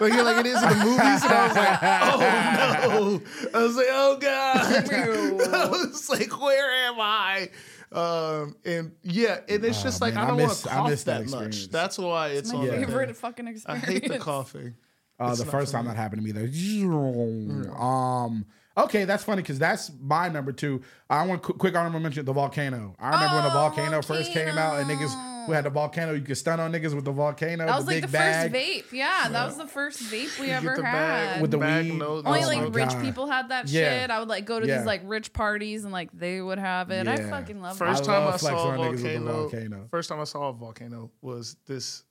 like, 0.00 0.12
yeah, 0.12 0.22
like 0.22 0.38
it 0.38 0.46
is 0.46 0.62
in 0.62 0.68
the 0.70 0.74
movies. 0.84 1.22
And 1.24 1.32
I 1.32 1.46
was 1.46 1.56
like, 1.56 1.82
oh 1.82 3.20
no. 3.52 3.58
I 3.58 3.62
was 3.62 3.76
like, 3.76 3.86
oh 3.90 4.18
God. 4.18 4.90
I 5.54 5.68
was 5.68 6.08
like, 6.08 6.40
where 6.40 6.70
am 6.88 6.98
I? 6.98 7.50
Um, 7.92 8.56
and 8.64 8.92
yeah, 9.02 9.40
and 9.48 9.62
it's 9.64 9.80
Oh, 9.80 9.82
just 9.84 10.00
like 10.00 10.14
man, 10.14 10.22
I 10.24 10.26
I 10.26 10.28
don't 10.28 10.38
want 10.38 10.48
miss- 10.50 10.62
to 10.62 10.70
I 10.70 10.74
cough 10.74 10.88
miss 10.90 11.04
that 11.04 11.26
that, 11.26 11.30
much. 11.30 11.68
That's 11.68 11.98
why 11.98 12.28
it's 12.28 12.50
My 12.52 12.60
on 12.60 12.68
favorite 12.70 13.06
thing. 13.06 13.14
fucking 13.14 13.46
experience. 13.48 13.84
I 13.84 13.90
hate 13.92 14.08
the 14.08 14.18
coughing. 14.18 14.74
Uh, 15.20 15.34
the 15.34 15.44
first 15.44 15.72
time 15.72 15.84
that 15.86 15.96
happened 15.96 16.22
to 16.24 16.32
me, 16.32 16.32
though. 16.32 17.72
Um, 17.74 18.46
okay, 18.84 19.04
that's 19.04 19.24
funny 19.24 19.42
because 19.42 19.58
that's 19.58 19.90
my 20.00 20.28
number 20.28 20.52
two. 20.52 20.82
I 21.10 21.26
want 21.26 21.42
quick, 21.42 21.58
quick 21.58 21.74
honorable 21.76 22.00
mention 22.00 22.24
the 22.24 22.32
volcano. 22.32 22.94
I 22.98 23.10
remember 23.12 23.34
when 23.36 23.44
the 23.44 23.50
Oh, 23.50 23.52
volcano, 23.52 24.02
first 24.02 24.32
came 24.32 24.56
out, 24.58 24.78
and 24.80 24.88
niggas 24.90 25.46
who 25.46 25.52
had 25.52 25.64
the 25.64 25.70
volcano, 25.70 26.12
you 26.12 26.20
could 26.20 26.36
stun 26.36 26.60
on 26.60 26.70
niggas 26.72 26.94
with 26.94 27.06
the 27.06 27.10
volcano, 27.12 27.64
That 27.64 27.76
was 27.76 27.86
the 27.86 27.92
like 27.92 28.02
big 28.02 28.10
the 28.10 28.18
bag. 28.18 28.52
first 28.52 28.64
vape. 28.64 28.92
Yeah, 28.92 29.28
that 29.30 29.46
was 29.46 29.56
the 29.56 29.66
first 29.66 30.02
vape 30.02 30.38
we 30.38 30.50
ever 30.50 30.76
the 30.76 30.84
had. 30.84 30.92
bag 31.32 31.40
With 31.42 31.50
the 31.50 31.56
bag 31.58 31.84
weed. 31.86 31.94
note. 31.98 32.26
Only 32.26 32.44
Oh 32.44 32.46
like 32.46 32.58
my 32.60 32.64
rich 32.66 32.90
God. 32.90 33.02
people 33.02 33.26
had 33.26 33.48
that 33.48 33.66
Yeah. 33.68 34.00
shit. 34.02 34.10
I 34.10 34.18
would 34.18 34.28
like 34.28 34.44
go 34.44 34.60
to 34.60 34.66
Yeah. 34.66 34.76
these 34.78 34.86
like 34.86 35.00
rich 35.04 35.32
parties 35.32 35.84
and 35.84 35.92
like 35.92 36.10
they 36.12 36.42
would 36.42 36.58
have 36.58 36.90
it. 36.90 37.08
I 37.08 37.16
fucking 37.30 37.62
love 37.62 37.78
First 37.78 38.04
that. 38.04 38.10
time 38.12 38.24
love 38.26 38.34
I 38.34 38.36
saw 38.36 38.48
a 38.56 38.72
on 38.72 38.78
niggas 38.78 38.90
with 38.92 39.02
the 39.04 39.18
volcano, 39.20 39.32
volcano. 39.40 39.88
First 39.90 40.08
time 40.10 40.20
I 40.20 40.24
saw 40.24 40.48
a 40.50 40.52
volcano 40.52 41.10
was 41.22 41.56
this. 41.66 42.04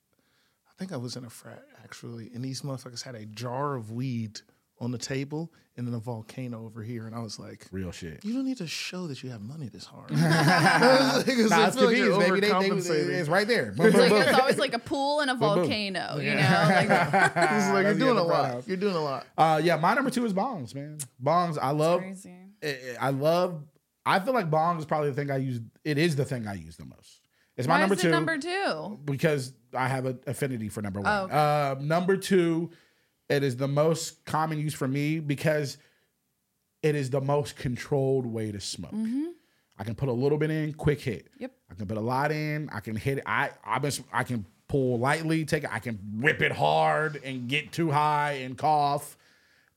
I 0.67 0.73
think 0.80 0.91
I 0.91 0.97
was 0.97 1.15
in 1.15 1.23
a 1.23 1.30
frat 1.30 1.63
actually, 1.84 2.32
and 2.34 2.43
these 2.43 2.62
motherfuckers 2.63 3.03
had 3.03 3.13
a 3.13 3.25
jar 3.27 3.75
of 3.75 3.91
weed 3.91 4.41
on 4.79 4.91
the 4.91 4.97
table 4.97 5.51
and 5.75 5.85
then 5.87 5.93
a 5.93 5.99
volcano 5.99 6.65
over 6.65 6.81
here, 6.81 7.05
and 7.05 7.15
I 7.15 7.19
was 7.19 7.37
like, 7.39 7.67
Real 7.71 7.91
shit. 7.91 8.23
"You 8.25 8.33
don't 8.33 8.45
need 8.45 8.57
to 8.57 8.67
show 8.67 9.05
that 9.07 9.21
you 9.23 9.29
have 9.29 9.41
money 9.41 9.69
this 9.69 9.85
hard." 9.85 10.09
Because 11.25 11.51
Nah, 11.51 11.57
I 11.57 11.67
it's 11.67 11.75
feel 11.75 11.85
like 11.87 11.97
you're. 11.97 12.19
They, 12.19 12.39
they, 12.39 13.15
it's 13.19 13.29
right 13.29 13.47
there. 13.47 13.71
Boom, 13.77 13.85
It's 13.87 13.95
boom, 13.95 14.01
like 14.03 14.11
boom. 14.11 14.21
it's 14.23 14.39
always 14.39 14.57
like 14.57 14.73
a 14.73 14.79
pool 14.79 15.19
and 15.21 15.29
a 15.29 15.35
boom. 15.35 15.55
volcano, 15.55 16.17
you 16.19 16.33
know? 16.35 16.41
Like 16.41 16.89
It's 16.89 17.73
like 17.73 17.83
you're 17.85 17.93
doing 17.95 18.17
a 18.17 18.21
other 18.21 18.29
lot. 18.29 18.51
part. 18.51 18.67
You're 18.67 18.77
doing 18.77 18.95
a 18.95 19.03
lot. 19.03 19.25
Uh, 19.37 19.61
yeah, 19.63 19.75
my 19.77 19.93
number 19.93 20.09
two 20.09 20.25
is 20.25 20.33
bongs, 20.33 20.73
man. 20.73 20.97
Bongs, 21.23 21.57
I 21.61 21.71
love. 21.71 21.99
crazy. 22.01 22.33
I 22.63 22.77
I 22.99 23.09
love. 23.11 23.63
I 24.05 24.19
feel 24.19 24.33
like 24.33 24.49
bongs 24.49 24.79
is 24.79 24.85
probably 24.85 25.09
the 25.09 25.15
thing 25.15 25.29
I 25.31 25.37
use. 25.37 25.59
It 25.83 25.97
is 25.97 26.15
the 26.15 26.25
thing 26.25 26.47
I 26.47 26.53
use 26.55 26.77
the 26.77 26.85
most. 26.85 27.21
It's 27.55 27.67
my 27.67 27.75
Why 27.75 27.79
number 27.81 27.95
is 27.95 28.01
two 28.01 28.07
it 28.09 28.11
number 28.11 28.37
two? 28.37 28.99
because 29.05 29.53
I 29.73 29.87
have 29.87 30.05
an 30.05 30.19
affinity 30.27 30.69
for 30.69 30.81
number 30.81 31.01
one. 31.01 31.11
Oh, 31.11 31.23
okay. 31.25 31.33
uh, 31.35 31.75
number 31.81 32.15
two, 32.17 32.69
it 33.29 33.43
is 33.43 33.57
the 33.57 33.67
most 33.67 34.25
common 34.25 34.59
use 34.59 34.73
for 34.73 34.87
me 34.87 35.19
because 35.19 35.77
it 36.81 36.95
is 36.95 37.09
the 37.09 37.21
most 37.21 37.55
controlled 37.55 38.25
way 38.25 38.51
to 38.51 38.59
smoke. 38.59 38.91
Mm-hmm. 38.91 39.25
I 39.79 39.83
can 39.83 39.95
put 39.95 40.09
a 40.09 40.13
little 40.13 40.37
bit 40.37 40.49
in, 40.49 40.73
quick 40.73 41.01
hit. 41.01 41.27
Yep. 41.37 41.51
I 41.69 41.73
can 41.75 41.87
put 41.87 41.97
a 41.97 42.01
lot 42.01 42.31
in. 42.31 42.69
I 42.71 42.79
can 42.79 42.95
hit 42.95 43.19
it. 43.19 43.23
I 43.25 43.51
I've 43.63 43.81
been 43.81 43.91
I 44.11 44.23
can 44.23 44.45
pull 44.67 44.99
lightly, 44.99 45.45
take 45.45 45.63
it. 45.63 45.69
I 45.71 45.79
can 45.79 45.99
whip 46.19 46.41
it 46.41 46.51
hard 46.51 47.21
and 47.23 47.47
get 47.47 47.71
too 47.71 47.91
high 47.91 48.33
and 48.43 48.57
cough. 48.57 49.17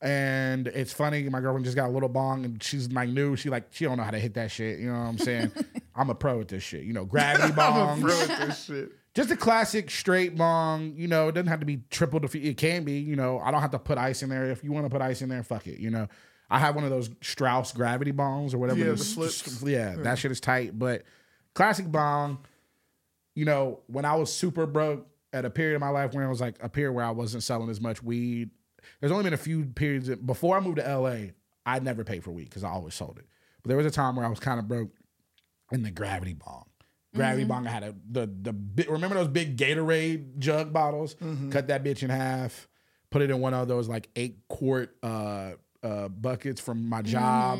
And 0.01 0.67
it's 0.67 0.91
funny. 0.91 1.29
My 1.29 1.41
girlfriend 1.41 1.65
just 1.65 1.77
got 1.77 1.87
a 1.87 1.91
little 1.91 2.09
bong, 2.09 2.43
and 2.43 2.63
she's 2.63 2.91
like 2.91 3.09
new. 3.09 3.35
She 3.35 3.49
like 3.49 3.67
she 3.69 3.85
don't 3.85 3.97
know 3.97 4.03
how 4.03 4.11
to 4.11 4.19
hit 4.19 4.33
that 4.33 4.49
shit. 4.49 4.79
You 4.79 4.91
know 4.91 4.99
what 4.99 5.05
I'm 5.05 5.17
saying? 5.19 5.51
I'm 5.95 6.09
a 6.09 6.15
pro 6.15 6.41
at 6.41 6.47
this 6.47 6.63
shit. 6.63 6.83
You 6.83 6.93
know, 6.93 7.05
gravity 7.05 7.53
I'm 7.61 7.99
a 7.99 8.01
pro 8.01 8.21
at 8.21 8.47
this 8.47 8.63
shit. 8.65 8.91
Just 9.13 9.31
a 9.31 9.35
classic 9.35 9.89
straight 9.89 10.37
bong. 10.37 10.93
You 10.95 11.07
know, 11.07 11.27
it 11.27 11.33
doesn't 11.33 11.47
have 11.47 11.59
to 11.59 11.65
be 11.65 11.81
triple 11.89 12.19
defeat. 12.19 12.45
It 12.45 12.57
can 12.57 12.83
be. 12.83 12.99
You 12.99 13.15
know, 13.15 13.39
I 13.39 13.51
don't 13.51 13.61
have 13.61 13.71
to 13.71 13.79
put 13.79 13.97
ice 13.97 14.23
in 14.23 14.29
there. 14.29 14.49
If 14.49 14.63
you 14.63 14.71
want 14.71 14.85
to 14.85 14.89
put 14.89 15.01
ice 15.01 15.21
in 15.21 15.29
there, 15.29 15.43
fuck 15.43 15.67
it. 15.67 15.79
You 15.79 15.89
know, 15.89 16.07
I 16.49 16.59
have 16.59 16.75
one 16.75 16.83
of 16.83 16.89
those 16.89 17.09
Strauss 17.21 17.71
gravity 17.71 18.11
bongs 18.11 18.53
or 18.53 18.57
whatever. 18.57 18.79
Yeah, 18.79 18.85
it 18.85 18.97
the 18.97 19.01
is. 19.01 19.13
flips. 19.13 19.63
Yeah, 19.63 19.95
that 19.97 20.17
shit 20.17 20.31
is 20.31 20.39
tight. 20.39 20.77
But 20.77 21.03
classic 21.53 21.91
bong. 21.91 22.39
You 23.35 23.45
know, 23.45 23.79
when 23.87 24.03
I 24.03 24.15
was 24.15 24.33
super 24.33 24.65
broke 24.65 25.07
at 25.33 25.45
a 25.45 25.49
period 25.49 25.75
of 25.75 25.81
my 25.81 25.89
life 25.89 26.13
when 26.13 26.23
I 26.23 26.29
was 26.29 26.41
like 26.41 26.57
a 26.61 26.69
period 26.69 26.93
where 26.93 27.05
I 27.05 27.11
wasn't 27.11 27.43
selling 27.43 27.69
as 27.69 27.79
much 27.79 28.03
weed. 28.03 28.49
There's 28.99 29.11
only 29.11 29.23
been 29.23 29.33
a 29.33 29.37
few 29.37 29.65
periods 29.65 30.07
that, 30.07 30.25
before 30.25 30.57
I 30.57 30.59
moved 30.59 30.77
to 30.77 30.97
LA. 30.99 31.31
I 31.63 31.77
never 31.77 32.03
paid 32.03 32.23
for 32.23 32.31
weed 32.31 32.45
because 32.45 32.63
I 32.63 32.69
always 32.69 32.95
sold 32.95 33.19
it. 33.19 33.27
But 33.61 33.69
there 33.69 33.77
was 33.77 33.85
a 33.85 33.91
time 33.91 34.15
where 34.15 34.25
I 34.25 34.29
was 34.29 34.39
kind 34.39 34.59
of 34.59 34.67
broke 34.67 34.89
in 35.71 35.83
the 35.83 35.91
gravity 35.91 36.33
bong. 36.33 36.65
Gravity 37.13 37.43
bong 37.43 37.67
I 37.67 37.71
had 37.71 37.83
a 37.83 37.95
the 38.09 38.25
the 38.41 38.53
big, 38.53 38.89
remember 38.89 39.15
those 39.15 39.27
big 39.27 39.57
Gatorade 39.57 40.37
jug 40.39 40.71
bottles? 40.71 41.15
Cut 41.51 41.67
that 41.67 41.83
bitch 41.83 42.03
in 42.03 42.09
half, 42.09 42.67
put 43.09 43.21
it 43.21 43.29
in 43.29 43.39
one 43.39 43.53
of 43.53 43.67
those 43.67 43.89
like 43.89 44.09
eight 44.15 44.39
quart 44.47 44.95
uh 45.03 45.51
uh 45.83 46.07
buckets 46.07 46.61
from 46.61 46.87
my 46.87 47.01
job, 47.01 47.59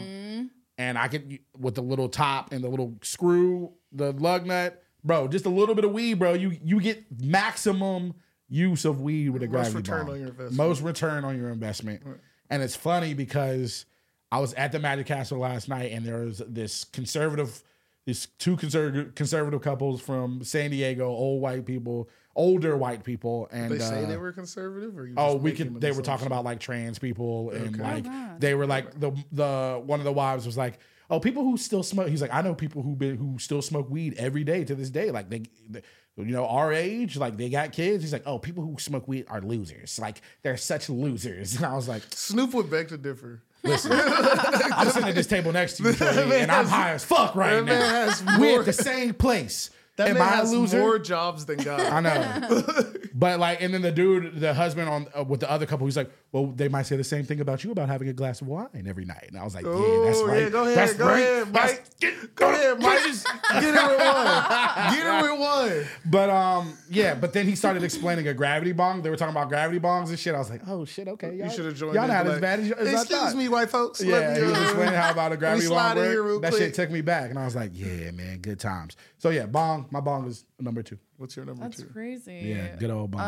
and 0.78 0.98
I 0.98 1.08
could 1.10 1.40
with 1.58 1.76
the 1.76 1.82
little 1.84 2.08
top 2.08 2.54
and 2.54 2.64
the 2.64 2.70
little 2.70 2.98
screw, 3.02 3.74
the 3.92 4.14
lug 4.14 4.46
nut, 4.46 4.82
bro. 5.04 5.28
Just 5.28 5.46
a 5.46 5.50
little 5.50 5.76
bit 5.76 5.84
of 5.84 5.92
weed, 5.92 6.16
bro. 6.16 6.34
You 6.34 6.58
you 6.64 6.80
get 6.80 7.04
maximum 7.22 8.14
use 8.48 8.86
of 8.86 9.02
weed 9.02 9.30
with 9.30 9.44
a 9.44 9.48
gravity 9.48 9.74
Most 9.76 9.88
return 9.88 10.10
on 10.10 10.20
your 10.20 10.30
investment. 10.30 10.54
Most 10.58 10.82
return 10.82 11.26
on 11.26 11.38
your 11.38 11.50
investment, 11.50 12.04
and 12.50 12.64
it's 12.64 12.76
funny 12.76 13.14
because 13.14 13.86
I 14.32 14.40
was 14.40 14.54
at 14.54 14.72
the 14.72 14.80
Magic 14.80 15.08
Castle 15.08 15.40
last 15.40 15.68
night, 15.68 15.92
and 15.92 16.06
there 16.06 16.20
was 16.20 16.42
this 16.48 16.86
conservative, 16.86 17.64
these 18.06 18.28
two 18.40 18.58
conservative 18.58 19.16
conservative 19.16 19.62
couples 19.62 20.02
from 20.02 20.44
San 20.44 20.72
Diego, 20.72 21.08
old 21.08 21.42
white 21.42 21.66
people, 21.66 22.10
older 22.36 22.76
white 22.76 23.04
people, 23.04 23.48
and 23.52 23.72
They 23.72 23.80
say 23.80 24.04
uh, 24.04 24.08
they 24.08 24.18
were 24.18 24.32
conservative, 24.32 24.98
or 24.98 25.06
you 25.08 25.14
Oh, 25.18 25.36
we 25.36 25.52
could. 25.52 25.80
They 25.80 25.92
were 25.92 26.02
talking 26.02 26.28
about 26.28 26.44
like 26.44 26.60
trans 26.60 26.98
people 27.00 27.52
and 27.52 27.76
Okay. 27.76 27.84
like 27.84 28.06
Oh, 28.08 28.36
they 28.40 28.56
were 28.56 28.66
like 28.66 29.00
the 29.00 29.12
the 29.32 29.82
one 29.86 30.00
of 30.00 30.06
the 30.06 30.12
wives 30.14 30.46
was 30.46 30.58
like, 30.58 30.80
oh, 31.10 31.20
people 31.20 31.44
who 31.44 31.58
still 31.58 31.84
smoke. 31.84 32.08
He's 32.08 32.22
like, 32.22 32.34
I 32.34 32.42
know 32.42 32.56
people 32.56 32.82
who 32.82 32.96
been 32.96 33.18
who 33.18 33.38
still 33.38 33.62
smoke 33.62 33.90
weed 33.90 34.16
every 34.18 34.44
day 34.44 34.64
to 34.64 34.74
this 34.76 34.90
day. 34.90 35.12
Like 35.12 35.30
they, 35.30 35.44
they- 35.70 35.82
you 36.18 36.26
know, 36.26 36.46
our 36.46 36.74
age, 36.74 37.16
like 37.16 37.38
they 37.38 37.50
got 37.50 37.72
kids. 37.72 38.04
He's 38.04 38.12
like, 38.12 38.24
oh, 38.26 38.38
people 38.38 38.64
who 38.66 38.76
smoke 38.78 39.08
weed 39.08 39.26
are 39.30 39.40
losers. 39.42 39.98
Like 39.98 40.22
they're 40.44 40.58
such 40.58 40.90
losers. 40.90 41.56
And 41.58 41.66
I 41.66 41.74
was 41.74 41.88
like, 41.88 42.04
Snoop 42.14 42.54
would 42.54 42.70
beg 42.70 42.90
to 42.90 42.98
differ. 42.98 43.42
Listen, 43.64 43.92
I'm 43.94 44.90
sitting 44.90 45.10
at 45.10 45.16
this 45.16 45.28
table 45.28 45.52
next 45.52 45.78
to 45.78 45.84
you, 45.84 45.94
Trey, 45.94 46.42
and 46.42 46.52
I'm 46.52 46.68
high 46.68 46.92
as 46.92 47.04
fuck 47.04 47.36
right 47.36 47.64
now. 47.64 47.74
man 47.74 48.40
We're 48.40 48.60
at 48.60 48.66
the 48.66 48.74
same 48.74 49.14
place. 49.14 49.70
That 49.98 50.08
Am 50.08 50.14
man 50.16 50.24
I 50.24 50.26
a 50.26 50.36
has 50.38 50.52
loser? 50.54 50.80
more 50.80 50.98
jobs 51.00 51.46
than 51.46 51.58
God. 51.58 51.82
I 51.82 52.00
know. 52.00 52.94
but 53.14 53.40
like, 53.40 53.62
and 53.62 53.74
then 53.74 53.82
the 53.82 53.92
dude, 53.92 54.40
the 54.40 54.54
husband 54.54 54.88
on 54.88 55.08
uh, 55.18 55.24
with 55.24 55.42
the 55.42 55.52
other 55.52 55.66
couple, 55.66 55.86
he's 55.86 55.98
like, 55.98 56.10
"Well, 56.32 56.48
they 56.48 56.70
might 56.70 56.84
say 56.84 56.96
the 56.96 57.04
same 57.04 57.26
thing 57.26 57.42
about 57.42 57.64
you 57.66 57.72
about 57.72 57.90
having 57.90 58.08
a 58.08 58.14
glass 58.14 58.40
of 58.40 58.48
wine 58.48 58.86
every 58.88 59.04
night." 59.04 59.26
And 59.28 59.38
I 59.38 59.44
was 59.44 59.54
like, 59.54 59.66
"Yeah, 59.66 60.02
that's 60.06 60.22
right. 60.24 60.44
yeah, 60.44 60.50
go 60.50 60.64
ahead, 60.64 60.78
that's 60.78 60.94
go 60.94 61.06
right. 61.08 61.20
ahead, 61.20 61.54
That's- 61.54 61.72
Mike. 61.78 62.00
get- 62.00 62.36
Go 62.36 62.50
ahead, 62.50 62.80
Mike. 62.80 63.04
Get 63.04 63.76
her 63.76 63.88
with 63.90 64.00
one. 64.00 64.94
Get 64.96 65.04
her 65.04 65.22
with 65.34 65.40
one. 65.40 65.86
But 66.06 66.30
um, 66.30 66.74
yeah. 66.90 67.14
But 67.14 67.34
then 67.34 67.46
he 67.46 67.56
started 67.56 67.84
explaining 67.84 68.28
a 68.30 68.34
gravity 68.34 68.72
bong. 68.72 69.02
They 69.02 69.10
were 69.10 69.18
talking 69.18 69.36
about 69.36 69.50
gravity 69.50 69.80
bongs 69.80 70.08
and 70.10 70.18
shit. 70.18 70.34
I 70.34 70.40
was 70.40 70.50
like, 70.50 70.62
"Oh 70.68 70.86
shit, 70.86 71.10
okay, 71.10 71.36
y'all, 71.36 71.48
You 71.48 71.52
should 71.54 71.66
have 71.66 71.76
joined. 71.76 71.96
Y'all 71.96 72.08
not 72.08 72.26
as 72.26 72.32
like, 72.34 72.42
bad 72.42 72.60
as, 72.62 72.72
as 72.72 73.02
Excuse 73.04 73.36
me, 73.36 73.50
white 73.50 73.70
folks. 73.70 74.02
Yeah, 74.02 74.36
he 74.38 74.44
was 74.44 74.58
uh, 74.58 74.62
explaining 74.62 74.94
how 74.96 75.12
about 75.12 75.34
a 75.34 75.38
gravity 75.38 75.68
bong 75.68 75.76
slide 75.78 75.98
in 75.98 76.04
here 76.06 76.24
real 76.24 76.36
worked. 76.40 76.44
That 76.44 76.54
shit 76.54 76.74
took 76.74 76.90
me 76.90 77.02
back, 77.02 77.30
and 77.30 77.38
I 77.38 77.46
was 77.46 77.56
like, 77.56 77.72
"Yeah, 77.74 78.12
man, 78.12 78.40
good 78.40 78.60
times." 78.60 78.96
So 79.18 79.30
yeah, 79.30 79.46
bong. 79.46 79.81
My 79.90 80.00
bong 80.00 80.28
is 80.28 80.46
number 80.60 80.84
two. 80.84 80.98
What's 81.18 81.36
your 81.36 81.46
number 81.46 81.62
That's 81.64 81.78
two? 81.82 81.88
crazy. 81.88 82.42
Yeah, 82.44 82.76
good 82.76 82.92
old 82.92 83.12
bong. 83.12 83.22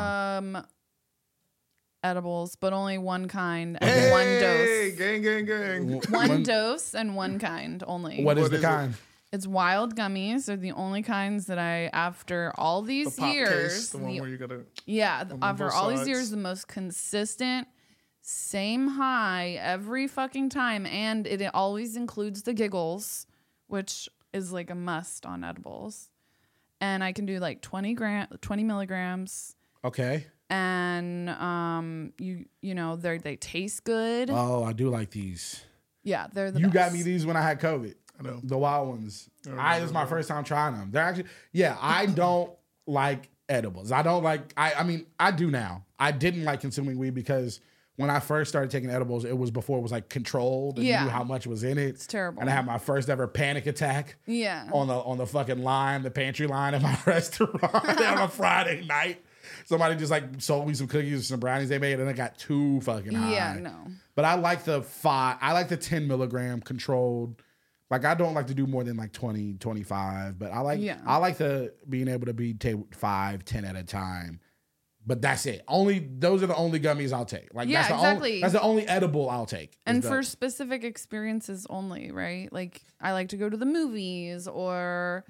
Um, 0.55 0.67
edibles, 2.03 2.55
but 2.55 2.73
only 2.73 2.97
one 2.97 3.27
kind 3.27 3.77
and 3.81 3.89
Hey, 3.89 4.11
one 4.11 4.25
dose. 4.39 4.97
gang, 4.97 5.21
gang, 5.21 5.45
gang. 5.45 6.01
One 6.11 6.29
When- 6.29 6.43
dose 6.43 6.93
and 6.93 7.15
one 7.15 7.39
kind 7.39 7.83
only. 7.87 8.23
What 8.23 8.37
is 8.37 8.43
What 8.43 8.51
the 8.51 8.57
is 8.57 8.63
it? 8.63 8.67
kind? 8.67 8.93
It's 9.31 9.47
wild 9.47 9.95
gummies. 9.95 10.45
They're 10.45 10.57
the 10.57 10.73
only 10.73 11.01
kinds 11.01 11.47
that 11.47 11.57
I, 11.57 11.87
after 11.87 12.53
all 12.55 12.81
these 12.83 13.15
pop 13.15 13.33
years, 13.33 13.73
case, 13.73 13.89
the 13.89 13.97
one 13.97 14.07
the- 14.11 14.19
where 14.21 14.29
you 14.29 14.37
gotta. 14.37 14.65
yeah, 14.85 15.23
th- 15.23 15.39
after 15.41 15.65
both 15.65 15.73
all 15.73 15.89
these 15.89 16.07
years, 16.07 16.29
the 16.29 16.37
most 16.37 16.67
consistent, 16.67 17.67
same 18.21 18.89
high 18.89 19.51
every 19.59 20.07
fucking 20.07 20.49
time, 20.49 20.85
and 20.85 21.25
it 21.25 21.41
always 21.55 21.95
includes 21.95 22.43
the 22.43 22.53
giggles, 22.53 23.25
which 23.67 24.07
is 24.33 24.51
like 24.51 24.69
a 24.69 24.75
must 24.75 25.25
on 25.25 25.43
edibles. 25.43 26.09
And 26.83 27.01
I 27.01 27.13
can 27.13 27.25
do 27.25 27.39
like 27.39 27.61
twenty 27.61 27.93
gram, 27.93 28.27
twenty 28.41 28.65
milligrams, 28.65 29.55
Okay. 29.85 30.25
and 30.49 31.29
um, 31.29 32.11
you 32.17 32.43
you 32.61 32.75
know 32.75 32.97
they 32.97 33.17
they 33.19 33.37
taste 33.37 33.85
good. 33.85 34.29
Oh, 34.29 34.65
I 34.65 34.73
do 34.73 34.89
like 34.89 35.09
these. 35.11 35.63
yeah, 36.03 36.27
they're 36.33 36.51
the 36.51 36.59
You 36.59 36.65
best. 36.65 36.73
got 36.73 36.93
me 36.93 37.01
these 37.01 37.25
when 37.25 37.37
I 37.37 37.41
had 37.41 37.61
COVID. 37.61 37.95
I 38.19 38.23
know. 38.23 38.41
The 38.43 38.57
wild 38.57 38.89
ones. 38.89 39.29
Oh, 39.47 39.55
I 39.57 39.79
this 39.79 39.87
is 39.87 39.93
my 39.93 40.05
first 40.05 40.27
time 40.27 40.43
trying 40.43 40.73
them. 40.75 40.89
They're 40.91 41.03
actually 41.03 41.25
yeah, 41.53 41.77
I 41.79 42.05
don't 42.23 42.51
like 42.85 43.29
edibles. 43.47 43.93
I 43.93 44.01
don't 44.03 44.21
like 44.23 44.53
I 44.57 44.73
I 44.73 44.83
mean, 44.83 45.05
I 45.17 45.31
do 45.31 45.49
now. 45.49 45.85
I 45.97 46.11
didn't 46.11 46.43
like 46.43 46.59
consuming 46.59 46.97
weed 46.99 47.13
because 47.13 47.61
when 47.95 48.09
I 48.09 48.19
first 48.19 48.49
started 48.49 48.71
taking 48.71 48.89
edibles, 48.89 49.23
it 49.23 49.37
was 49.37 49.51
before 49.51 49.77
it 49.77 49.81
was 49.81 49.91
like 49.91 50.09
controlled 50.09 50.77
and 50.77 50.85
you 50.85 50.91
Yeah. 50.93 51.03
knew 51.03 51.09
how 51.09 51.23
much 51.23 51.45
was 51.45 51.63
in 51.63 51.77
it. 51.77 51.89
It's 51.89 52.07
terrible. 52.07 52.41
And 52.41 52.49
I 52.49 52.53
had 52.53 52.65
my 52.65 52.77
first 52.79 53.07
ever 53.09 53.27
panic 53.27 53.65
attack 53.67 54.15
Yeah. 54.25 54.67
on 54.73 54.87
the 54.87 54.95
on 54.95 55.17
the 55.19 55.27
fucking 55.27 55.61
line, 55.63 56.01
the 56.03 56.11
pantry 56.11 56.47
line 56.47 56.73
at 56.73 56.81
my 56.81 56.97
restaurant 57.05 57.63
on 57.63 58.17
a 58.17 58.27
Friday 58.27 58.85
night. 58.85 59.23
Somebody 59.65 59.95
just 59.95 60.09
like 60.11 60.23
sold 60.39 60.67
me 60.67 60.73
some 60.73 60.87
cookies 60.87 61.19
or 61.19 61.23
some 61.23 61.39
brownies 61.39 61.69
they 61.69 61.77
made, 61.77 61.99
and 61.99 62.09
I 62.09 62.13
got 62.13 62.37
too 62.37 62.81
fucking 62.81 63.13
high. 63.13 63.31
Yeah, 63.33 63.57
no. 63.61 63.75
But 64.15 64.25
I 64.25 64.35
like 64.35 64.63
the 64.63 64.81
five, 64.81 65.37
I 65.41 65.53
like 65.53 65.67
the 65.69 65.77
10 65.77 66.07
milligram 66.07 66.61
controlled. 66.61 67.41
Like 67.89 68.05
I 68.05 68.15
don't 68.15 68.33
like 68.33 68.47
to 68.47 68.53
do 68.55 68.65
more 68.65 68.83
than 68.83 68.97
like 68.97 69.11
20, 69.11 69.53
25, 69.59 70.39
but 70.39 70.51
I 70.51 70.59
like, 70.61 70.79
Yeah. 70.79 70.97
I 71.05 71.17
like 71.17 71.37
the 71.37 71.73
being 71.87 72.07
able 72.07 72.25
to 72.25 72.33
be 72.33 72.53
take 72.53 72.77
five, 72.95 73.45
10 73.45 73.65
at 73.65 73.75
a 73.75 73.83
time. 73.83 74.39
But 75.05 75.21
that's 75.21 75.45
it. 75.45 75.63
Only 75.67 75.99
those 75.99 76.41
are 76.43 76.47
the 76.47 76.55
only 76.55 76.79
gummies 76.79 77.11
I'll 77.11 77.25
take. 77.25 77.53
Like 77.53 77.67
Yeah, 77.67 77.79
that's 77.81 77.89
the 77.89 77.95
exactly. 77.95 78.29
only 78.31 78.41
that's 78.41 78.53
the 78.53 78.61
only 78.61 78.87
edible 78.87 79.29
I'll 79.29 79.45
take. 79.45 79.77
and 79.85 80.01
the- 80.01 80.07
for 80.07 80.23
specific 80.23 80.83
experiences 80.85 81.67
only, 81.69 82.11
right? 82.11 82.51
Like 82.53 82.81
I 83.01 83.11
like 83.11 83.29
to 83.29 83.37
go 83.37 83.49
to 83.49 83.57
the 83.57 83.65
movies 83.65 84.47
or 84.47 85.25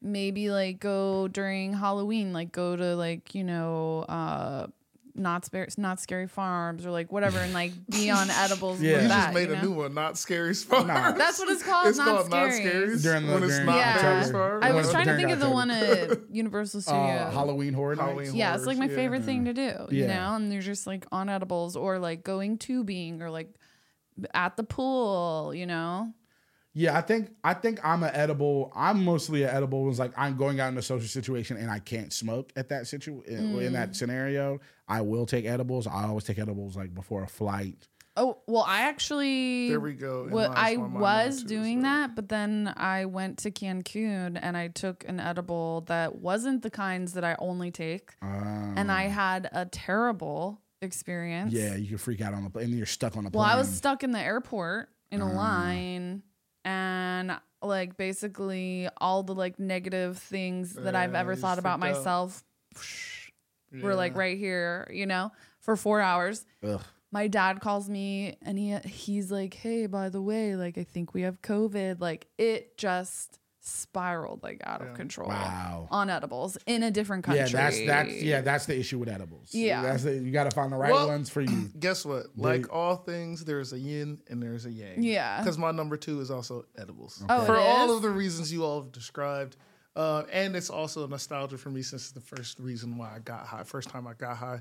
maybe 0.00 0.50
like 0.50 0.78
go 0.78 1.26
during 1.28 1.72
Halloween, 1.72 2.32
like 2.32 2.52
go 2.52 2.76
to 2.76 2.94
like, 2.94 3.34
you 3.34 3.42
know, 3.42 4.02
uh 4.08 4.68
not 5.18 5.44
scary, 5.44 5.68
not 5.78 6.00
scary 6.00 6.26
farms 6.28 6.84
or 6.86 6.90
like 6.90 7.10
whatever 7.10 7.38
and 7.38 7.52
like 7.52 7.72
be 7.90 8.10
on 8.20 8.28
edibles 8.30 8.80
Yeah. 8.80 8.92
with 8.94 9.02
You 9.02 9.08
that. 9.08 9.22
just 9.24 9.34
made 9.34 9.48
you 9.48 9.54
a 9.54 9.62
new 9.62 9.72
one, 9.72 9.94
not 9.94 10.16
scary 10.18 10.54
farm. 10.54 10.86
Nah. 10.88 11.12
That's 11.12 11.38
what 11.38 11.48
it's 11.48 11.62
called. 11.62 11.88
It's 11.88 11.98
not 11.98 12.06
called 12.06 12.30
not 12.30 12.52
scary. 12.52 12.68
scary 12.68 12.98
During 12.98 13.26
the- 13.26 13.32
when 13.34 13.42
it's 13.44 13.52
during 13.54 13.66
not 13.66 13.76
Yeah. 13.76 13.96
scary 14.22 14.32
farm. 14.32 14.62
I 14.62 14.72
was 14.72 14.90
trying 14.90 15.06
to 15.06 15.16
think 15.16 15.30
of 15.30 15.40
the 15.40 15.50
one 15.50 15.70
at 15.70 16.20
Universal 16.30 16.82
Studios. 16.82 17.20
uh, 17.22 17.30
Halloween 17.30 17.72
horror 17.74 17.94
Halloween 17.96 18.26
nights. 18.26 18.34
yeah, 18.34 18.54
it's 18.54 18.66
like 18.66 18.76
my 18.78 18.84
horrors, 18.86 18.96
yeah. 18.96 19.02
favorite 19.04 19.22
thing 19.24 19.44
to 19.46 19.52
do, 19.52 19.86
you 19.90 20.04
Yeah. 20.04 20.14
know. 20.28 20.36
And 20.36 20.50
they're 20.52 20.60
just 20.60 20.86
like 20.86 21.06
on 21.12 21.28
edibles 21.28 21.76
or 21.76 21.98
like 21.98 22.22
going 22.24 22.58
tubing 22.58 23.22
or 23.22 23.30
like 23.30 23.54
at 24.34 24.56
the 24.56 24.64
pool, 24.64 25.52
you 25.54 25.66
know. 25.66 26.12
Yeah, 26.78 26.94
I 26.94 27.00
think 27.00 27.30
I 27.42 27.54
think 27.54 27.80
I'm 27.82 28.02
an 28.02 28.10
edible. 28.14 28.70
I'm 28.76 29.02
mostly 29.02 29.44
an 29.44 29.48
edible. 29.50 29.82
Was 29.84 29.98
like 29.98 30.12
I'm 30.14 30.36
going 30.36 30.60
out 30.60 30.70
in 30.70 30.76
a 30.76 30.82
social 30.82 31.08
situation 31.08 31.56
and 31.56 31.70
I 31.70 31.78
can't 31.78 32.12
smoke 32.12 32.52
at 32.54 32.68
that 32.68 32.86
situ 32.86 33.22
in, 33.26 33.38
in 33.58 33.70
Mm. 33.70 33.72
that 33.72 33.96
scenario. 33.96 34.60
I 34.86 35.00
will 35.00 35.24
take 35.24 35.46
edibles. 35.46 35.86
I 35.86 36.04
always 36.04 36.24
take 36.24 36.38
edibles 36.38 36.76
like 36.76 36.94
before 36.94 37.22
a 37.22 37.26
flight. 37.28 37.88
Oh 38.18 38.38
well, 38.46 38.64
I 38.66 38.82
actually 38.82 39.70
There 39.70 39.80
we 39.80 39.94
go. 39.94 40.28
Well, 40.30 40.52
I 40.54 40.76
was 40.76 41.42
too, 41.42 41.48
doing 41.48 41.78
so. 41.80 41.84
that, 41.84 42.14
but 42.14 42.28
then 42.28 42.72
I 42.76 43.06
went 43.06 43.38
to 43.38 43.50
Cancun 43.50 44.38
and 44.40 44.54
I 44.54 44.68
took 44.68 45.02
an 45.08 45.18
edible 45.18 45.80
that 45.88 46.16
wasn't 46.16 46.60
the 46.62 46.70
kinds 46.70 47.14
that 47.14 47.24
I 47.24 47.36
only 47.38 47.70
take, 47.70 48.12
and 48.20 48.92
I 48.92 49.04
had 49.04 49.48
a 49.52 49.64
terrible 49.64 50.60
experience. 50.82 51.52
Mm. 51.54 51.56
Yeah, 51.58 51.74
you 51.76 51.88
can 51.88 51.98
freak 51.98 52.20
out 52.20 52.34
on 52.34 52.44
the 52.44 52.50
plane, 52.50 52.66
and 52.66 52.76
you're 52.76 52.86
stuck 52.86 53.16
on 53.16 53.24
the 53.24 53.30
Well. 53.30 53.42
I 53.44 53.56
was 53.56 53.68
stuck 53.74 54.02
in 54.02 54.12
the 54.12 54.20
airport 54.20 54.88
in 55.10 55.20
Ah. 55.22 55.26
a 55.26 55.32
line, 55.32 56.22
and 56.66 57.38
like 57.62 57.96
basically 57.96 58.88
all 58.98 59.22
the 59.22 59.34
like 59.34 59.58
negative 59.58 60.18
things 60.18 60.74
that 60.74 60.94
I've 60.96 61.14
ever 61.14 61.34
thought 61.36 61.58
about 61.58 61.78
myself 61.80 62.44
were 63.80 63.94
like 63.94 64.12
Yeah. 64.14 64.18
right 64.18 64.38
here, 64.38 64.90
you 64.92 65.06
know, 65.06 65.32
for 65.60 65.76
four 65.76 66.00
hours 66.00 66.44
Ugh. 66.62 66.82
my 67.12 67.28
dad 67.28 67.60
calls 67.60 67.88
me 67.88 68.36
and 68.42 68.58
he 68.58 68.76
he's 68.88 69.30
like, 69.32 69.54
"Hey, 69.54 69.86
by 69.86 70.08
the 70.08 70.20
way, 70.20 70.56
like 70.56 70.76
I 70.76 70.84
think 70.84 71.14
we 71.14 71.22
have 71.22 71.40
COVID." 71.40 72.00
Like 72.00 72.26
it 72.36 72.76
just 72.76 73.38
spiraled 73.66 74.42
like 74.42 74.60
out 74.64 74.80
of 74.80 74.94
control 74.94 75.28
Wow. 75.28 75.88
on 75.90 76.08
edibles 76.08 76.56
in 76.66 76.82
a 76.82 76.90
different 76.90 77.24
country. 77.24 77.40
Yeah, 77.44 77.48
that's 77.50 77.86
that's 77.86 78.22
yeah, 78.22 78.40
that's 78.40 78.66
the 78.66 78.78
issue 78.78 78.98
with 78.98 79.08
edibles. 79.08 79.48
Yeah. 79.52 79.82
that's 79.82 80.04
the, 80.04 80.14
you 80.14 80.30
got 80.30 80.44
to 80.48 80.54
find 80.54 80.72
the 80.72 80.76
right 80.76 80.92
Well, 80.92 81.08
ones 81.08 81.28
for 81.30 81.40
you. 81.40 81.68
Guess 81.78 82.04
what? 82.04 82.26
Like 82.36 82.72
all 82.72 82.96
things, 82.96 83.44
there's 83.44 83.72
a 83.72 83.78
yin 83.78 84.20
and 84.28 84.42
there's 84.42 84.66
a 84.66 84.70
yang. 84.70 85.02
Yeah. 85.02 85.40
Because 85.40 85.58
my 85.58 85.72
number 85.72 85.96
two 85.96 86.20
is 86.20 86.30
also 86.30 86.64
edibles. 86.78 87.22
Oh, 87.28 87.44
for 87.44 87.56
all 87.56 87.94
of 87.94 88.02
the 88.02 88.10
reasons 88.10 88.52
you 88.52 88.64
all 88.64 88.82
have 88.82 88.92
described. 88.92 89.56
Uh, 89.96 90.24
and 90.30 90.54
it's 90.54 90.68
also 90.70 91.06
nostalgia 91.06 91.56
for 91.56 91.70
me 91.70 91.80
since 91.82 92.02
it's 92.02 92.12
the 92.12 92.20
first 92.20 92.58
reason 92.60 92.98
why 92.98 93.14
I 93.16 93.18
got 93.18 93.46
high. 93.46 93.64
First 93.64 93.88
time 93.88 94.06
I 94.06 94.12
got 94.12 94.36
high. 94.36 94.60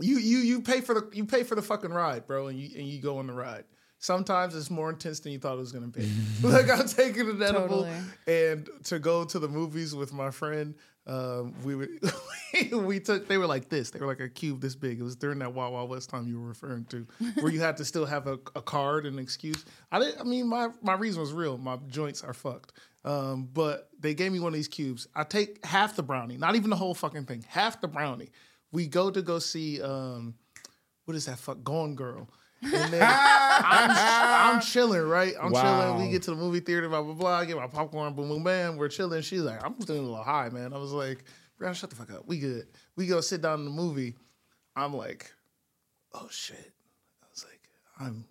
You 0.00 0.16
you 0.18 0.38
you 0.38 0.60
pay 0.62 0.80
for 0.80 0.94
the 0.94 1.08
you 1.12 1.24
pay 1.24 1.44
for 1.44 1.54
the 1.54 1.62
fucking 1.62 1.92
ride, 1.92 2.26
bro, 2.26 2.48
and 2.48 2.58
you 2.58 2.70
and 2.76 2.88
you 2.88 3.00
go 3.00 3.18
on 3.18 3.28
the 3.28 3.32
ride. 3.32 3.64
Sometimes 4.04 4.54
it's 4.54 4.70
more 4.70 4.90
intense 4.90 5.20
than 5.20 5.32
you 5.32 5.38
thought 5.38 5.54
it 5.54 5.60
was 5.60 5.72
gonna 5.72 5.86
be. 5.86 6.06
like 6.42 6.68
I'm 6.70 6.86
taking 6.86 7.26
an 7.26 7.42
edible, 7.42 7.84
Totally. 7.84 7.96
and 8.26 8.68
to 8.84 8.98
go 8.98 9.24
to 9.24 9.38
the 9.38 9.48
movies 9.48 9.94
with 9.94 10.12
my 10.12 10.30
friend, 10.30 10.74
um, 11.06 11.54
we 11.64 11.74
would 11.74 11.88
we 12.72 13.00
took. 13.00 13.28
They 13.28 13.38
were 13.38 13.46
like 13.46 13.70
this. 13.70 13.88
They 13.88 14.00
were 14.00 14.06
like 14.06 14.20
a 14.20 14.28
cube 14.28 14.60
this 14.60 14.74
big. 14.74 15.00
It 15.00 15.02
was 15.02 15.16
during 15.16 15.38
that 15.38 15.54
Wild 15.54 15.72
Wild 15.72 15.88
West 15.88 16.10
time 16.10 16.28
you 16.28 16.38
were 16.38 16.48
referring 16.48 16.84
to, 16.90 17.06
where 17.40 17.50
you 17.50 17.60
had 17.60 17.78
to 17.78 17.84
still 17.86 18.04
have 18.04 18.26
a, 18.26 18.34
a 18.54 18.60
card 18.60 19.06
and 19.06 19.16
an 19.16 19.22
excuse. 19.22 19.64
I 19.90 20.00
didn't. 20.00 20.20
I 20.20 20.24
mean, 20.24 20.48
my 20.48 20.68
my 20.82 20.92
reason 20.92 21.22
was 21.22 21.32
real. 21.32 21.56
My 21.56 21.78
joints 21.88 22.22
are 22.22 22.34
fucked. 22.34 22.74
Um, 23.06 23.48
but 23.54 23.88
they 23.98 24.12
gave 24.12 24.32
me 24.32 24.38
one 24.38 24.48
of 24.48 24.54
these 24.54 24.68
cubes. 24.68 25.08
I 25.14 25.24
take 25.24 25.64
half 25.64 25.96
the 25.96 26.02
brownie, 26.02 26.36
not 26.36 26.56
even 26.56 26.68
the 26.68 26.76
whole 26.76 26.92
fucking 26.92 27.24
thing, 27.24 27.42
half 27.48 27.80
the 27.80 27.88
brownie. 27.88 28.28
We 28.70 28.86
go 28.86 29.10
to 29.10 29.22
go 29.22 29.38
see 29.38 29.80
um, 29.80 30.34
what 31.06 31.16
is 31.16 31.24
that 31.24 31.38
fuck 31.38 31.64
Gone 31.64 31.94
Girl. 31.94 32.28
And 32.64 32.92
then 32.92 33.02
I'm, 33.06 33.90
I'm 34.56 34.60
chilling, 34.62 35.02
right? 35.02 35.34
I'm 35.40 35.52
Wow. 35.52 35.62
chilling. 35.92 36.06
We 36.06 36.10
get 36.12 36.22
to 36.22 36.30
the 36.30 36.36
movie 36.36 36.60
theater, 36.60 36.88
blah 36.88 37.02
blah 37.02 37.14
blah. 37.14 37.38
I 37.38 37.44
get 37.44 37.56
my 37.56 37.66
popcorn, 37.66 38.14
boom 38.14 38.28
boom 38.28 38.42
bam. 38.44 38.76
We're 38.76 38.88
chilling. 38.88 39.22
She's 39.22 39.42
like, 39.42 39.64
I'm 39.64 39.74
feeling 39.74 40.02
a 40.02 40.06
little 40.06 40.22
high, 40.24 40.48
man. 40.50 40.72
I 40.72 40.78
was 40.78 40.92
like, 40.92 41.24
bro, 41.58 41.72
shut 41.72 41.90
the 41.90 41.96
fuck 41.96 42.10
up. 42.12 42.26
We 42.26 42.38
good. 42.38 42.66
We 42.96 43.06
go 43.06 43.20
sit 43.20 43.42
down 43.42 43.60
in 43.60 43.64
the 43.64 43.70
movie. 43.70 44.14
I'm 44.76 44.94
like, 44.94 45.32
oh 46.12 46.28
shit. 46.30 46.72
I 47.22 47.26
was 47.30 47.44
like, 47.48 47.60
I'm 48.00 48.24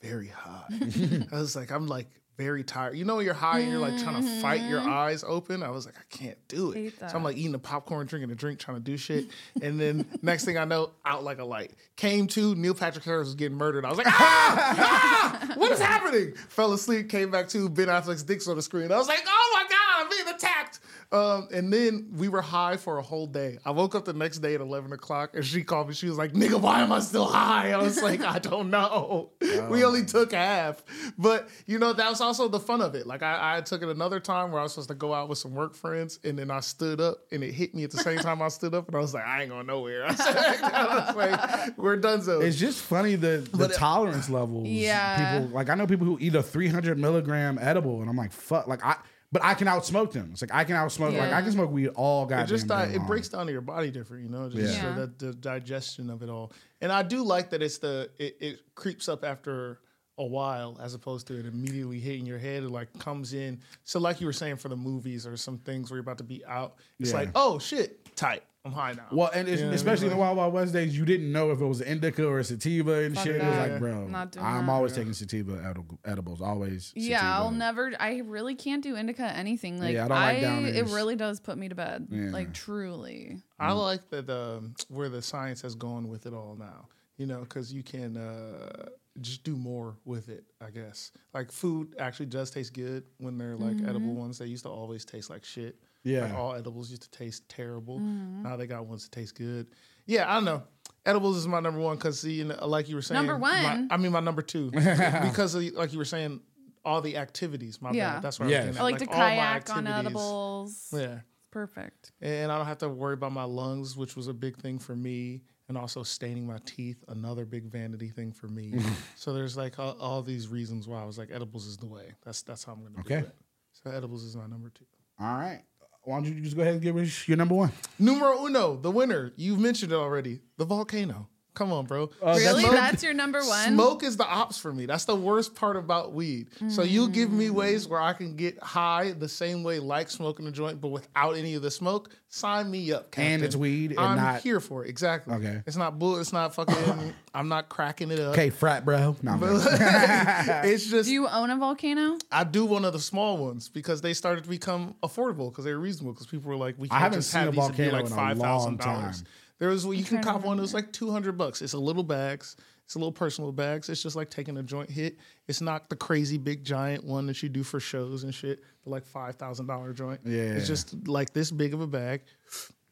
very 0.00 0.28
high. 0.28 0.64
I 1.32 1.38
was 1.38 1.56
like, 1.56 1.70
I'm 1.72 1.86
like 1.86 2.08
very 2.38 2.62
tired. 2.62 2.96
You 2.96 3.04
know, 3.04 3.16
when 3.16 3.24
you're 3.24 3.34
high 3.34 3.58
and 3.58 3.70
you're 3.70 3.80
like 3.80 4.00
trying 4.00 4.22
to 4.22 4.40
fight 4.40 4.62
your 4.62 4.80
eyes 4.80 5.24
open. 5.26 5.64
I 5.64 5.70
was 5.70 5.84
like, 5.84 5.96
I 5.96 6.16
can't 6.16 6.38
do 6.46 6.70
it. 6.70 6.94
So 6.98 7.16
I'm 7.16 7.24
like 7.24 7.36
eating 7.36 7.50
the 7.50 7.58
popcorn, 7.58 8.06
drinking 8.06 8.30
a 8.30 8.36
drink, 8.36 8.60
trying 8.60 8.76
to 8.76 8.82
do 8.82 8.96
shit. 8.96 9.26
And 9.60 9.80
then 9.80 10.06
next 10.22 10.44
thing 10.44 10.56
I 10.56 10.64
know, 10.64 10.90
out 11.04 11.24
like 11.24 11.40
a 11.40 11.44
light. 11.44 11.72
Came 11.96 12.28
to 12.28 12.54
Neil 12.54 12.74
Patrick 12.74 13.04
Harris 13.04 13.26
was 13.26 13.34
getting 13.34 13.58
murdered. 13.58 13.84
I 13.84 13.88
was 13.88 13.98
like, 13.98 14.06
ah, 14.06 15.48
ah, 15.48 15.52
what 15.56 15.72
is 15.72 15.80
happening? 15.80 16.34
Fell 16.48 16.72
asleep, 16.72 17.08
came 17.08 17.30
back 17.32 17.48
to 17.48 17.68
Ben 17.68 17.88
Affleck's 17.88 18.22
dick's 18.22 18.46
on 18.46 18.54
the 18.54 18.62
screen. 18.62 18.92
I 18.92 18.96
was 18.96 19.08
like, 19.08 19.22
oh 19.26 19.50
my 19.54 19.64
God, 19.68 20.04
I'm 20.04 20.08
being 20.08 20.34
attacked. 20.34 20.78
Um, 21.10 21.48
and 21.54 21.72
then 21.72 22.08
we 22.16 22.28
were 22.28 22.42
high 22.42 22.76
for 22.76 22.98
a 22.98 23.02
whole 23.02 23.26
day. 23.26 23.58
I 23.64 23.70
woke 23.70 23.94
up 23.94 24.04
the 24.04 24.12
next 24.12 24.40
day 24.40 24.54
at 24.54 24.60
11 24.60 24.92
o'clock 24.92 25.30
and 25.34 25.42
she 25.42 25.64
called 25.64 25.88
me. 25.88 25.94
She 25.94 26.06
was 26.06 26.18
like, 26.18 26.34
nigga, 26.34 26.60
why 26.60 26.80
am 26.82 26.92
I 26.92 27.00
still 27.00 27.24
high? 27.24 27.72
I 27.72 27.78
was 27.78 28.02
like, 28.02 28.20
I 28.20 28.38
don't 28.38 28.68
know. 28.68 29.30
we 29.70 29.84
only 29.84 30.04
took 30.04 30.32
half. 30.32 30.82
But, 31.16 31.48
you 31.66 31.78
know, 31.78 31.94
that 31.94 32.10
was 32.10 32.20
also 32.20 32.46
the 32.48 32.60
fun 32.60 32.82
of 32.82 32.94
it. 32.94 33.06
Like, 33.06 33.22
I, 33.22 33.56
I 33.56 33.60
took 33.62 33.82
it 33.82 33.88
another 33.88 34.20
time 34.20 34.50
where 34.52 34.60
I 34.60 34.64
was 34.64 34.72
supposed 34.72 34.90
to 34.90 34.94
go 34.94 35.14
out 35.14 35.30
with 35.30 35.38
some 35.38 35.54
work 35.54 35.74
friends 35.74 36.18
and 36.24 36.38
then 36.38 36.50
I 36.50 36.60
stood 36.60 37.00
up 37.00 37.18
and 37.32 37.42
it 37.42 37.52
hit 37.52 37.74
me 37.74 37.84
at 37.84 37.90
the 37.90 37.98
same 37.98 38.18
time 38.18 38.42
I 38.42 38.48
stood 38.48 38.74
up 38.74 38.86
and 38.88 38.94
I 38.94 39.00
was 39.00 39.14
like, 39.14 39.24
I 39.24 39.40
ain't 39.40 39.50
going 39.50 39.66
nowhere. 39.66 40.04
I, 40.08 40.14
said, 40.14 40.36
I 40.62 41.06
was 41.06 41.16
like, 41.16 41.78
we're 41.78 41.96
done 41.96 42.20
so. 42.20 42.42
It's 42.42 42.58
just 42.58 42.82
funny 42.82 43.14
the 43.14 43.48
the 43.52 43.56
But, 43.68 43.72
tolerance 43.74 44.28
levels. 44.28 44.68
Yeah. 44.68 45.38
people 45.40 45.54
like 45.54 45.70
I 45.70 45.74
know 45.74 45.86
people 45.86 46.06
who 46.06 46.18
eat 46.20 46.34
a 46.34 46.42
300 46.42 46.98
milligram 46.98 47.58
edible, 47.60 48.00
and 48.02 48.10
I'm 48.10 48.16
like, 48.16 48.32
fuck, 48.32 48.66
like 48.66 48.84
I. 48.84 48.96
But 49.30 49.44
I 49.44 49.52
can 49.54 49.68
outsmoke 49.68 50.12
them. 50.12 50.30
It's 50.32 50.40
like 50.40 50.54
I 50.54 50.64
can 50.64 50.74
outsmoke. 50.74 51.12
Like 51.16 51.32
I 51.32 51.42
can 51.42 51.52
smoke 51.52 51.70
weed 51.70 51.88
all 51.88 52.24
goddamn 52.24 52.44
it 52.46 52.48
just 52.48 52.66
day 52.68 52.74
uh, 52.74 52.86
it 52.86 53.06
breaks 53.06 53.28
down 53.28 53.44
to 53.46 53.52
your 53.52 53.60
body 53.60 53.90
different, 53.90 54.22
you 54.22 54.30
know, 54.30 54.48
just 54.48 54.74
Yeah. 54.74 54.94
so 54.94 55.00
that 55.00 55.18
the 55.18 55.34
digestion 55.34 56.08
of 56.08 56.22
it 56.22 56.30
all. 56.30 56.50
And 56.80 56.90
I 56.90 57.02
do 57.02 57.22
like 57.22 57.50
that 57.50 57.62
it's 57.62 57.76
the 57.78 58.08
it, 58.18 58.36
it 58.40 58.60
creeps 58.74 59.06
up 59.08 59.24
after 59.24 59.80
a 60.18 60.24
while 60.26 60.76
as 60.82 60.94
opposed 60.94 61.26
to 61.28 61.38
it 61.38 61.46
immediately 61.46 62.00
hitting 62.00 62.26
your 62.26 62.38
head. 62.38 62.64
It 62.64 62.70
like 62.70 62.96
comes 62.98 63.32
in. 63.32 63.60
So 63.84 64.00
like 64.00 64.20
you 64.20 64.26
were 64.26 64.32
saying 64.32 64.56
for 64.56 64.68
the 64.68 64.76
movies 64.76 65.26
or 65.26 65.36
some 65.36 65.58
things 65.58 65.90
where 65.90 65.96
you're 65.98 66.02
about 66.02 66.18
to 66.18 66.24
be 66.24 66.44
out, 66.44 66.74
it's 66.98 67.10
Yeah. 67.10 67.16
like 67.18 67.30
oh 67.34 67.58
shit, 67.58 68.14
tight, 68.16 68.42
I'm 68.64 68.72
high 68.72 68.92
now. 68.94 69.06
Well, 69.12 69.30
and 69.32 69.48
it's, 69.48 69.50
You 69.50 69.56
know 69.56 69.56
what 69.56 69.62
I 69.62 69.64
mean? 69.66 69.74
especially 69.76 70.06
in 70.06 70.10
the 70.14 70.16
Like- 70.18 70.26
Wild 70.26 70.36
Wild 70.38 70.52
West 70.54 70.72
days, 70.72 70.98
you 70.98 71.04
didn't 71.04 71.30
know 71.30 71.52
if 71.52 71.60
it 71.60 71.64
was 71.64 71.80
indica 71.80 72.26
or 72.26 72.42
sativa 72.42 73.04
and 73.04 73.14
Fuck 73.14 73.24
shit. 73.24 73.36
It 73.36 73.44
was 73.44 73.56
like, 73.70 73.78
bro, 73.78 74.08
Not 74.08 74.32
doing 74.32 74.44
I'm 74.44 74.66
that. 74.66 74.72
always 74.72 74.92
taking 74.92 75.12
sativa 75.12 75.74
edibles. 76.04 76.40
Always. 76.42 76.92
Yeah, 76.96 77.20
sativa. 77.20 77.32
I'll 77.34 77.50
never. 77.52 77.92
I 78.00 78.18
really 78.24 78.56
can't 78.56 78.82
do 78.82 78.96
indica 78.96 79.22
anything. 79.24 79.78
Like 79.80 79.94
Yeah, 79.94 80.06
I 80.06 80.08
don't 80.08 80.18
like 80.18 80.38
It 80.74 80.84
downers. 80.86 80.94
really 80.94 81.14
does 81.16 81.38
put 81.38 81.56
me 81.56 81.68
to 81.68 81.74
bed. 81.76 82.08
Yeah. 82.10 82.30
Like 82.30 82.52
truly. 82.52 83.38
I 83.60 83.70
like 83.72 84.08
that 84.10 84.28
um, 84.28 84.74
where 84.88 85.08
the 85.08 85.22
science 85.22 85.62
has 85.62 85.74
gone 85.76 86.08
with 86.08 86.26
it 86.26 86.34
all 86.34 86.56
now. 86.58 86.88
You 87.16 87.26
know, 87.26 87.40
because 87.40 87.72
you 87.72 87.82
can 87.82 88.16
uh, 88.16 88.86
just 89.22 89.44
do 89.44 89.56
more 89.56 89.96
with 90.04 90.28
it. 90.28 90.44
I 90.60 90.70
guess 90.70 91.12
like 91.34 91.52
food 91.52 91.94
actually 91.98 92.26
does 92.26 92.50
taste 92.50 92.72
good 92.72 93.04
when 93.18 93.38
they're 93.38 93.56
like 93.56 93.76
edible 93.82 94.08
mm-hmm. 94.08 94.20
ones. 94.20 94.38
They 94.38 94.46
used 94.46 94.64
to 94.64 94.70
always 94.70 95.04
taste 95.04 95.30
like 95.30 95.44
shit. 95.44 95.76
Yeah. 96.04 96.22
like 96.22 96.34
all 96.34 96.54
edibles 96.54 96.90
used 96.90 97.02
to 97.02 97.10
taste 97.10 97.48
terrible. 97.48 97.98
Mm-hmm. 97.98 98.42
Now 98.42 98.56
they 98.56 98.66
got 98.66 98.86
ones 98.86 99.04
that 99.04 99.12
taste 99.12 99.34
good. 99.34 99.66
Yeah, 100.06 100.30
I 100.30 100.34
don't 100.34 100.44
know. 100.44 100.62
Edibles 101.04 101.36
is 101.36 101.46
my 101.46 101.60
number 101.60 101.80
one 101.80 101.96
because 101.96 102.20
see, 102.20 102.32
you 102.32 102.44
know, 102.44 102.66
like 102.66 102.88
you 102.88 102.94
were 102.94 103.02
saying, 103.02 103.18
Number 103.18 103.38
my- 103.38 103.62
one? 103.62 103.88
I 103.90 103.96
mean, 103.96 104.12
my 104.12 104.20
number 104.20 104.42
two 104.42 104.70
because 104.70 105.54
of, 105.54 105.62
like 105.72 105.92
you 105.92 105.98
were 105.98 106.04
saying, 106.04 106.40
all 106.84 107.02
the 107.02 107.16
activities. 107.16 107.82
My 107.82 107.90
Yeah. 107.92 108.14
bad. 108.14 108.22
That's 108.22 108.40
what 108.40 108.48
Yes. 108.48 108.64
I 108.64 108.68
was 108.68 108.76
I 108.76 108.90
getting 108.92 109.08
like 109.08 109.10
to 109.10 109.14
all 109.14 109.28
kayak 109.28 109.76
on 109.76 109.86
edibles. 109.86 110.88
Yeah 110.92 111.20
Perfect. 111.50 112.12
and 112.20 112.52
I 112.52 112.56
don't 112.58 112.66
have 112.66 112.78
to 112.78 112.88
worry 112.88 113.14
about 113.14 113.32
my 113.32 113.44
lungs, 113.44 113.96
which 113.96 114.16
was 114.16 114.28
a 114.28 114.34
big 114.34 114.58
thing 114.58 114.78
for 114.78 114.94
me, 114.94 115.42
and 115.68 115.76
also 115.76 116.02
staining 116.02 116.46
my 116.46 116.58
teeth, 116.64 117.04
another 117.08 117.44
big 117.44 117.64
vanity 117.64 118.08
thing 118.08 118.32
for 118.32 118.48
me. 118.48 118.74
so 119.16 119.32
there's 119.32 119.56
like 119.56 119.78
all, 119.78 119.96
all 120.00 120.22
these 120.22 120.48
reasons 120.48 120.88
why 120.88 121.02
I 121.02 121.04
was 121.04 121.18
like, 121.18 121.30
edibles 121.32 121.66
is 121.66 121.76
the 121.76 121.86
way. 121.86 122.14
That's 122.24 122.42
that's 122.42 122.64
how 122.64 122.72
I'm 122.72 122.82
gonna 122.82 123.00
Okay. 123.00 123.20
do 123.20 123.26
it. 123.26 123.36
So 123.72 123.90
edibles 123.90 124.24
is 124.24 124.36
my 124.36 124.46
number 124.46 124.70
two. 124.70 124.86
All 125.20 125.36
right. 125.36 125.62
Why 126.04 126.16
don't 126.16 126.34
you 126.34 126.40
just 126.40 126.56
go 126.56 126.62
ahead 126.62 126.74
and 126.74 126.82
give 126.82 126.96
us 126.96 127.28
your 127.28 127.36
number 127.36 127.54
one? 127.54 127.72
Numero 127.98 128.46
uno, 128.46 128.76
the 128.76 128.90
winner. 128.90 129.32
You've 129.36 129.58
mentioned 129.58 129.92
it 129.92 129.96
already. 129.96 130.40
The 130.56 130.64
volcano. 130.64 131.28
Come 131.58 131.72
on, 131.72 131.86
bro. 131.86 132.04
Uh, 132.22 132.34
really? 132.38 132.62
Smoke- 132.62 132.72
That's 132.72 133.02
your 133.02 133.14
number 133.14 133.40
one? 133.40 133.72
Smoke 133.72 134.04
is 134.04 134.16
the 134.16 134.24
ops 134.24 134.58
for 134.58 134.72
me. 134.72 134.86
That's 134.86 135.06
the 135.06 135.16
worst 135.16 135.56
part 135.56 135.76
about 135.76 136.12
weed. 136.12 136.50
So 136.68 136.82
you 136.82 137.08
give 137.08 137.32
me 137.32 137.48
mm. 137.48 137.50
ways 137.50 137.88
where 137.88 138.00
I 138.00 138.12
can 138.12 138.36
get 138.36 138.62
high 138.62 139.10
the 139.10 139.28
same 139.28 139.64
way, 139.64 139.80
like 139.80 140.08
smoking 140.08 140.46
a 140.46 140.52
joint, 140.52 140.80
but 140.80 140.88
without 140.88 141.36
any 141.36 141.56
of 141.56 141.62
the 141.62 141.70
smoke. 141.72 142.10
Sign 142.30 142.70
me 142.70 142.92
up, 142.92 143.10
Captain. 143.10 143.32
And 143.32 143.42
it's 143.42 143.56
weed 143.56 143.92
and 143.92 144.00
I'm 144.00 144.16
not- 144.16 144.42
here 144.42 144.60
for 144.60 144.84
it. 144.84 144.90
Exactly. 144.90 145.34
Okay. 145.34 145.62
It's 145.66 145.78
not 145.78 145.98
bull. 145.98 146.18
It's 146.18 146.32
not 146.32 146.54
fucking. 146.54 147.14
I'm 147.34 147.48
not 147.48 147.70
cracking 147.70 148.10
it 148.10 148.20
up. 148.20 148.32
Okay, 148.32 148.50
frat 148.50 148.84
bro. 148.84 149.16
No, 149.22 149.38
it's 149.42 150.90
just 150.90 151.08
Do 151.08 151.12
you 151.14 151.26
own 151.26 151.50
a 151.50 151.56
volcano? 151.56 152.18
I 152.30 152.44
do 152.44 152.66
one 152.66 152.84
of 152.84 152.92
the 152.92 152.98
small 152.98 153.38
ones 153.38 153.70
because 153.70 154.02
they 154.02 154.12
started 154.12 154.44
to 154.44 154.50
become 154.50 154.94
affordable 155.02 155.50
because 155.50 155.64
they 155.64 155.72
were 155.72 155.80
reasonable 155.80 156.12
because 156.12 156.26
people 156.26 156.50
were 156.50 156.56
like, 156.56 156.74
we 156.78 156.88
can't 156.88 157.00
haven't 157.00 157.18
just 157.20 157.30
seen 157.30 157.40
have 157.40 157.48
a 157.48 157.52
these 157.52 157.60
be 157.70 157.84
volcano 157.84 157.92
like 157.92 158.04
in 158.06 158.10
five 158.10 158.38
thousand 158.38 158.78
dollars. 158.78 159.22
time. 159.22 159.26
There 159.58 159.70
was 159.70 159.86
you 159.86 160.04
can 160.04 160.22
cop 160.22 160.44
one 160.44 160.58
that 160.58 160.62
was 160.62 160.74
like 160.74 160.92
two 160.92 161.10
hundred 161.10 161.38
bucks. 161.38 161.62
It's 161.62 161.72
a 161.72 161.78
little 161.78 162.04
bags. 162.04 162.56
It's 162.88 162.94
a 162.94 162.98
little 162.98 163.12
personal 163.12 163.52
bags. 163.52 163.90
It's 163.90 164.02
just 164.02 164.16
like 164.16 164.30
taking 164.30 164.56
a 164.56 164.62
joint 164.62 164.88
hit. 164.88 165.18
It's 165.46 165.60
not 165.60 165.90
the 165.90 165.94
crazy 165.94 166.38
big 166.38 166.64
giant 166.64 167.04
one 167.04 167.26
that 167.26 167.42
you 167.42 167.50
do 167.50 167.62
for 167.62 167.80
shows 167.80 168.24
and 168.24 168.34
shit. 168.34 168.62
The 168.84 168.88
like 168.88 169.04
five 169.04 169.34
thousand 169.34 169.66
dollar 169.66 169.92
joint. 169.92 170.20
Yeah. 170.24 170.54
it's 170.54 170.66
just 170.66 171.06
like 171.06 171.34
this 171.34 171.50
big 171.50 171.74
of 171.74 171.82
a 171.82 171.86
bag. 171.86 172.22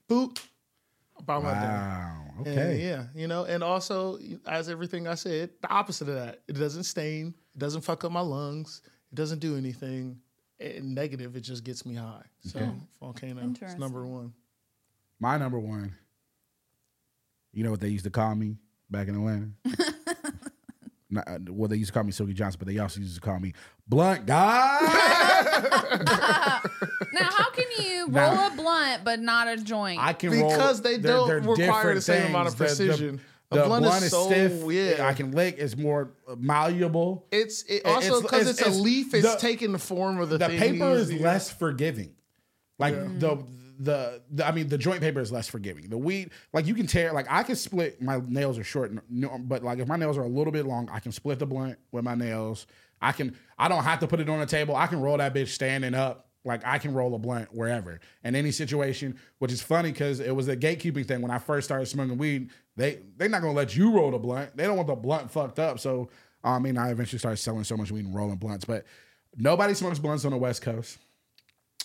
Boop. 0.06 0.38
About 1.18 1.44
my 1.44 1.54
day. 1.54 1.60
wow. 1.60 2.22
And, 2.40 2.46
Okay. 2.48 2.82
yeah, 2.86 3.06
you 3.14 3.26
know, 3.26 3.44
and 3.46 3.64
also 3.64 4.18
as 4.46 4.68
everything 4.68 5.08
I 5.08 5.14
said, 5.14 5.48
the 5.62 5.70
opposite 5.70 6.10
of 6.10 6.16
that. 6.16 6.42
It 6.46 6.56
doesn't 6.58 6.82
stain. 6.84 7.28
It 7.54 7.58
doesn't 7.58 7.80
fuck 7.80 8.04
up 8.04 8.12
my 8.12 8.20
lungs. 8.20 8.82
It 9.10 9.14
doesn't 9.14 9.38
do 9.38 9.56
anything 9.56 10.20
negative. 10.82 11.36
It 11.36 11.40
just 11.40 11.64
gets 11.64 11.86
me 11.86 11.94
high. 11.94 12.26
So 12.42 12.70
volcano 13.00 13.50
is 13.62 13.76
number 13.78 14.04
one. 14.04 14.34
My 15.18 15.38
number 15.38 15.58
one. 15.58 15.94
You 17.54 17.64
know 17.64 17.70
what 17.70 17.80
they 17.80 17.88
used 17.88 18.04
to 18.04 18.10
call 18.10 18.34
me 18.34 18.58
back 18.90 19.08
in 19.08 19.14
Atlanta? 19.16 19.48
Not, 21.08 21.28
uh, 21.28 21.38
well, 21.50 21.68
they 21.68 21.76
used 21.76 21.88
to 21.90 21.94
call 21.94 22.02
me 22.02 22.10
Silky 22.10 22.32
Johnson, 22.34 22.58
but 22.58 22.66
they 22.66 22.78
also 22.78 22.98
used 23.00 23.14
to 23.14 23.20
call 23.20 23.38
me 23.38 23.52
Blunt 23.86 24.26
Guy. 24.26 24.80
Now, 27.12 27.30
how 27.30 27.50
can 27.50 27.64
you 27.82 28.00
roll 28.10 28.34
Now- 28.34 28.48
a 28.48 28.56
blunt 28.56 29.04
but 29.04 29.20
not 29.20 29.48
a 29.48 29.56
joint? 29.56 30.00
I 30.02 30.12
can 30.12 30.30
roll. 30.32 30.50
Because 30.50 30.82
they 30.82 30.96
they're- 30.98 31.12
don't 31.12 31.28
they're 31.28 31.40
require 31.40 31.94
the 31.94 32.00
same 32.00 32.26
amount 32.26 32.48
of 32.48 32.54
things. 32.54 32.76
The- 32.76 32.84
the- 32.84 32.88
precision. 32.90 33.20
A 33.52 33.56
The, 33.58 33.64
blunt 33.64 33.84
blunt, 33.84 33.96
is 33.98 34.02
is 34.04 34.10
so- 34.10 34.26
stiff. 34.26 34.62
yeah. 34.72 35.06
I 35.06 35.14
can 35.14 35.30
lick. 35.30 35.56
It's 35.58 35.76
more 35.76 36.10
malleable. 36.36 37.24
It's 37.30 37.62
it 37.62 37.86
also 37.86 38.20
because 38.20 38.48
it's- 38.48 38.58
it's, 38.66 38.76
a 38.76 38.82
leaf. 38.82 39.14
It's 39.14 39.34
the- 39.34 39.38
taking 39.38 39.70
the 39.72 39.78
form 39.78 40.18
of 40.18 40.28
the, 40.28 40.38
the 40.38 40.48
thing 40.48 40.58
paper 40.58 40.90
is 40.90 41.12
less 41.12 41.50
forgiving. 41.50 42.12
Like 42.78 42.94
the, 43.20 43.42
the 43.78 44.22
the 44.30 44.46
I 44.46 44.52
mean 44.52 44.68
the 44.68 44.78
joint 44.78 45.00
paper 45.00 45.20
is 45.20 45.32
less 45.32 45.48
forgiving. 45.48 45.88
The 45.90 45.98
weed 45.98 46.30
like 46.52 46.66
you 46.66 46.74
can 46.74 46.86
tear 46.86 47.12
like 47.12 47.26
I 47.30 47.42
can 47.42 47.56
split 47.56 48.00
my 48.02 48.20
nails 48.26 48.58
are 48.58 48.64
short 48.64 48.92
but 49.48 49.62
like 49.62 49.78
if 49.78 49.88
my 49.88 49.96
nails 49.96 50.16
are 50.18 50.22
a 50.24 50.28
little 50.28 50.52
bit 50.52 50.66
long, 50.66 50.88
I 50.90 51.00
can 51.00 51.12
split 51.12 51.38
the 51.38 51.46
blunt 51.46 51.78
with 51.92 52.04
my 52.04 52.14
nails. 52.14 52.66
I 53.00 53.12
can 53.12 53.36
I 53.58 53.68
don't 53.68 53.84
have 53.84 54.00
to 54.00 54.06
put 54.06 54.20
it 54.20 54.28
on 54.28 54.40
the 54.40 54.46
table. 54.46 54.76
I 54.76 54.86
can 54.86 55.00
roll 55.00 55.18
that 55.18 55.34
bitch 55.34 55.48
standing 55.48 55.94
up 55.94 56.28
Like 56.44 56.62
I 56.64 56.78
can 56.78 56.94
roll 56.94 57.14
a 57.14 57.18
blunt 57.18 57.48
wherever 57.54 58.00
in 58.24 58.34
any 58.36 58.52
situation, 58.52 59.18
which 59.38 59.52
is 59.52 59.62
funny 59.62 59.92
because 59.92 60.20
it 60.20 60.34
was 60.34 60.48
a 60.48 60.56
gatekeeping 60.56 61.06
thing 61.06 61.20
when 61.20 61.30
I 61.30 61.38
first 61.38 61.66
started 61.66 61.86
smoking 61.86 62.18
weed. 62.18 62.50
They 62.76 63.00
they're 63.16 63.28
not 63.28 63.42
gonna 63.42 63.54
let 63.54 63.76
you 63.76 63.92
roll 63.92 64.12
the 64.12 64.18
blunt. 64.18 64.56
They 64.56 64.64
don't 64.64 64.76
want 64.76 64.88
the 64.88 64.94
blunt 64.94 65.30
fucked 65.30 65.58
up. 65.58 65.80
So 65.80 66.08
I 66.44 66.58
mean, 66.60 66.78
I 66.78 66.90
eventually 66.90 67.18
started 67.18 67.38
selling 67.38 67.64
so 67.64 67.76
much 67.76 67.90
weed 67.90 68.04
and 68.06 68.14
rolling 68.14 68.36
blunts, 68.36 68.64
but 68.64 68.84
nobody 69.36 69.74
smokes 69.74 69.98
blunts 69.98 70.24
on 70.24 70.30
the 70.32 70.38
West 70.38 70.62
Coast. 70.62 70.98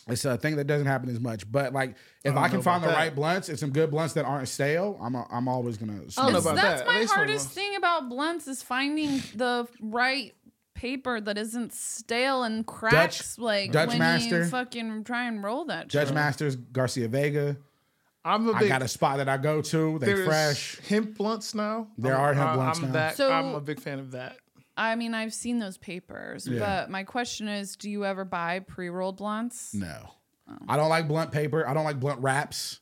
It's 0.07 0.25
a 0.25 0.35
thing 0.37 0.55
that 0.55 0.65
doesn't 0.65 0.87
happen 0.87 1.09
as 1.09 1.19
much. 1.19 1.49
But 1.51 1.73
like, 1.73 1.95
if 2.23 2.35
I, 2.35 2.47
know 2.47 2.53
can 2.53 2.61
find 2.61 2.83
the 2.83 2.87
that. 2.87 2.95
right 2.97 3.13
blunts 3.15 3.49
and 3.49 3.57
some 3.59 3.69
good 3.71 3.91
blunts 3.91 4.13
that 4.15 4.25
aren't 4.25 4.47
stale, 4.47 4.97
I'm 5.01 5.15
a, 5.15 5.25
I'm 5.31 5.47
always 5.47 5.77
gonna. 5.77 5.93
I 6.17 6.23
don't 6.23 6.33
know 6.33 6.39
about 6.39 6.55
that's 6.55 6.81
that. 6.81 6.87
my 6.87 6.93
They 6.99 7.05
smoke 7.05 7.15
hardest 7.17 7.45
blunts. 7.45 7.53
thing 7.55 7.75
about 7.75 8.09
blunts 8.09 8.47
is 8.47 8.63
finding 8.63 9.21
the 9.35 9.67
right 9.79 10.33
paper 10.73 11.21
that 11.21 11.37
isn't 11.37 11.73
stale 11.73 12.43
and 12.43 12.65
cracks 12.65 13.37
like 13.37 13.71
Dutch 13.71 13.89
when 13.89 13.99
Master. 13.99 14.39
you 14.43 14.45
fucking 14.49 15.03
try 15.03 15.25
and 15.27 15.43
roll 15.43 15.65
that 15.65 15.87
Judge 15.87 16.07
shit. 16.07 16.15
Masters, 16.15 16.55
Garcia 16.55 17.07
Vega. 17.07 17.57
I'm 18.25 18.47
a 18.49 18.53
I 18.53 18.59
big. 18.59 18.69
got 18.69 18.81
a 18.81 18.87
spot 18.87 19.17
that 19.17 19.29
I 19.29 19.37
go 19.37 19.61
to. 19.63 19.99
They 19.99 20.05
there's 20.07 20.25
fresh. 20.27 20.79
hemp 20.87 21.17
blunts 21.17 21.53
now. 21.55 21.87
There 21.97 22.13
I'm- 22.15 22.21
are 22.23 22.33
hemp 22.33 22.53
blunts 22.53 22.79
I'm 22.79 22.85
now. 22.87 22.91
That, 22.93 23.17
So- 23.17 23.31
I'm 23.31 23.53
a 23.55 23.61
big 23.61 23.79
fan 23.79 23.99
of 23.99 24.11
that. 24.11 24.37
I 24.77 24.95
mean, 24.95 25.13
I've 25.13 25.33
seen 25.33 25.59
those 25.59 25.77
papers, 25.77 26.47
Yeah. 26.47 26.59
but 26.59 26.89
my 26.89 27.03
question 27.03 27.47
is, 27.47 27.75
do 27.75 27.89
you 27.89 28.05
ever 28.05 28.25
buy 28.25 28.59
pre-rolled 28.59 29.17
blunts? 29.17 29.73
No, 29.73 30.11
Oh. 30.49 30.57
I 30.67 30.75
don't 30.75 30.89
like 30.89 31.07
blunt 31.07 31.31
paper. 31.31 31.65
I 31.67 31.73
don't 31.73 31.85
like 31.85 31.99
blunt 31.99 32.19
wraps. 32.21 32.80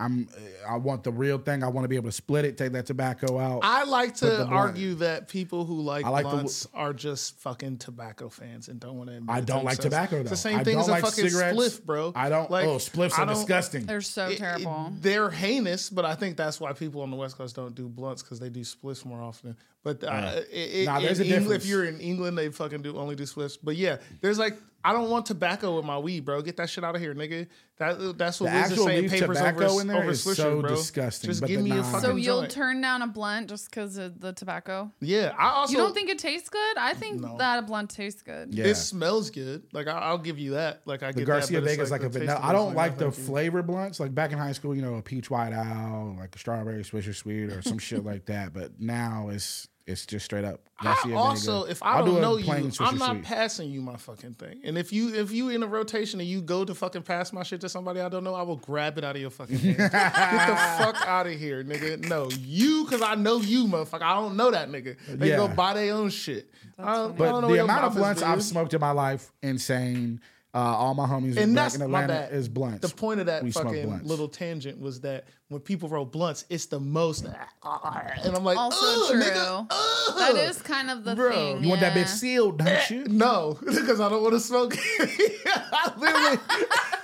I'm. 0.00 0.28
I 0.68 0.76
want 0.76 1.04
the 1.04 1.12
real 1.12 1.38
thing. 1.38 1.62
I 1.62 1.68
want 1.68 1.84
to 1.84 1.88
be 1.88 1.96
able 1.96 2.08
to 2.08 2.12
split 2.12 2.44
it, 2.44 2.56
take 2.56 2.72
that 2.72 2.86
tobacco 2.86 3.38
out. 3.38 3.60
I 3.62 3.84
like 3.84 4.16
to 4.16 4.44
argue 4.46 4.94
that 4.96 5.28
people 5.28 5.64
who 5.64 5.80
like, 5.80 6.04
I 6.04 6.08
like 6.08 6.24
the- 6.24 6.30
blunts 6.30 6.66
are 6.74 6.92
just 6.92 7.38
fucking 7.40 7.78
tobacco 7.78 8.28
fans 8.28 8.68
and 8.68 8.80
don't 8.80 8.96
want 8.96 9.10
to. 9.10 9.22
I 9.28 9.40
don't 9.40 9.64
like 9.64 9.78
tobacco 9.78 10.16
though. 10.16 10.20
It's 10.22 10.30
the 10.30 10.36
same 10.36 10.58
I 10.58 10.64
thing 10.64 10.74
don't 10.78 10.82
as 10.82 10.88
a 10.88 11.00
fucking 11.06 11.28
cigarettes. 11.30 11.58
spliff, 11.58 11.84
bro. 11.84 12.12
I 12.16 12.28
don't. 12.28 12.50
Like, 12.50 12.66
oh, 12.66 12.76
spliffs 12.76 13.18
are 13.18 13.26
disgusting. 13.26 13.86
They're 13.86 14.00
so 14.00 14.28
It- 14.28 14.32
it- 14.32 14.38
terrible. 14.38 14.92
they're 15.00 15.30
heinous, 15.30 15.90
but 15.90 16.04
I 16.04 16.14
think 16.14 16.36
that's 16.36 16.58
why 16.60 16.72
people 16.72 17.02
on 17.02 17.10
the 17.10 17.16
West 17.16 17.36
Coast 17.36 17.54
don't 17.54 17.74
do 17.74 17.88
blunts 17.88 18.22
because 18.22 18.40
they 18.40 18.48
do 18.48 18.60
spliffs 18.60 19.04
more 19.04 19.20
often. 19.22 19.56
But 19.82 20.04
uh, 20.04 20.08
Uh, 20.08 20.40
it, 20.52 20.84
nah, 20.86 20.96
in 20.98 21.04
there's 21.04 21.20
a 21.20 21.24
England, 21.24 21.42
difference. 21.44 21.64
if 21.64 21.70
you're 21.70 21.84
in 21.84 22.00
England, 22.00 22.36
they 22.36 22.48
fucking 22.50 22.82
do 22.82 22.96
only 22.98 23.16
do 23.16 23.22
spliffs. 23.24 23.56
But 23.62 23.76
yeah, 23.76 23.96
there's 24.20 24.38
like 24.38 24.58
I 24.82 24.92
don't 24.92 25.10
want 25.10 25.26
tobacco 25.26 25.76
with 25.76 25.84
my 25.84 25.98
weed, 25.98 26.24
bro. 26.24 26.40
Get 26.42 26.56
that 26.56 26.70
shit 26.70 26.82
out 26.84 26.94
of 26.94 27.00
here, 27.02 27.14
nigga. 27.14 27.46
That 27.76 27.98
uh, 27.98 28.12
that's 28.12 28.40
what 28.40 28.50
The 28.50 28.56
Wiz 28.56 28.64
is 28.66 28.70
actual 28.72 28.84
saying. 28.86 29.02
leaf 29.02 29.10
Papers 29.10 29.36
tobacco 29.38 29.64
over, 29.66 29.80
in 29.82 29.86
there 29.88 30.02
over 30.02 30.10
is 30.10 30.24
Swisher, 30.24 30.34
so 30.36 30.60
bro. 30.60 30.70
disgusting, 30.70 31.28
Just 31.30 31.40
but 31.40 31.46
give 31.48 31.58
the 31.58 31.64
me 31.64 31.70
a 31.72 31.74
non- 31.76 31.84
fucking 31.84 32.00
so 32.00 32.16
you'll 32.16 32.40
joint. 32.40 32.52
turn 32.52 32.80
down 32.80 33.02
a 33.02 33.06
blunt 33.06 33.48
just 33.50 33.70
because 33.70 33.96
of 33.98 34.20
the 34.20 34.32
tobacco? 34.32 34.90
yeah, 35.00 35.34
I 35.38 35.50
also 35.50 35.72
you 35.72 35.78
don't 35.78 35.92
think 35.94 36.08
it 36.10 36.18
tastes 36.18 36.48
good? 36.48 36.78
I 36.78 36.94
think 36.94 37.20
No. 37.20 37.36
that 37.38 37.58
a 37.58 37.62
blunt 37.62 37.90
tastes 37.90 38.22
good. 38.22 38.54
yeah. 38.54 38.66
it 38.66 38.74
smells 38.76 39.30
good. 39.30 39.64
Like 39.72 39.86
I, 39.86 39.92
I'll 39.98 40.18
give 40.18 40.38
you 40.38 40.52
that. 40.52 40.80
Like 40.86 41.02
I 41.02 41.12
the 41.12 41.20
get 41.20 41.26
Garcia 41.26 41.60
that, 41.60 41.64
but 41.66 41.70
it's 41.70 41.76
Vega's 41.78 41.90
like, 41.90 42.00
the 42.02 42.06
a 42.06 42.10
taste 42.10 42.18
vanilla. 42.20 42.40
I 42.42 42.52
don't 42.52 42.74
like 42.74 42.98
no, 42.98 43.06
the 43.06 43.12
flavor 43.12 43.62
blunts. 43.62 44.00
Like 44.00 44.14
back 44.14 44.32
in 44.32 44.38
high 44.38 44.52
school, 44.52 44.74
you 44.74 44.82
know, 44.82 44.94
a 44.94 45.02
peach 45.02 45.30
white 45.30 45.52
owl, 45.52 46.16
like 46.18 46.34
a 46.34 46.38
strawberry 46.38 46.82
swisher 46.84 47.14
sweet 47.14 47.50
or 47.50 47.60
some 47.62 47.78
shit 47.78 48.04
like 48.04 48.26
that. 48.26 48.52
But 48.54 48.80
now 48.80 49.28
it's 49.30 49.68
it's 49.90 50.06
just 50.06 50.24
straight 50.24 50.44
up 50.44 50.60
Garcia 50.82 51.14
I 51.14 51.18
also, 51.18 51.60
Vega. 51.62 51.70
if 51.72 51.82
I 51.82 51.92
I'll 51.98 52.06
don't 52.06 52.14
do 52.16 52.20
know 52.22 52.36
you, 52.38 52.52
I'm 52.80 52.96
not 52.98 53.10
Sweet. 53.12 53.24
passing 53.24 53.70
you 53.70 53.82
my 53.82 53.96
fucking 53.96 54.32
thing. 54.34 54.60
And 54.64 54.78
if 54.78 54.92
you 54.92 55.14
if 55.14 55.30
you 55.30 55.50
in 55.50 55.62
a 55.62 55.66
rotation 55.66 56.20
and 56.20 56.28
you 56.28 56.40
go 56.40 56.64
to 56.64 56.74
fucking 56.74 57.02
pass 57.02 57.32
my 57.34 57.42
shit 57.42 57.60
to 57.60 57.68
somebody 57.68 58.00
I 58.00 58.08
don't 58.08 58.24
know, 58.24 58.34
I 58.34 58.42
will 58.42 58.56
grab 58.56 58.96
it 58.96 59.04
out 59.04 59.14
of 59.16 59.20
your 59.20 59.30
fucking 59.30 59.58
hand. 59.58 59.76
Get 59.76 59.90
the 59.92 60.56
fuck 60.78 61.06
out 61.06 61.26
of 61.26 61.34
here, 61.34 61.62
nigga. 61.62 62.08
No, 62.08 62.30
you, 62.40 62.84
because 62.84 63.02
I 63.02 63.14
know 63.14 63.40
you, 63.40 63.66
motherfucker. 63.66 64.02
I 64.02 64.14
don't 64.14 64.36
know 64.36 64.50
that 64.52 64.70
nigga. 64.70 64.96
They 65.08 65.28
go 65.30 65.46
Yeah. 65.46 65.54
buy 65.54 65.74
their 65.74 65.92
own 65.94 66.08
shit. 66.10 66.50
I 66.78 66.82
don't, 66.82 66.92
I 66.94 66.94
don't 66.96 67.16
But 67.18 67.40
know 67.40 67.52
the 67.52 67.62
amount 67.62 67.84
of 67.84 67.94
blunts 67.94 68.22
I've 68.22 68.42
smoked 68.42 68.72
in 68.72 68.80
my 68.80 68.92
life, 68.92 69.30
insane. 69.42 70.20
Uh, 70.52 70.58
all 70.58 70.94
my 70.94 71.06
homies 71.06 71.36
And 71.36 71.54
back 71.54 71.64
that's 71.66 71.74
in 71.76 71.82
Atlanta 71.82 72.08
bad. 72.08 72.32
is 72.32 72.48
blunts. 72.48 72.80
The 72.88 72.92
point 72.92 73.20
of 73.20 73.26
that 73.26 73.44
We 73.44 73.52
fucking 73.52 74.00
little 74.02 74.26
tangent 74.26 74.80
was 74.80 75.00
that 75.02 75.26
when 75.48 75.60
people 75.60 75.88
roll 75.88 76.04
blunts, 76.04 76.44
it's 76.50 76.66
the 76.66 76.80
most, 76.80 77.24
and 77.64 78.36
I'm 78.36 78.42
like, 78.44 78.58
Also 78.58 78.76
"Ugh, 78.84 79.10
true. 79.12 79.22
nigga. 79.22 79.68
That 80.18 80.34
is 80.36 80.60
kind 80.60 80.90
of 80.90 81.04
the 81.04 81.14
Bro, 81.14 81.30
thing. 81.32 81.62
you 81.62 81.68
want 81.68 81.82
that 81.82 81.94
yeah. 81.96 82.02
bitch 82.02 82.08
sealed, 82.08 82.58
don't 82.58 82.90
you? 82.90 83.04
No, 83.04 83.58
because 83.64 84.00
I 84.00 84.08
don't 84.08 84.22
want 84.24 84.34
to 84.34 84.40
smoke. 84.40 84.76
I 84.98 85.92
literally, 85.96 86.36
bro, 86.36 86.98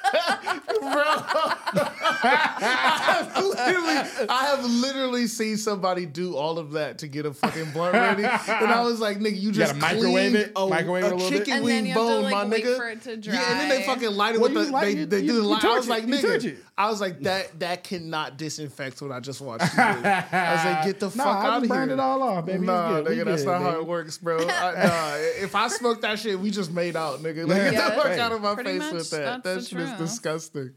I 2.28 3.00
have 3.32 3.36
literally, 3.44 4.26
I 4.28 4.44
have 4.46 4.64
literally 4.64 5.26
seen 5.26 5.56
somebody 5.56 6.06
do 6.06 6.36
all 6.36 6.58
of 6.58 6.72
that 6.72 6.98
to 6.98 7.08
get 7.08 7.26
a 7.26 7.32
fucking 7.32 7.70
blunt 7.72 7.94
ready, 7.94 8.24
and 8.24 8.30
I 8.72 8.82
was 8.82 9.00
like, 9.00 9.18
nigga, 9.18 9.40
you 9.40 9.52
just 9.52 9.74
gotta 9.74 9.94
microwave 9.94 10.32
cleaned 10.32 10.36
it? 10.36 10.52
a, 10.56 10.66
Microwave 10.66 11.04
it 11.04 11.06
a 11.06 11.14
a 11.14 11.16
little 11.16 11.30
bit? 11.30 11.38
chicken 11.38 11.52
And 11.54 11.64
wing 11.64 11.74
then 11.74 11.86
you 11.86 11.92
have 11.92 12.00
to, 12.02 12.06
bone, 12.08 12.22
like, 12.24 12.32
my 12.32 12.44
wait 12.46 12.64
nigga. 12.64 12.76
for 12.76 12.88
it 12.88 13.02
to 13.02 13.10
Yeah, 13.16 13.50
and 13.52 13.60
then 13.60 13.68
they 13.68 13.82
fucking 13.84 14.10
light 14.10 14.34
it 14.34 14.40
Well, 14.40 14.52
with 14.52 14.66
the, 14.66 14.72
light 14.72 14.84
they, 14.94 15.02
it, 15.02 15.10
they 15.10 15.20
you- 15.20 15.32
do 15.32 15.42
the 15.42 15.48
light. 15.48 15.64
I 15.64 15.76
was 15.76 15.88
like, 15.88 16.04
nigga. 16.06 16.56
I 16.78 16.90
was 16.90 17.00
like, 17.00 17.20
that 17.20 17.58
that 17.60 17.84
cannot 17.84 18.36
disinfect 18.36 19.00
what 19.00 19.10
I 19.10 19.18
just 19.20 19.40
watched. 19.40 19.64
You 19.64 19.70
do. 19.70 19.82
I 19.82 20.52
was 20.54 20.64
like, 20.64 20.84
get 20.84 21.00
the 21.00 21.06
Nah, 21.16 21.24
fuck 21.24 21.36
I 21.36 21.38
out 21.38 21.44
just 21.44 21.56
of 21.56 21.62
here. 21.62 21.68
burned 21.68 21.90
it 21.92 22.00
all 22.00 22.22
off, 22.22 22.44
baby. 22.44 22.58
It's 22.58 22.66
Nah, 22.66 22.88
good. 23.00 23.08
We 23.08 23.14
nigga, 23.16 23.24
that's 23.24 23.42
good, 23.44 23.50
not 23.50 23.62
how 23.62 23.70
it 23.80 23.86
works, 23.86 24.18
bro. 24.18 24.38
I, 24.40 24.42
nah, 24.86 25.14
if 25.42 25.54
I 25.54 25.68
smoked 25.68 26.02
that 26.02 26.18
shit, 26.18 26.38
we 26.38 26.50
just 26.50 26.70
made 26.72 26.94
out, 26.94 27.20
nigga. 27.22 27.48
Like, 27.48 27.62
get 27.62 27.72
Yeah, 27.72 27.88
the 27.90 27.94
fuck 27.96 28.06
hey. 28.08 28.20
out 28.20 28.32
of 28.32 28.42
my 28.42 28.54
Pretty 28.54 28.78
face 28.78 28.92
with 28.92 29.10
that. 29.10 29.42
that's 29.42 29.42
That 29.42 29.54
the 29.54 29.60
shit 29.66 29.78
is 29.80 29.88
truth. 29.88 29.95
Disgusting. 29.98 30.72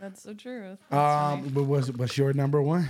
That's 0.00 0.22
the 0.24 0.34
truth. 0.34 0.78
That's 0.90 0.92
Um, 1.32 1.40
funny. 1.40 1.50
but 1.50 1.62
what's 1.64 1.88
what's 1.90 2.16
your 2.18 2.32
number 2.32 2.60
one? 2.62 2.88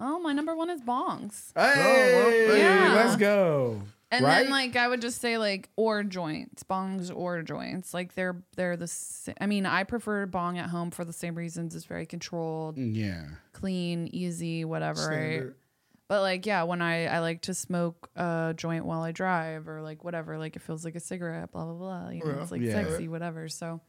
oh, 0.00 0.20
my 0.20 0.32
number 0.32 0.54
one 0.54 0.70
is 0.70 0.80
bongs. 0.80 1.52
Hey, 1.56 2.58
Yeah. 2.60 2.94
let's 2.94 3.16
go. 3.16 3.82
And 4.10 4.24
right? 4.24 4.42
then 4.44 4.50
like 4.50 4.74
I 4.74 4.88
would 4.88 5.02
just 5.02 5.20
say 5.20 5.36
like 5.38 5.68
or 5.76 6.02
joints, 6.02 6.62
bongs 6.64 7.14
or 7.14 7.42
joints. 7.42 7.92
Like 7.92 8.14
they're 8.14 8.42
they're 8.56 8.76
the 8.76 8.86
sa- 8.86 9.32
I 9.40 9.46
mean, 9.46 9.66
I 9.66 9.84
prefer 9.84 10.24
bong 10.26 10.56
at 10.58 10.70
home 10.70 10.90
for 10.90 11.04
the 11.04 11.12
same 11.12 11.34
reasons. 11.34 11.74
It's 11.76 11.84
very 11.84 12.06
controlled, 12.06 12.78
yeah. 12.78 13.24
clean, 13.52 14.08
easy, 14.12 14.64
whatever. 14.64 15.08
Right? 15.08 15.52
But 16.08 16.22
like 16.22 16.46
yeah, 16.46 16.62
when 16.62 16.80
I 16.80 17.04
I 17.06 17.18
like 17.18 17.42
to 17.42 17.54
smoke 17.54 18.08
a 18.16 18.54
joint 18.56 18.86
while 18.86 19.02
I 19.02 19.12
drive 19.12 19.68
or 19.68 19.82
like 19.82 20.02
whatever, 20.04 20.38
like 20.38 20.56
it 20.56 20.62
feels 20.62 20.86
like 20.86 20.94
a 20.94 21.00
cigarette, 21.00 21.52
blah 21.52 21.64
blah 21.66 21.74
blah. 21.74 22.08
You 22.08 22.24
know, 22.24 22.30
Yeah. 22.36 22.42
it's 22.42 22.50
like 22.50 22.62
Yeah. 22.62 22.72
sexy, 22.72 23.08
whatever. 23.08 23.48
So 23.50 23.82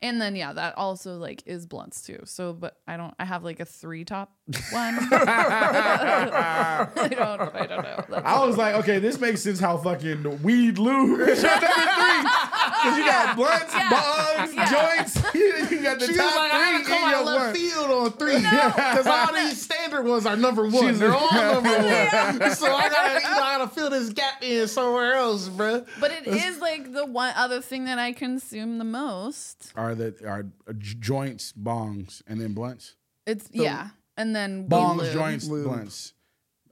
and 0.00 0.20
then 0.20 0.36
yeah, 0.36 0.52
that 0.52 0.76
also 0.76 1.16
like 1.16 1.42
is 1.46 1.66
blunts 1.66 2.02
too. 2.02 2.20
So 2.24 2.52
but 2.52 2.76
I 2.86 2.96
don't 2.96 3.14
I 3.18 3.24
have 3.24 3.42
like 3.44 3.60
a 3.60 3.64
three 3.64 4.04
top 4.04 4.32
one. 4.70 4.98
I 5.12 6.88
don't 7.10 7.54
I 7.54 7.66
don't 7.66 7.82
know. 7.82 8.04
That's 8.08 8.26
I 8.26 8.44
was 8.44 8.56
like, 8.56 8.74
okay, 8.76 8.98
this 8.98 9.18
makes 9.20 9.42
sense 9.42 9.58
how 9.60 9.76
fucking 9.78 10.42
weed 10.42 10.78
lube 10.78 11.20
is 11.20 11.42
your 11.42 11.50
number 11.52 11.66
three. 11.66 12.57
Because 12.70 12.98
you 12.98 13.04
got 13.04 13.36
blunts, 13.36 13.74
Yeah. 13.74 13.90
bongs, 13.90 14.54
Yeah. 14.54 14.96
joints. 14.96 15.16
you 15.70 15.82
got 15.82 15.98
the 15.98 16.06
She 16.06 16.14
top 16.14 16.36
like, 16.36 16.50
three 16.52 16.60
gotta 16.60 16.84
come 16.84 16.96
in 16.98 17.04
out 17.04 17.10
your 17.10 17.24
left 17.24 17.38
blunt. 17.38 17.56
field 17.56 17.90
on 17.90 18.12
three. 18.12 18.36
Because 18.38 19.06
all 19.06 19.32
these 19.34 19.60
standard 19.62 20.02
ones 20.04 20.26
are 20.26 20.36
number 20.36 20.62
one. 20.64 20.72
She's- 20.72 20.98
They're 20.98 21.12
all 21.14 21.32
number 21.32 21.70
one. 21.70 22.54
So 22.54 22.72
I 22.74 22.88
gotta, 22.88 23.14
you 23.14 23.20
know, 23.30 23.42
I 23.42 23.58
gotta 23.58 23.68
fill 23.68 23.90
this 23.90 24.10
gap 24.10 24.42
in 24.42 24.66
somewhere 24.68 25.14
else, 25.14 25.48
bro. 25.48 25.84
But 26.00 26.12
it 26.12 26.26
is 26.26 26.58
like 26.58 26.92
the 26.92 27.06
one 27.06 27.32
other 27.36 27.60
thing 27.60 27.84
that 27.86 27.98
I 27.98 28.12
consume 28.12 28.78
the 28.78 28.84
most. 28.84 29.72
Are 29.76 29.94
the 29.94 30.14
are 30.26 30.46
joints, 30.78 31.52
bongs, 31.52 32.22
and 32.26 32.40
then 32.40 32.52
blunts? 32.54 32.94
It's 33.26 33.48
yeah, 33.52 33.88
and 34.16 34.34
then 34.34 34.68
Bongs, 34.68 34.98
lube. 34.98 35.12
joints, 35.12 35.46
Lube. 35.46 35.64
blunts, 35.66 36.14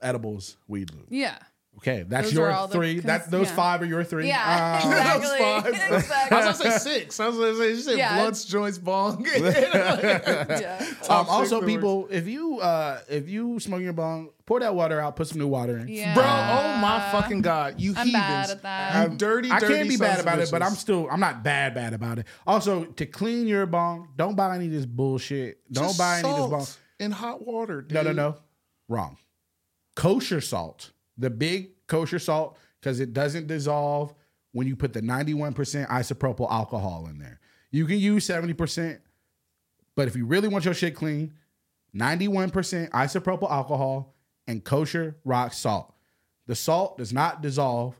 edibles, 0.01 0.57
weed 0.67 0.91
lube. 0.91 1.05
Yeah, 1.09 1.37
Okay, 1.79 2.03
that's 2.07 2.27
Those 2.27 2.33
your 2.33 2.51
all 2.51 2.67
the 2.67 2.73
three. 2.73 2.99
that 3.01 3.29
those 3.29 3.47
yeah. 3.49 3.55
five 3.55 3.81
are 3.83 3.85
your 3.85 4.03
three. 4.03 4.27
yeah, 4.27 4.79
Um, 4.83 4.91
exactly. 4.91 5.37
five. 5.37 5.65
exactly. 5.93 6.37
I 6.37 6.47
was 6.47 6.57
gonna 6.59 6.71
say 6.79 6.99
six. 6.99 7.19
I 7.19 7.27
was 7.27 7.37
gonna 7.37 7.55
say, 7.55 7.69
you 7.69 7.75
said 7.77 7.97
Yeah. 7.99 8.15
blunts, 8.19 8.45
joints, 8.45 8.77
bong. 8.79 9.25
yeah. 9.35 10.79
Um, 11.09 11.27
also, 11.29 11.59
six 11.59 11.71
people, 11.71 12.07
if 12.09 12.27
you 12.27 12.59
uh 12.59 12.99
if 13.09 13.29
you 13.29 13.59
smoke 13.59 13.81
your 13.81 13.93
bong, 13.93 14.29
pour 14.47 14.59
that 14.59 14.73
water 14.73 14.99
out, 14.99 15.15
put 15.15 15.27
some 15.27 15.37
new 15.39 15.47
water 15.47 15.77
in. 15.77 15.87
Yeah. 15.87 16.13
Bro, 16.15 16.23
oh 16.23 16.77
my 16.81 17.09
fucking 17.11 17.41
god, 17.41 17.79
you 17.79 17.91
I'm 17.95 18.07
heathens. 18.07 18.13
bad 18.13 18.49
at 18.49 18.61
that. 18.63 19.11
You 19.11 19.17
dirty, 19.17 19.51
I 19.51 19.59
can't 19.59 19.87
be 19.87 19.97
bad 19.97 20.19
about 20.19 20.39
it, 20.39 20.49
but. 20.51 20.63
I'm 20.63 20.73
still 20.73 21.07
I'm 21.11 21.19
not 21.19 21.43
bad 21.43 21.75
bad 21.75 21.93
about 21.93 22.17
it. 22.19 22.25
Also, 22.47 22.85
to 22.85 23.05
clean 23.05 23.45
your 23.47 23.65
bong, 23.67 24.09
don't 24.15 24.35
buy 24.35 24.55
any 24.55 24.65
of 24.65 24.71
this 24.71 24.85
bullshit. 24.87 25.59
Don't 25.71 25.85
Just 25.89 25.97
buy 25.99 26.19
any 26.19 26.27
of 26.29 26.49
this 26.49 26.75
bong. 26.75 27.05
in 27.05 27.11
hot 27.11 27.45
water. 27.45 27.81
Dude. 27.83 27.93
No, 27.93 28.01
no, 28.01 28.11
no. 28.13 28.35
Wrong. 28.89 29.17
Kosher 29.95 30.41
salt. 30.41 30.91
The 31.17 31.29
big 31.29 31.87
kosher 31.87 32.19
salt, 32.19 32.57
because 32.79 32.99
it 32.99 33.13
doesn't 33.13 33.47
dissolve 33.47 34.13
when 34.51 34.67
you 34.67 34.75
put 34.75 34.93
the 34.93 35.01
91% 35.01 35.55
isopropyl 35.87 36.51
alcohol 36.51 37.07
in 37.09 37.19
there. 37.19 37.39
You 37.71 37.85
can 37.85 37.99
use 37.99 38.27
70%, 38.27 38.99
but 39.95 40.07
if 40.07 40.15
you 40.15 40.25
really 40.25 40.47
want 40.47 40.65
your 40.65 40.73
shit 40.73 40.95
clean, 40.95 41.33
91% 41.95 42.89
isopropyl 42.89 43.49
alcohol 43.51 44.15
and 44.47 44.63
kosher 44.63 45.17
rock 45.25 45.53
salt. 45.53 45.93
The 46.45 46.55
salt 46.55 46.97
does 46.97 47.11
not 47.11 47.41
dissolve, 47.41 47.99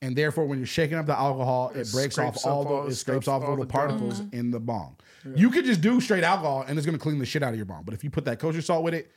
and 0.00 0.14
therefore, 0.14 0.46
when 0.46 0.58
you're 0.58 0.66
shaking 0.66 0.96
up 0.96 1.06
the 1.06 1.18
alcohol, 1.18 1.72
it, 1.74 1.80
It 1.80 1.92
breaks 1.92 2.18
off 2.18 2.46
all 2.46 2.64
the 2.64 2.90
it 2.90 2.94
scrapes 2.94 3.00
scrapes 3.00 3.28
off 3.28 3.42
all 3.42 3.50
little 3.50 3.64
the 3.64 3.70
particles 3.70 4.20
mm-hmm. 4.20 4.36
in 4.36 4.50
the 4.52 4.60
bong. 4.60 4.96
You 5.34 5.50
could 5.50 5.64
just 5.64 5.80
do 5.80 6.00
straight 6.00 6.22
alcohol, 6.22 6.64
and 6.66 6.78
it's 6.78 6.86
gonna 6.86 6.98
clean 6.98 7.18
the 7.18 7.26
shit 7.26 7.42
out 7.42 7.50
of 7.50 7.56
your 7.56 7.66
bong. 7.66 7.82
But 7.84 7.94
if 7.94 8.04
you 8.04 8.10
put 8.10 8.24
that 8.26 8.38
kosher 8.38 8.62
salt 8.62 8.84
with 8.84 8.94
it, 8.94 9.10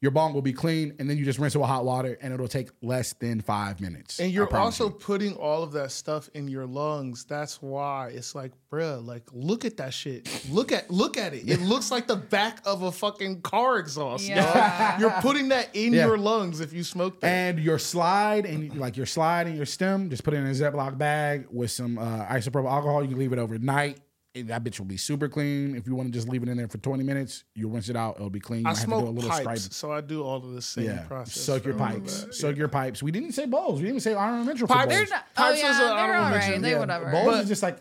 your 0.00 0.10
bong 0.10 0.32
will 0.32 0.40
be 0.42 0.52
clean, 0.52 0.94
and 0.98 1.10
then 1.10 1.18
you 1.18 1.24
just 1.26 1.38
rinse 1.38 1.54
it 1.54 1.58
with 1.58 1.68
hot 1.68 1.84
water, 1.84 2.16
and 2.22 2.32
it'll 2.32 2.48
take 2.48 2.70
less 2.80 3.12
than 3.14 3.40
five 3.42 3.80
minutes. 3.80 4.18
And 4.18 4.32
you're 4.32 4.54
also 4.56 4.84
you. 4.86 4.90
putting 4.92 5.34
all 5.34 5.62
of 5.62 5.72
that 5.72 5.90
stuff 5.92 6.30
in 6.32 6.48
your 6.48 6.64
lungs. 6.66 7.24
That's 7.24 7.60
why 7.60 8.08
it's 8.14 8.34
like, 8.34 8.52
bruh, 8.72 9.04
like 9.04 9.24
look 9.32 9.64
at 9.66 9.76
that 9.76 9.92
shit. 9.92 10.28
Look 10.50 10.72
at 10.72 10.90
look 10.90 11.18
at 11.18 11.34
it. 11.34 11.46
It 11.48 11.60
looks 11.60 11.90
like 11.90 12.06
the 12.06 12.16
back 12.16 12.62
of 12.64 12.82
a 12.82 12.90
fucking 12.92 13.42
car 13.42 13.78
exhaust. 13.78 14.26
Yeah. 14.26 14.92
dog. 14.92 15.00
You're 15.00 15.20
putting 15.20 15.48
that 15.48 15.68
in 15.74 15.92
Yeah. 15.92 16.06
your 16.06 16.16
lungs 16.18 16.60
if 16.60 16.72
you 16.72 16.82
smoke 16.82 17.20
that. 17.20 17.26
and 17.26 17.58
your 17.58 17.78
slide 17.78 18.46
and 18.46 18.74
like 18.76 18.96
your 18.96 19.06
slide 19.06 19.46
and 19.48 19.56
your 19.56 19.66
stem, 19.66 20.08
just 20.08 20.24
put 20.24 20.32
it 20.32 20.38
in 20.38 20.46
a 20.46 20.50
Ziploc 20.50 20.96
bag 20.96 21.46
with 21.50 21.70
some 21.70 21.98
uh, 21.98 22.24
isopropyl 22.26 22.70
alcohol. 22.70 23.02
You 23.02 23.08
can 23.10 23.18
leave 23.18 23.32
it 23.34 23.38
overnight. 23.38 23.98
And 24.36 24.46
that 24.48 24.62
bitch 24.62 24.78
will 24.78 24.86
be 24.86 24.96
super 24.96 25.28
clean. 25.28 25.74
If 25.74 25.88
you 25.88 25.94
want 25.96 26.06
to 26.08 26.12
just 26.12 26.28
leave 26.28 26.44
it 26.44 26.48
in 26.48 26.56
there 26.56 26.68
for 26.68 26.78
20 26.78 27.02
minutes, 27.02 27.42
you'll 27.56 27.72
rinse 27.72 27.88
it 27.88 27.96
out. 27.96 28.14
It'll 28.14 28.30
be 28.30 28.38
clean. 28.38 28.60
You 28.60 28.68
I 28.68 28.70
might 28.70 28.78
have 28.78 28.84
to 28.84 28.90
do 28.90 28.94
a 28.94 29.00
smoke 29.00 29.14
little 29.16 29.30
pipes, 29.30 29.42
stripe. 29.42 29.58
so 29.72 29.90
I 29.92 30.00
do 30.00 30.22
all 30.22 30.36
of 30.36 30.52
the 30.52 30.62
same 30.62 30.84
Yeah. 30.84 31.02
process. 31.08 31.34
Soak 31.42 31.64
your 31.64 31.74
for 31.74 31.82
all 31.82 31.88
of 31.88 31.94
pipes. 32.04 32.22
that. 32.24 32.34
Soak 32.34 32.56
your 32.56 32.68
pipes. 32.68 33.02
We 33.02 33.10
didn't 33.10 33.32
say 33.32 33.46
bowls. 33.46 33.80
We 33.80 33.86
didn't 33.86 33.96
even 33.96 34.00
say 34.00 34.14
honorable 34.14 34.56
for 34.56 34.66
Pipes- 34.68 34.86
bowls. 34.86 34.88
They're 34.88 35.06
not, 35.16 35.24
oh 35.36 35.50
yeah, 35.52 35.70
is 35.72 35.78
they're 35.78 35.88
all 35.88 36.08
right. 36.30 36.62
They 36.62 36.70
yeah. 36.70 36.78
whatever. 36.78 37.10
Bowls 37.10 37.26
But- 37.26 37.40
is 37.42 37.48
just 37.48 37.62
like 37.64 37.78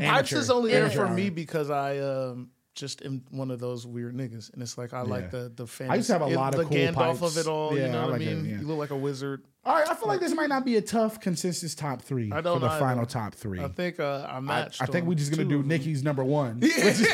Pipes 0.00 0.32
is 0.32 0.50
only 0.50 0.72
there 0.72 0.88
for 0.90 1.08
me 1.08 1.28
because 1.30 1.68
I 1.70 1.98
um 1.98 2.50
just 2.76 3.04
am 3.04 3.24
one 3.30 3.50
of 3.50 3.58
those 3.58 3.84
weird 3.86 4.14
niggas, 4.14 4.52
and 4.52 4.62
it's 4.62 4.78
like 4.78 4.92
I 4.94 5.00
like 5.02 5.30
the 5.32 5.50
the 5.54 5.66
fantasy. 5.66 5.92
I 5.92 5.96
used 5.96 6.06
to 6.08 6.12
have 6.12 6.22
a 6.22 6.26
it- 6.26 6.36
lot 6.36 6.54
of 6.54 6.58
the 6.60 6.66
cool 6.66 6.76
Gandalf 6.76 7.20
pipes. 7.20 7.22
of 7.22 7.36
it 7.38 7.46
all. 7.48 7.76
Yeah, 7.76 7.86
you 7.86 7.92
know 7.92 7.98
I 7.98 8.02
what 8.04 8.10
like 8.12 8.20
I 8.20 8.24
it, 8.24 8.36
mean? 8.36 8.44
yeah. 8.50 8.60
You 8.60 8.66
look 8.66 8.78
like 8.78 8.90
a 8.90 8.96
wizard. 8.96 9.42
All 9.64 9.74
right, 9.74 9.88
I 9.90 9.94
feel 9.96 10.06
like 10.06 10.20
this 10.20 10.32
might 10.32 10.48
not 10.48 10.64
be 10.64 10.76
a 10.76 10.80
tough 10.80 11.20
consensus 11.20 11.74
top 11.74 12.00
three 12.00 12.30
I 12.30 12.40
don't 12.40 12.60
for 12.60 12.62
the 12.66 12.66
either. 12.70 12.78
final 12.78 13.04
top 13.04 13.34
three. 13.34 13.60
I 13.60 13.66
think 13.66 13.98
uh, 13.98 14.24
I 14.30 14.36
I, 14.36 14.40
matched. 14.40 14.80
I 14.80 14.86
think 14.86 15.08
we're 15.08 15.14
just 15.16 15.32
gonna 15.32 15.44
do 15.48 15.58
of. 15.58 15.66
Nicki's 15.66 16.04
number 16.04 16.22
one. 16.22 16.60
Which 16.60 16.70
is 16.76 17.04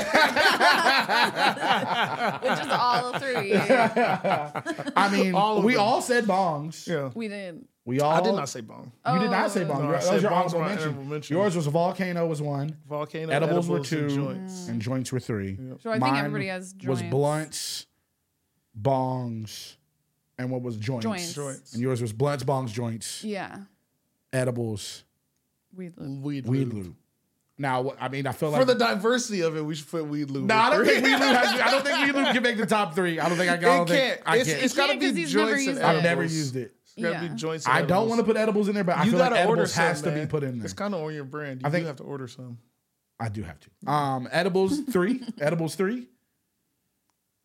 all 2.71 3.19
three. 3.19 3.55
I 3.57 5.09
mean, 5.11 5.35
All 5.35 5.63
we 5.63 5.73
them. 5.75 5.83
all 5.83 6.03
said 6.03 6.25
bongs. 6.27 6.87
Yeah, 6.87 7.11
We 7.15 7.29
did. 7.29 7.65
We 7.85 8.01
all 8.01 8.13
I 8.13 8.21
did 8.21 8.35
not 8.35 8.49
say 8.49 8.61
bong. 8.61 8.93
You 9.13 9.19
did 9.19 9.31
not 9.33 9.51
say 9.51 9.65
bong. 9.65 9.83
No, 9.83 9.89
I 9.89 9.93
that 9.93 10.03
said 10.05 10.15
was 10.15 10.23
your 10.23 10.31
bongs 10.31 10.35
honorable 10.37 10.59
were 10.59 10.63
my 10.65 10.69
mention. 10.69 10.89
honorable 10.91 11.05
mention. 11.11 11.37
Yours 11.37 11.57
was 11.57 11.67
volcano 11.67 12.27
was 12.29 12.41
one. 12.41 12.77
Volcano 12.89 13.33
Edibles, 13.33 13.69
were 13.69 13.79
and 13.79 13.85
two, 13.87 14.09
joints. 14.09 14.69
and 14.69 14.81
joints 14.81 15.11
were 15.11 15.19
three. 15.19 15.57
So 15.81 15.91
I 15.91 15.95
think 15.95 16.01
Mine 16.03 16.17
everybody 16.19 16.47
has 16.47 16.73
joints. 16.75 17.03
Was 17.03 17.11
blunts, 17.11 17.87
bongs, 18.81 19.77
and 20.39 20.51
what 20.51 20.63
was 20.63 20.77
joints? 20.77 21.05
Joints. 21.05 21.35
Joints. 21.35 21.73
And 21.73 21.83
yours 21.83 22.01
was 22.01 22.13
blunts, 22.13 22.45
bongs, 22.45 22.73
joints, 22.73 23.25
Yeah. 23.25 23.59
edibles, 24.33 25.05
Weed 25.75 25.95
lube. 25.97 26.23
Weed, 26.23 26.47
weed 26.47 26.59
lube. 26.69 26.73
lube. 26.85 26.97
Now, 27.59 27.83
what- 27.83 27.97
I 28.01 28.09
mean, 28.09 28.27
I 28.27 28.33
feel 28.33 28.51
like 28.51 28.61
For 28.61 28.65
the 28.67 28.75
diversity 28.75 29.41
of 29.43 29.57
it, 29.57 29.65
we 29.65 29.75
should 29.75 29.89
put 29.91 30.07
weed 30.07 30.31
lube. 30.31 30.47
No, 30.47 30.55
I 30.57 30.71
don't 30.71 30.85
think 30.87 31.05
weed 31.05 31.11
lube. 31.13 31.21
Has, 31.21 31.61
I 31.61 31.71
don't 31.71 31.85
think 31.85 32.07
weed 32.07 32.15
lube 32.15 32.33
can 32.35 32.43
make 32.43 32.57
the 32.57 32.67
top 32.67 32.95
three. 32.95 33.19
I 33.21 33.29
don't 33.29 33.39
think 33.39 33.51
I 33.51 33.57
can. 33.57 33.65
I 33.69 33.75
It 33.75 33.77
don't 33.79 33.89
think 33.89 34.01
can't. 34.17 34.21
I 34.27 34.37
It's, 34.39 34.51
can't. 34.51 34.63
it's 34.65 34.75
got 34.75 34.87
to 34.87 34.93
can't 34.93 35.01
'cause 35.03 35.13
be 35.13 35.21
he's 35.21 35.35
never 35.35 35.49
joints 35.51 35.59
and 35.61 35.67
used 35.69 35.81
it. 35.81 35.85
I've 35.85 35.97
never 36.03 36.23
edibles. 36.23 36.33
used 36.35 36.57
it. 36.57 36.75
It's 36.97 37.03
Yeah. 37.05 37.29
joints. 37.35 37.67
I 37.67 37.83
don't 37.83 38.09
want 38.09 38.21
to 38.21 38.25
put 38.25 38.37
edibles 38.37 38.69
in 38.69 38.75
there, 38.75 38.85
but 38.85 38.97
I 38.99 39.05
You 39.05 39.13
feel 39.13 39.21
like 39.21 39.31
gotta 39.31 39.43
order 39.47 39.63
edibles 39.63 39.75
some. 39.75 39.85
has 39.85 40.03
to 40.03 40.11
be 40.13 40.27
put 40.27 40.43
in 40.43 40.59
there. 40.59 40.65
It's 40.65 40.75
kind 40.75 40.95
of 40.95 41.03
on 41.03 41.15
your 41.15 41.25
brand. 41.25 41.63
You 41.63 41.67
I 41.67 41.71
think- 41.71 41.85
do 41.85 41.87
have 41.89 41.97
to 41.97 42.03
order 42.05 42.29
some. 42.29 42.59
I 43.21 43.29
do 43.29 43.43
have 43.43 43.59
to. 43.61 43.91
Um, 43.91 44.29
edibles 44.33 44.81
three, 44.91 45.23
edibles 45.41 45.75
three, 45.75 46.09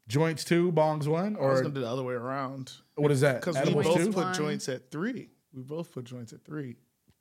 joints 0.08 0.44
two, 0.44 0.72
bongs 0.72 1.08
one, 1.08 1.36
Or 1.36 1.50
I 1.50 1.52
was 1.54 1.62
gonna 1.62 1.74
do 1.74 1.82
the 1.82 1.90
other 1.90 2.04
way 2.04 2.14
around 2.14 2.72
what 2.96 3.12
is 3.12 3.22
that? 3.22 3.42
because 3.42 3.56
we 3.66 3.74
both 3.74 3.98
two. 3.98 4.06
put 4.08 4.16
One. 4.26 4.34
joints 4.34 4.70
at 4.70 4.90
three. 4.92 5.30
We 5.54 5.62
both 5.64 5.92
put 5.92 6.06
joints 6.06 6.34
at 6.34 6.44
three. 6.44 6.78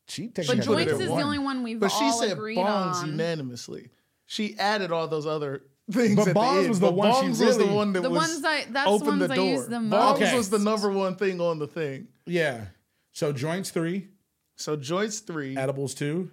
She 0.09 0.29
takes 0.29 0.49
But 0.49 0.61
joints 0.61 0.93
is 0.93 1.09
one. 1.09 1.19
the 1.19 1.25
only 1.25 1.39
one 1.39 1.63
we've 1.63 1.81
But 1.81 1.91
she 1.91 2.11
said 2.13 2.33
agreed 2.33 2.59
bongs 2.59 3.03
on. 3.03 3.07
unanimously. 3.11 3.91
She 4.27 4.57
added 4.59 4.93
all 4.93 5.09
those 5.09 5.27
other 5.27 5.63
things. 5.91 6.17
But 6.17 6.29
at 6.29 6.35
bongs 6.37 6.53
the 6.55 6.59
end. 6.61 6.69
was 6.69 6.81
the 6.81 6.91
one 6.91 7.13
she 7.13 7.29
bongs 7.43 7.47
was 7.47 7.59
the 7.59 7.67
one 7.67 7.93
that 7.93 8.03
the 8.03 8.11
was 8.11 8.19
ones 8.19 8.45
I 8.45 8.65
that's 8.71 8.73
the 8.73 8.85
opened 8.87 9.09
ones 9.21 9.29
the 9.29 9.33
I 9.33 9.37
door. 9.37 9.47
use 9.47 9.67
the 9.67 9.77
bongs 9.77 9.83
most. 9.89 10.23
Okay. 10.23 10.37
was 10.37 10.51
the 10.51 10.59
number 10.59 10.91
one 10.91 11.17
thing 11.17 11.41
on 11.41 11.59
the 11.59 11.67
thing. 11.67 12.09
Yeah. 12.27 12.65
So 13.13 13.33
joints 13.33 13.71
three, 13.71 14.09
So 14.57 14.77
joints 14.77 15.21
three. 15.21 15.57
edibles 15.57 15.95
two. 15.95 16.31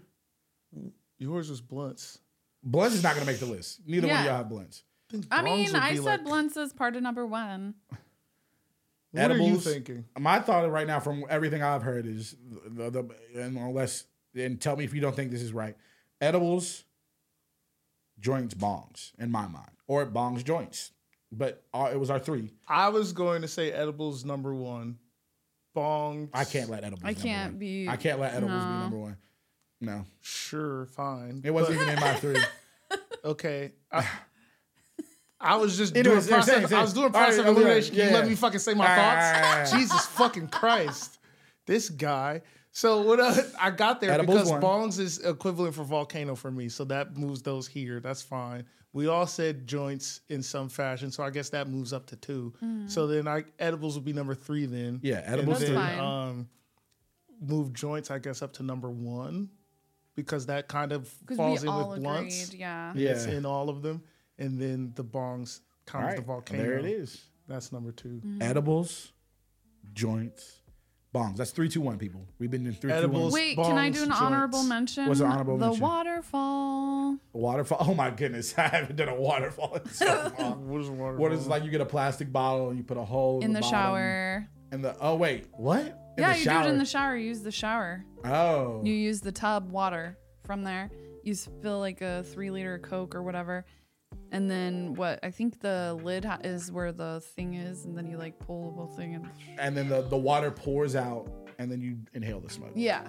Yours 1.18 1.49
was 1.49 1.62
blunts. 1.62 2.20
Blunts 2.64 2.95
is 2.95 3.04
not 3.04 3.14
gonna 3.14 3.26
make 3.26 3.39
the 3.39 3.45
list. 3.45 3.82
Neither 3.86 4.08
one 4.08 4.18
of 4.18 4.26
y'all 4.26 4.38
have 4.38 4.49
blunts. 4.49 4.84
think 5.10 5.26
I 5.32 5.41
mean, 5.41 5.76
I 5.76 5.95
said 5.95 6.04
like- 6.04 6.24
blunts 6.24 6.58
as 6.58 6.74
part 6.74 6.95
of 6.95 7.04
number 7.04 7.26
one. 7.26 7.76
What 9.12 9.30
are 9.32 9.38
you 9.38 9.58
thinking? 9.60 10.06
My 10.18 10.39
thought 10.39 10.70
right 10.72 10.88
now, 10.88 10.99
from 10.99 11.24
everything 11.30 11.62
I've 11.62 11.84
heard, 11.84 12.08
is 12.08 12.36
the, 12.66 12.89
the 12.89 13.06
and 13.39 13.56
unless 13.58 14.06
and 14.36 14.60
tell 14.60 14.76
me 14.76 14.86
if 14.86 14.93
you 14.95 15.01
don't 15.01 15.16
think 15.16 15.30
this 15.30 15.43
is 15.43 15.54
right. 15.54 15.76
Edibles, 16.20 16.84
joints, 18.24 18.53
bongs, 18.55 19.11
in 19.19 19.30
my 19.30 19.45
mind, 19.47 19.69
or 19.88 20.05
bongs, 20.07 20.43
joints. 20.43 20.91
But 21.32 21.63
uh, 21.74 21.89
it 21.91 21.99
was 21.99 22.09
our 22.09 22.19
three. 22.19 22.51
I 22.67 22.89
was 22.89 23.11
going 23.13 23.41
to 23.43 23.47
say 23.47 23.71
edibles 23.71 24.24
number 24.24 24.53
one. 24.55 24.97
Bongs. 25.76 26.30
I 26.34 26.43
can't 26.45 26.69
let 26.69 26.84
edibles. 26.84 27.01
I 27.03 27.13
can't 27.13 27.53
one. 27.53 27.59
be- 27.59 27.89
I 27.89 27.95
can't 27.97 28.19
let 28.19 28.34
edibles 28.34 28.63
be 28.63 28.69
number 28.69 28.97
one. 28.97 29.17
No, 29.82 30.05
Sure, 30.21 30.86
fine. 30.86 31.41
it 31.43 31.51
wasn't 31.51 31.78
But- 31.80 31.84
even 31.84 31.93
in 31.95 31.99
my 31.99 32.13
three. 32.15 32.38
Okay. 33.26 33.71
I, 33.89 34.05
I 35.39 35.55
was 35.55 35.78
just 35.78 35.95
Anyways, 35.97 36.28
doing 36.28 36.36
process. 36.43 36.61
say 36.63 36.67
say 36.67 36.76
I 36.76 36.82
was 36.82 36.93
doing 36.93 37.05
All 37.05 37.11
right, 37.11 37.24
process 37.28 37.39
all 37.39 37.45
right, 37.45 37.55
elimination. 37.55 37.95
Yeah. 37.95 38.07
you 38.09 38.13
let 38.13 38.28
me 38.28 38.36
fucking 38.36 38.59
say 38.59 38.74
my 38.74 38.84
All 38.86 38.89
right, 38.89 38.97
thoughts? 38.97 39.26
all 39.38 39.41
right, 39.41 39.49
all 39.65 39.71
right. 39.74 39.82
Jesus 39.82 40.05
fucking 40.07 40.47
Christ. 40.49 41.19
This 41.65 41.89
guy. 41.89 42.41
So 42.76 43.01
what 43.01 43.19
uh, 43.19 43.36
I 43.61 43.69
got 43.69 44.01
there 44.01 44.11
Edibles 44.11 44.36
because 44.49 44.49
one. 44.51 44.61
bongs 44.61 44.99
is 44.99 45.19
equivalent 45.19 45.76
for 45.76 45.84
volcano 45.84 46.34
for 46.36 46.49
me, 46.51 46.69
so 46.69 46.84
that 46.86 47.15
moves 47.15 47.41
those 47.43 47.67
here. 47.67 47.99
That's 47.99 48.21
fine. 48.24 48.65
We 48.93 49.07
all 49.07 49.26
said 49.28 49.65
joints 49.67 50.21
in 50.30 50.41
some 50.43 50.69
fashion, 50.69 51.11
so 51.11 51.24
I 51.24 51.30
guess 51.30 51.49
that 51.49 51.67
moves 51.67 51.93
up 51.93 52.05
to 52.07 52.15
two. 52.15 52.53
So 52.88 53.07
then 53.07 53.28
I 53.28 53.43
edibles 53.59 53.95
would 53.95 54.05
be 54.05 54.13
number 54.13 54.36
three 54.36 54.65
then. 54.65 54.99
Yeah, 55.03 55.17
And 55.26 55.36
edibles 55.36 55.59
That's 55.59 55.69
three. 55.71 55.78
fine. 55.78 55.99
Um, 55.99 56.49
move 57.41 57.74
joints, 57.74 58.09
I 58.11 58.19
guess, 58.19 58.41
up 58.41 58.53
to 58.53 58.63
number 58.63 58.89
one 58.89 59.49
because 60.15 60.45
that 60.47 60.67
kind 60.67 60.91
of 60.91 61.07
falls 61.36 61.61
we 61.61 61.67
in 61.67 61.74
all 61.74 61.89
with 61.89 61.97
agreed. 61.99 62.03
blunts. 62.03 62.53
Yeah. 62.53 62.93
Yeah. 62.95 63.09
It's 63.11 63.26
in 63.26 63.45
all 63.45 63.69
of 63.69 63.82
them. 63.82 64.03
And 64.39 64.59
then 64.59 64.93
the 64.95 65.03
bongs 65.03 65.59
All 65.59 66.01
comes 66.01 66.05
right, 66.05 66.15
the 66.15 66.21
volcano. 66.24 66.61
there 66.63 66.78
it 66.80 66.86
is. 66.86 67.19
That's 67.47 67.71
number 67.71 67.91
2 67.91 68.07
Mm-hmm. 68.09 68.41
Edibles, 68.43 69.11
joints, 69.93 70.59
bongs. 71.14 71.38
That's 71.38 71.51
three, 71.51 71.70
two, 71.70 71.82
one. 71.82 71.97
People, 71.97 72.28
we've 72.39 72.49
been 72.51 72.66
in 72.66 72.74
three, 72.74 72.89
two, 72.91 72.95
one. 72.95 72.97
Edibles. 73.03 73.34
Wait, 73.34 73.55
can 73.55 73.78
I 73.78 73.89
do 73.89 73.99
bongs, 73.99 74.05
an 74.05 74.11
honorable 74.11 74.64
mention? 74.64 75.07
What's 75.07 75.20
an 75.20 75.28
honorable 75.28 75.57
the 75.57 75.66
mention? 75.68 75.80
The 75.80 75.86
waterfall. 75.86 77.18
Waterfall. 77.34 77.78
Oh 77.82 77.93
my 77.93 78.09
goodness, 78.11 78.53
I 78.57 78.68
haven't 78.68 78.95
done 78.95 79.09
a 79.09 79.16
waterfall 79.16 79.76
in 79.76 79.89
so 79.89 80.32
long. 80.39 80.68
What 80.68 80.82
is 80.82 80.89
water? 80.89 81.18
What 81.18 81.32
is 81.32 81.45
it 81.45 81.49
like? 81.49 81.64
You 81.64 81.72
get 81.72 81.82
a 81.82 81.86
plastic 81.86 82.32
bottle 82.32 82.70
and 82.70 82.78
you 82.78 82.84
put 82.84 82.97
a 82.97 83.03
hole 83.05 83.38
in, 83.39 83.45
In 83.45 83.53
the 83.53 83.61
bottom, 83.61 83.72
shower. 83.72 84.47
And 84.72 84.84
the 84.84 84.95
oh 84.99 85.16
wait, 85.16 85.47
what? 85.53 85.82
In 85.82 85.93
yeah, 86.24 86.34
the 86.34 86.39
you 86.39 86.43
shower. 86.43 86.64
do 86.64 86.70
it 86.70 86.72
in 86.74 86.78
the 86.80 86.86
shower. 86.86 87.16
You 87.18 87.28
use 87.28 87.41
the 87.41 87.51
shower. 87.51 88.05
Oh, 88.26 88.82
You 88.84 88.93
use 88.93 89.22
the 89.22 89.32
tub 89.32 89.72
water 89.72 90.18
from 90.45 90.64
there. 90.64 90.89
You 91.24 91.36
fill 91.36 91.80
like 91.80 92.01
a 92.01 92.24
three 92.24 92.49
liter 92.51 92.78
Coke 92.80 93.16
or 93.16 93.24
whatever. 93.24 93.66
And 94.34 94.49
then 94.49 94.95
what? 94.95 95.19
I 95.23 95.29
think 95.31 95.59
the 95.61 95.97
lid 96.03 96.25
ha- 96.25 96.39
is 96.43 96.71
where 96.71 96.91
the 96.91 97.21
thing 97.36 97.53
is, 97.53 97.86
and 97.86 97.95
then 97.97 98.07
you 98.09 98.17
like 98.17 98.38
pull 98.39 98.71
the 98.71 98.77
whole 98.77 98.88
thing 98.97 99.13
and 99.15 99.29
and 99.59 99.77
then 99.77 99.88
the 99.88 100.01
the 100.01 100.17
water 100.17 100.49
pours 100.51 100.95
out, 100.95 101.29
and 101.59 101.71
then 101.71 101.79
you 101.81 101.97
inhale 102.13 102.39
the 102.39 102.49
smoke. 102.49 102.71
yeah, 102.73 103.03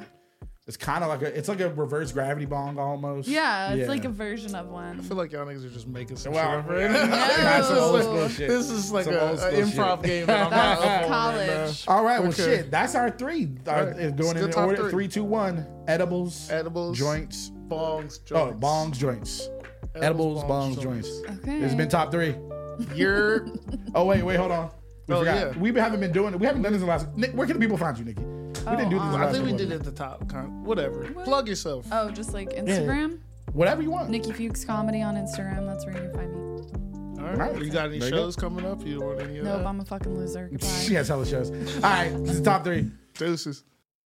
It's 0.67 0.77
kind 0.77 1.03
of 1.03 1.09
like 1.09 1.23
a 1.23 1.35
it's 1.37 1.49
like 1.49 1.61
a 1.61 1.71
reverse 1.73 2.13
gravity 2.13 2.45
bong 2.45 2.79
almost. 2.79 3.27
yeah, 3.27 3.73
it's 3.73 3.89
like 3.89 4.05
a 4.05 4.11
version 4.11 4.55
of 4.55 4.69
one. 4.69 5.01
I 5.01 5.03
feel 5.03 5.17
like 5.17 5.33
y'all 5.33 5.47
niggas 5.47 5.65
are 5.65 5.71
just 5.71 5.89
making 5.89 6.17
some 6.19 6.35
Well, 6.35 6.45
shit 6.45 6.59
up 6.61 6.69
right 6.71 6.91
now. 6.91 7.07
That's 7.09 7.69
some 7.69 7.79
old 7.79 7.95
No. 7.95 8.01
school 8.03 8.29
shit. 8.37 8.49
This 8.51 8.71
is 8.71 8.93
like 8.93 9.07
Some 9.07 9.15
a, 9.15 9.21
old 9.21 9.39
a 9.39 9.39
school 9.39 9.61
improv 9.85 9.97
shit. 10.03 10.07
game. 10.07 10.27
That 10.27 10.45
I'm 10.45 10.51
not 10.51 10.79
up 10.79 10.85
on 10.85 10.87
right 10.87 11.49
College. 11.57 11.85
All 11.89 12.05
right, 12.05 12.21
well, 12.21 12.29
Okay. 12.33 12.43
shit. 12.45 12.71
That's 12.71 12.95
our 12.95 13.11
three. 13.11 13.49
Our, 13.67 13.87
right. 13.87 13.97
it's 13.99 14.21
Going 14.21 14.37
It's 14.37 14.45
in 14.47 14.53
top 14.53 14.67
order: 14.67 14.77
three. 14.83 14.91
three, 14.91 15.09
two, 15.09 15.25
one. 15.25 15.67
Edibles. 15.89 16.51
Edibles, 16.51 16.99
joints. 16.99 17.51
bongs, 17.69 18.21
oh, 18.21 18.27
joints. 18.27 18.31
Oh, 18.33 18.53
bongs, 18.61 18.99
joints. 18.99 19.49
Edibles, 19.95 20.43
bongs, 20.45 20.81
joints. 20.81 21.09
Okay. 21.39 21.59
It's 21.61 21.75
been 21.75 21.89
top 21.89 22.11
three. 22.11 22.35
You're 22.95 23.47
Oh 23.95 24.05
wait, 24.05 24.23
wait, 24.25 24.37
hold 24.37 24.51
on. 24.51 24.71
We 25.07 25.15
Oh, 25.15 25.19
forgot. 25.21 25.37
yeah. 25.37 25.59
We 25.59 25.73
haven't 25.75 26.01
been 26.01 26.13
doing 26.13 26.35
it. 26.35 26.41
We 26.41 26.47
haven't 26.47 26.63
done 26.63 26.73
this 26.73 26.81
in 26.83 26.87
the 26.87 26.91
last. 26.93 27.07
Nick, 27.17 27.33
where 27.33 27.47
can 27.47 27.57
the 27.59 27.61
people 27.61 27.77
find 27.77 27.97
you, 27.99 28.05
Nicki? 28.05 28.23
We 28.23 28.77
didn't 28.77 28.91
do 28.91 28.97
this. 28.97 29.05
in 29.05 29.13
the 29.13 29.17
Oh, 29.19 29.21
I 29.21 29.25
last 29.27 29.35
think 29.35 29.45
we 29.47 29.53
did 29.53 29.71
it 29.71 29.75
at 29.75 29.85
the 29.85 29.93
top. 29.93 30.27
Kind 30.29 30.47
of, 30.47 30.53
whatever. 30.67 31.05
Plug 31.25 31.47
yourself. 31.47 31.87
Oh, 31.93 32.11
just 32.11 32.33
like 32.33 32.51
Instagram. 32.51 33.21
Whatever 33.53 33.83
you 33.83 33.91
want. 33.91 34.09
Nicki 34.11 34.33
Fuchs 34.33 34.65
comedy 34.65 35.03
on 35.03 35.15
Instagram. 35.17 35.67
That's 35.67 35.85
where 35.85 35.95
you 35.95 36.01
can 36.11 36.15
find 36.15 36.33
me. 36.33 37.23
All 37.23 37.29
right. 37.31 37.39
right. 37.53 37.63
You 37.63 37.71
got 37.71 37.87
any 37.91 37.99
There 37.99 38.09
you 38.09 38.15
go. 38.15 38.23
shows 38.23 38.37
coming 38.37 38.65
up? 38.67 38.85
You 38.87 39.01
want 39.01 39.21
any 39.21 39.39
of 39.39 39.45
Nope, 39.45 39.59
that? 39.59 39.67
I'm 39.67 39.81
a 39.81 39.85
fucking 39.85 40.17
loser. 40.19 40.49
Goodbye. 40.51 40.67
She 40.87 40.95
has 40.95 41.09
hella 41.09 41.27
shows. 41.27 41.51
All 41.51 41.81
right, 41.83 42.09
this 42.25 42.37
is 42.37 42.41
top 42.43 42.65
three. 42.65 42.91
Deuces. 43.17 43.63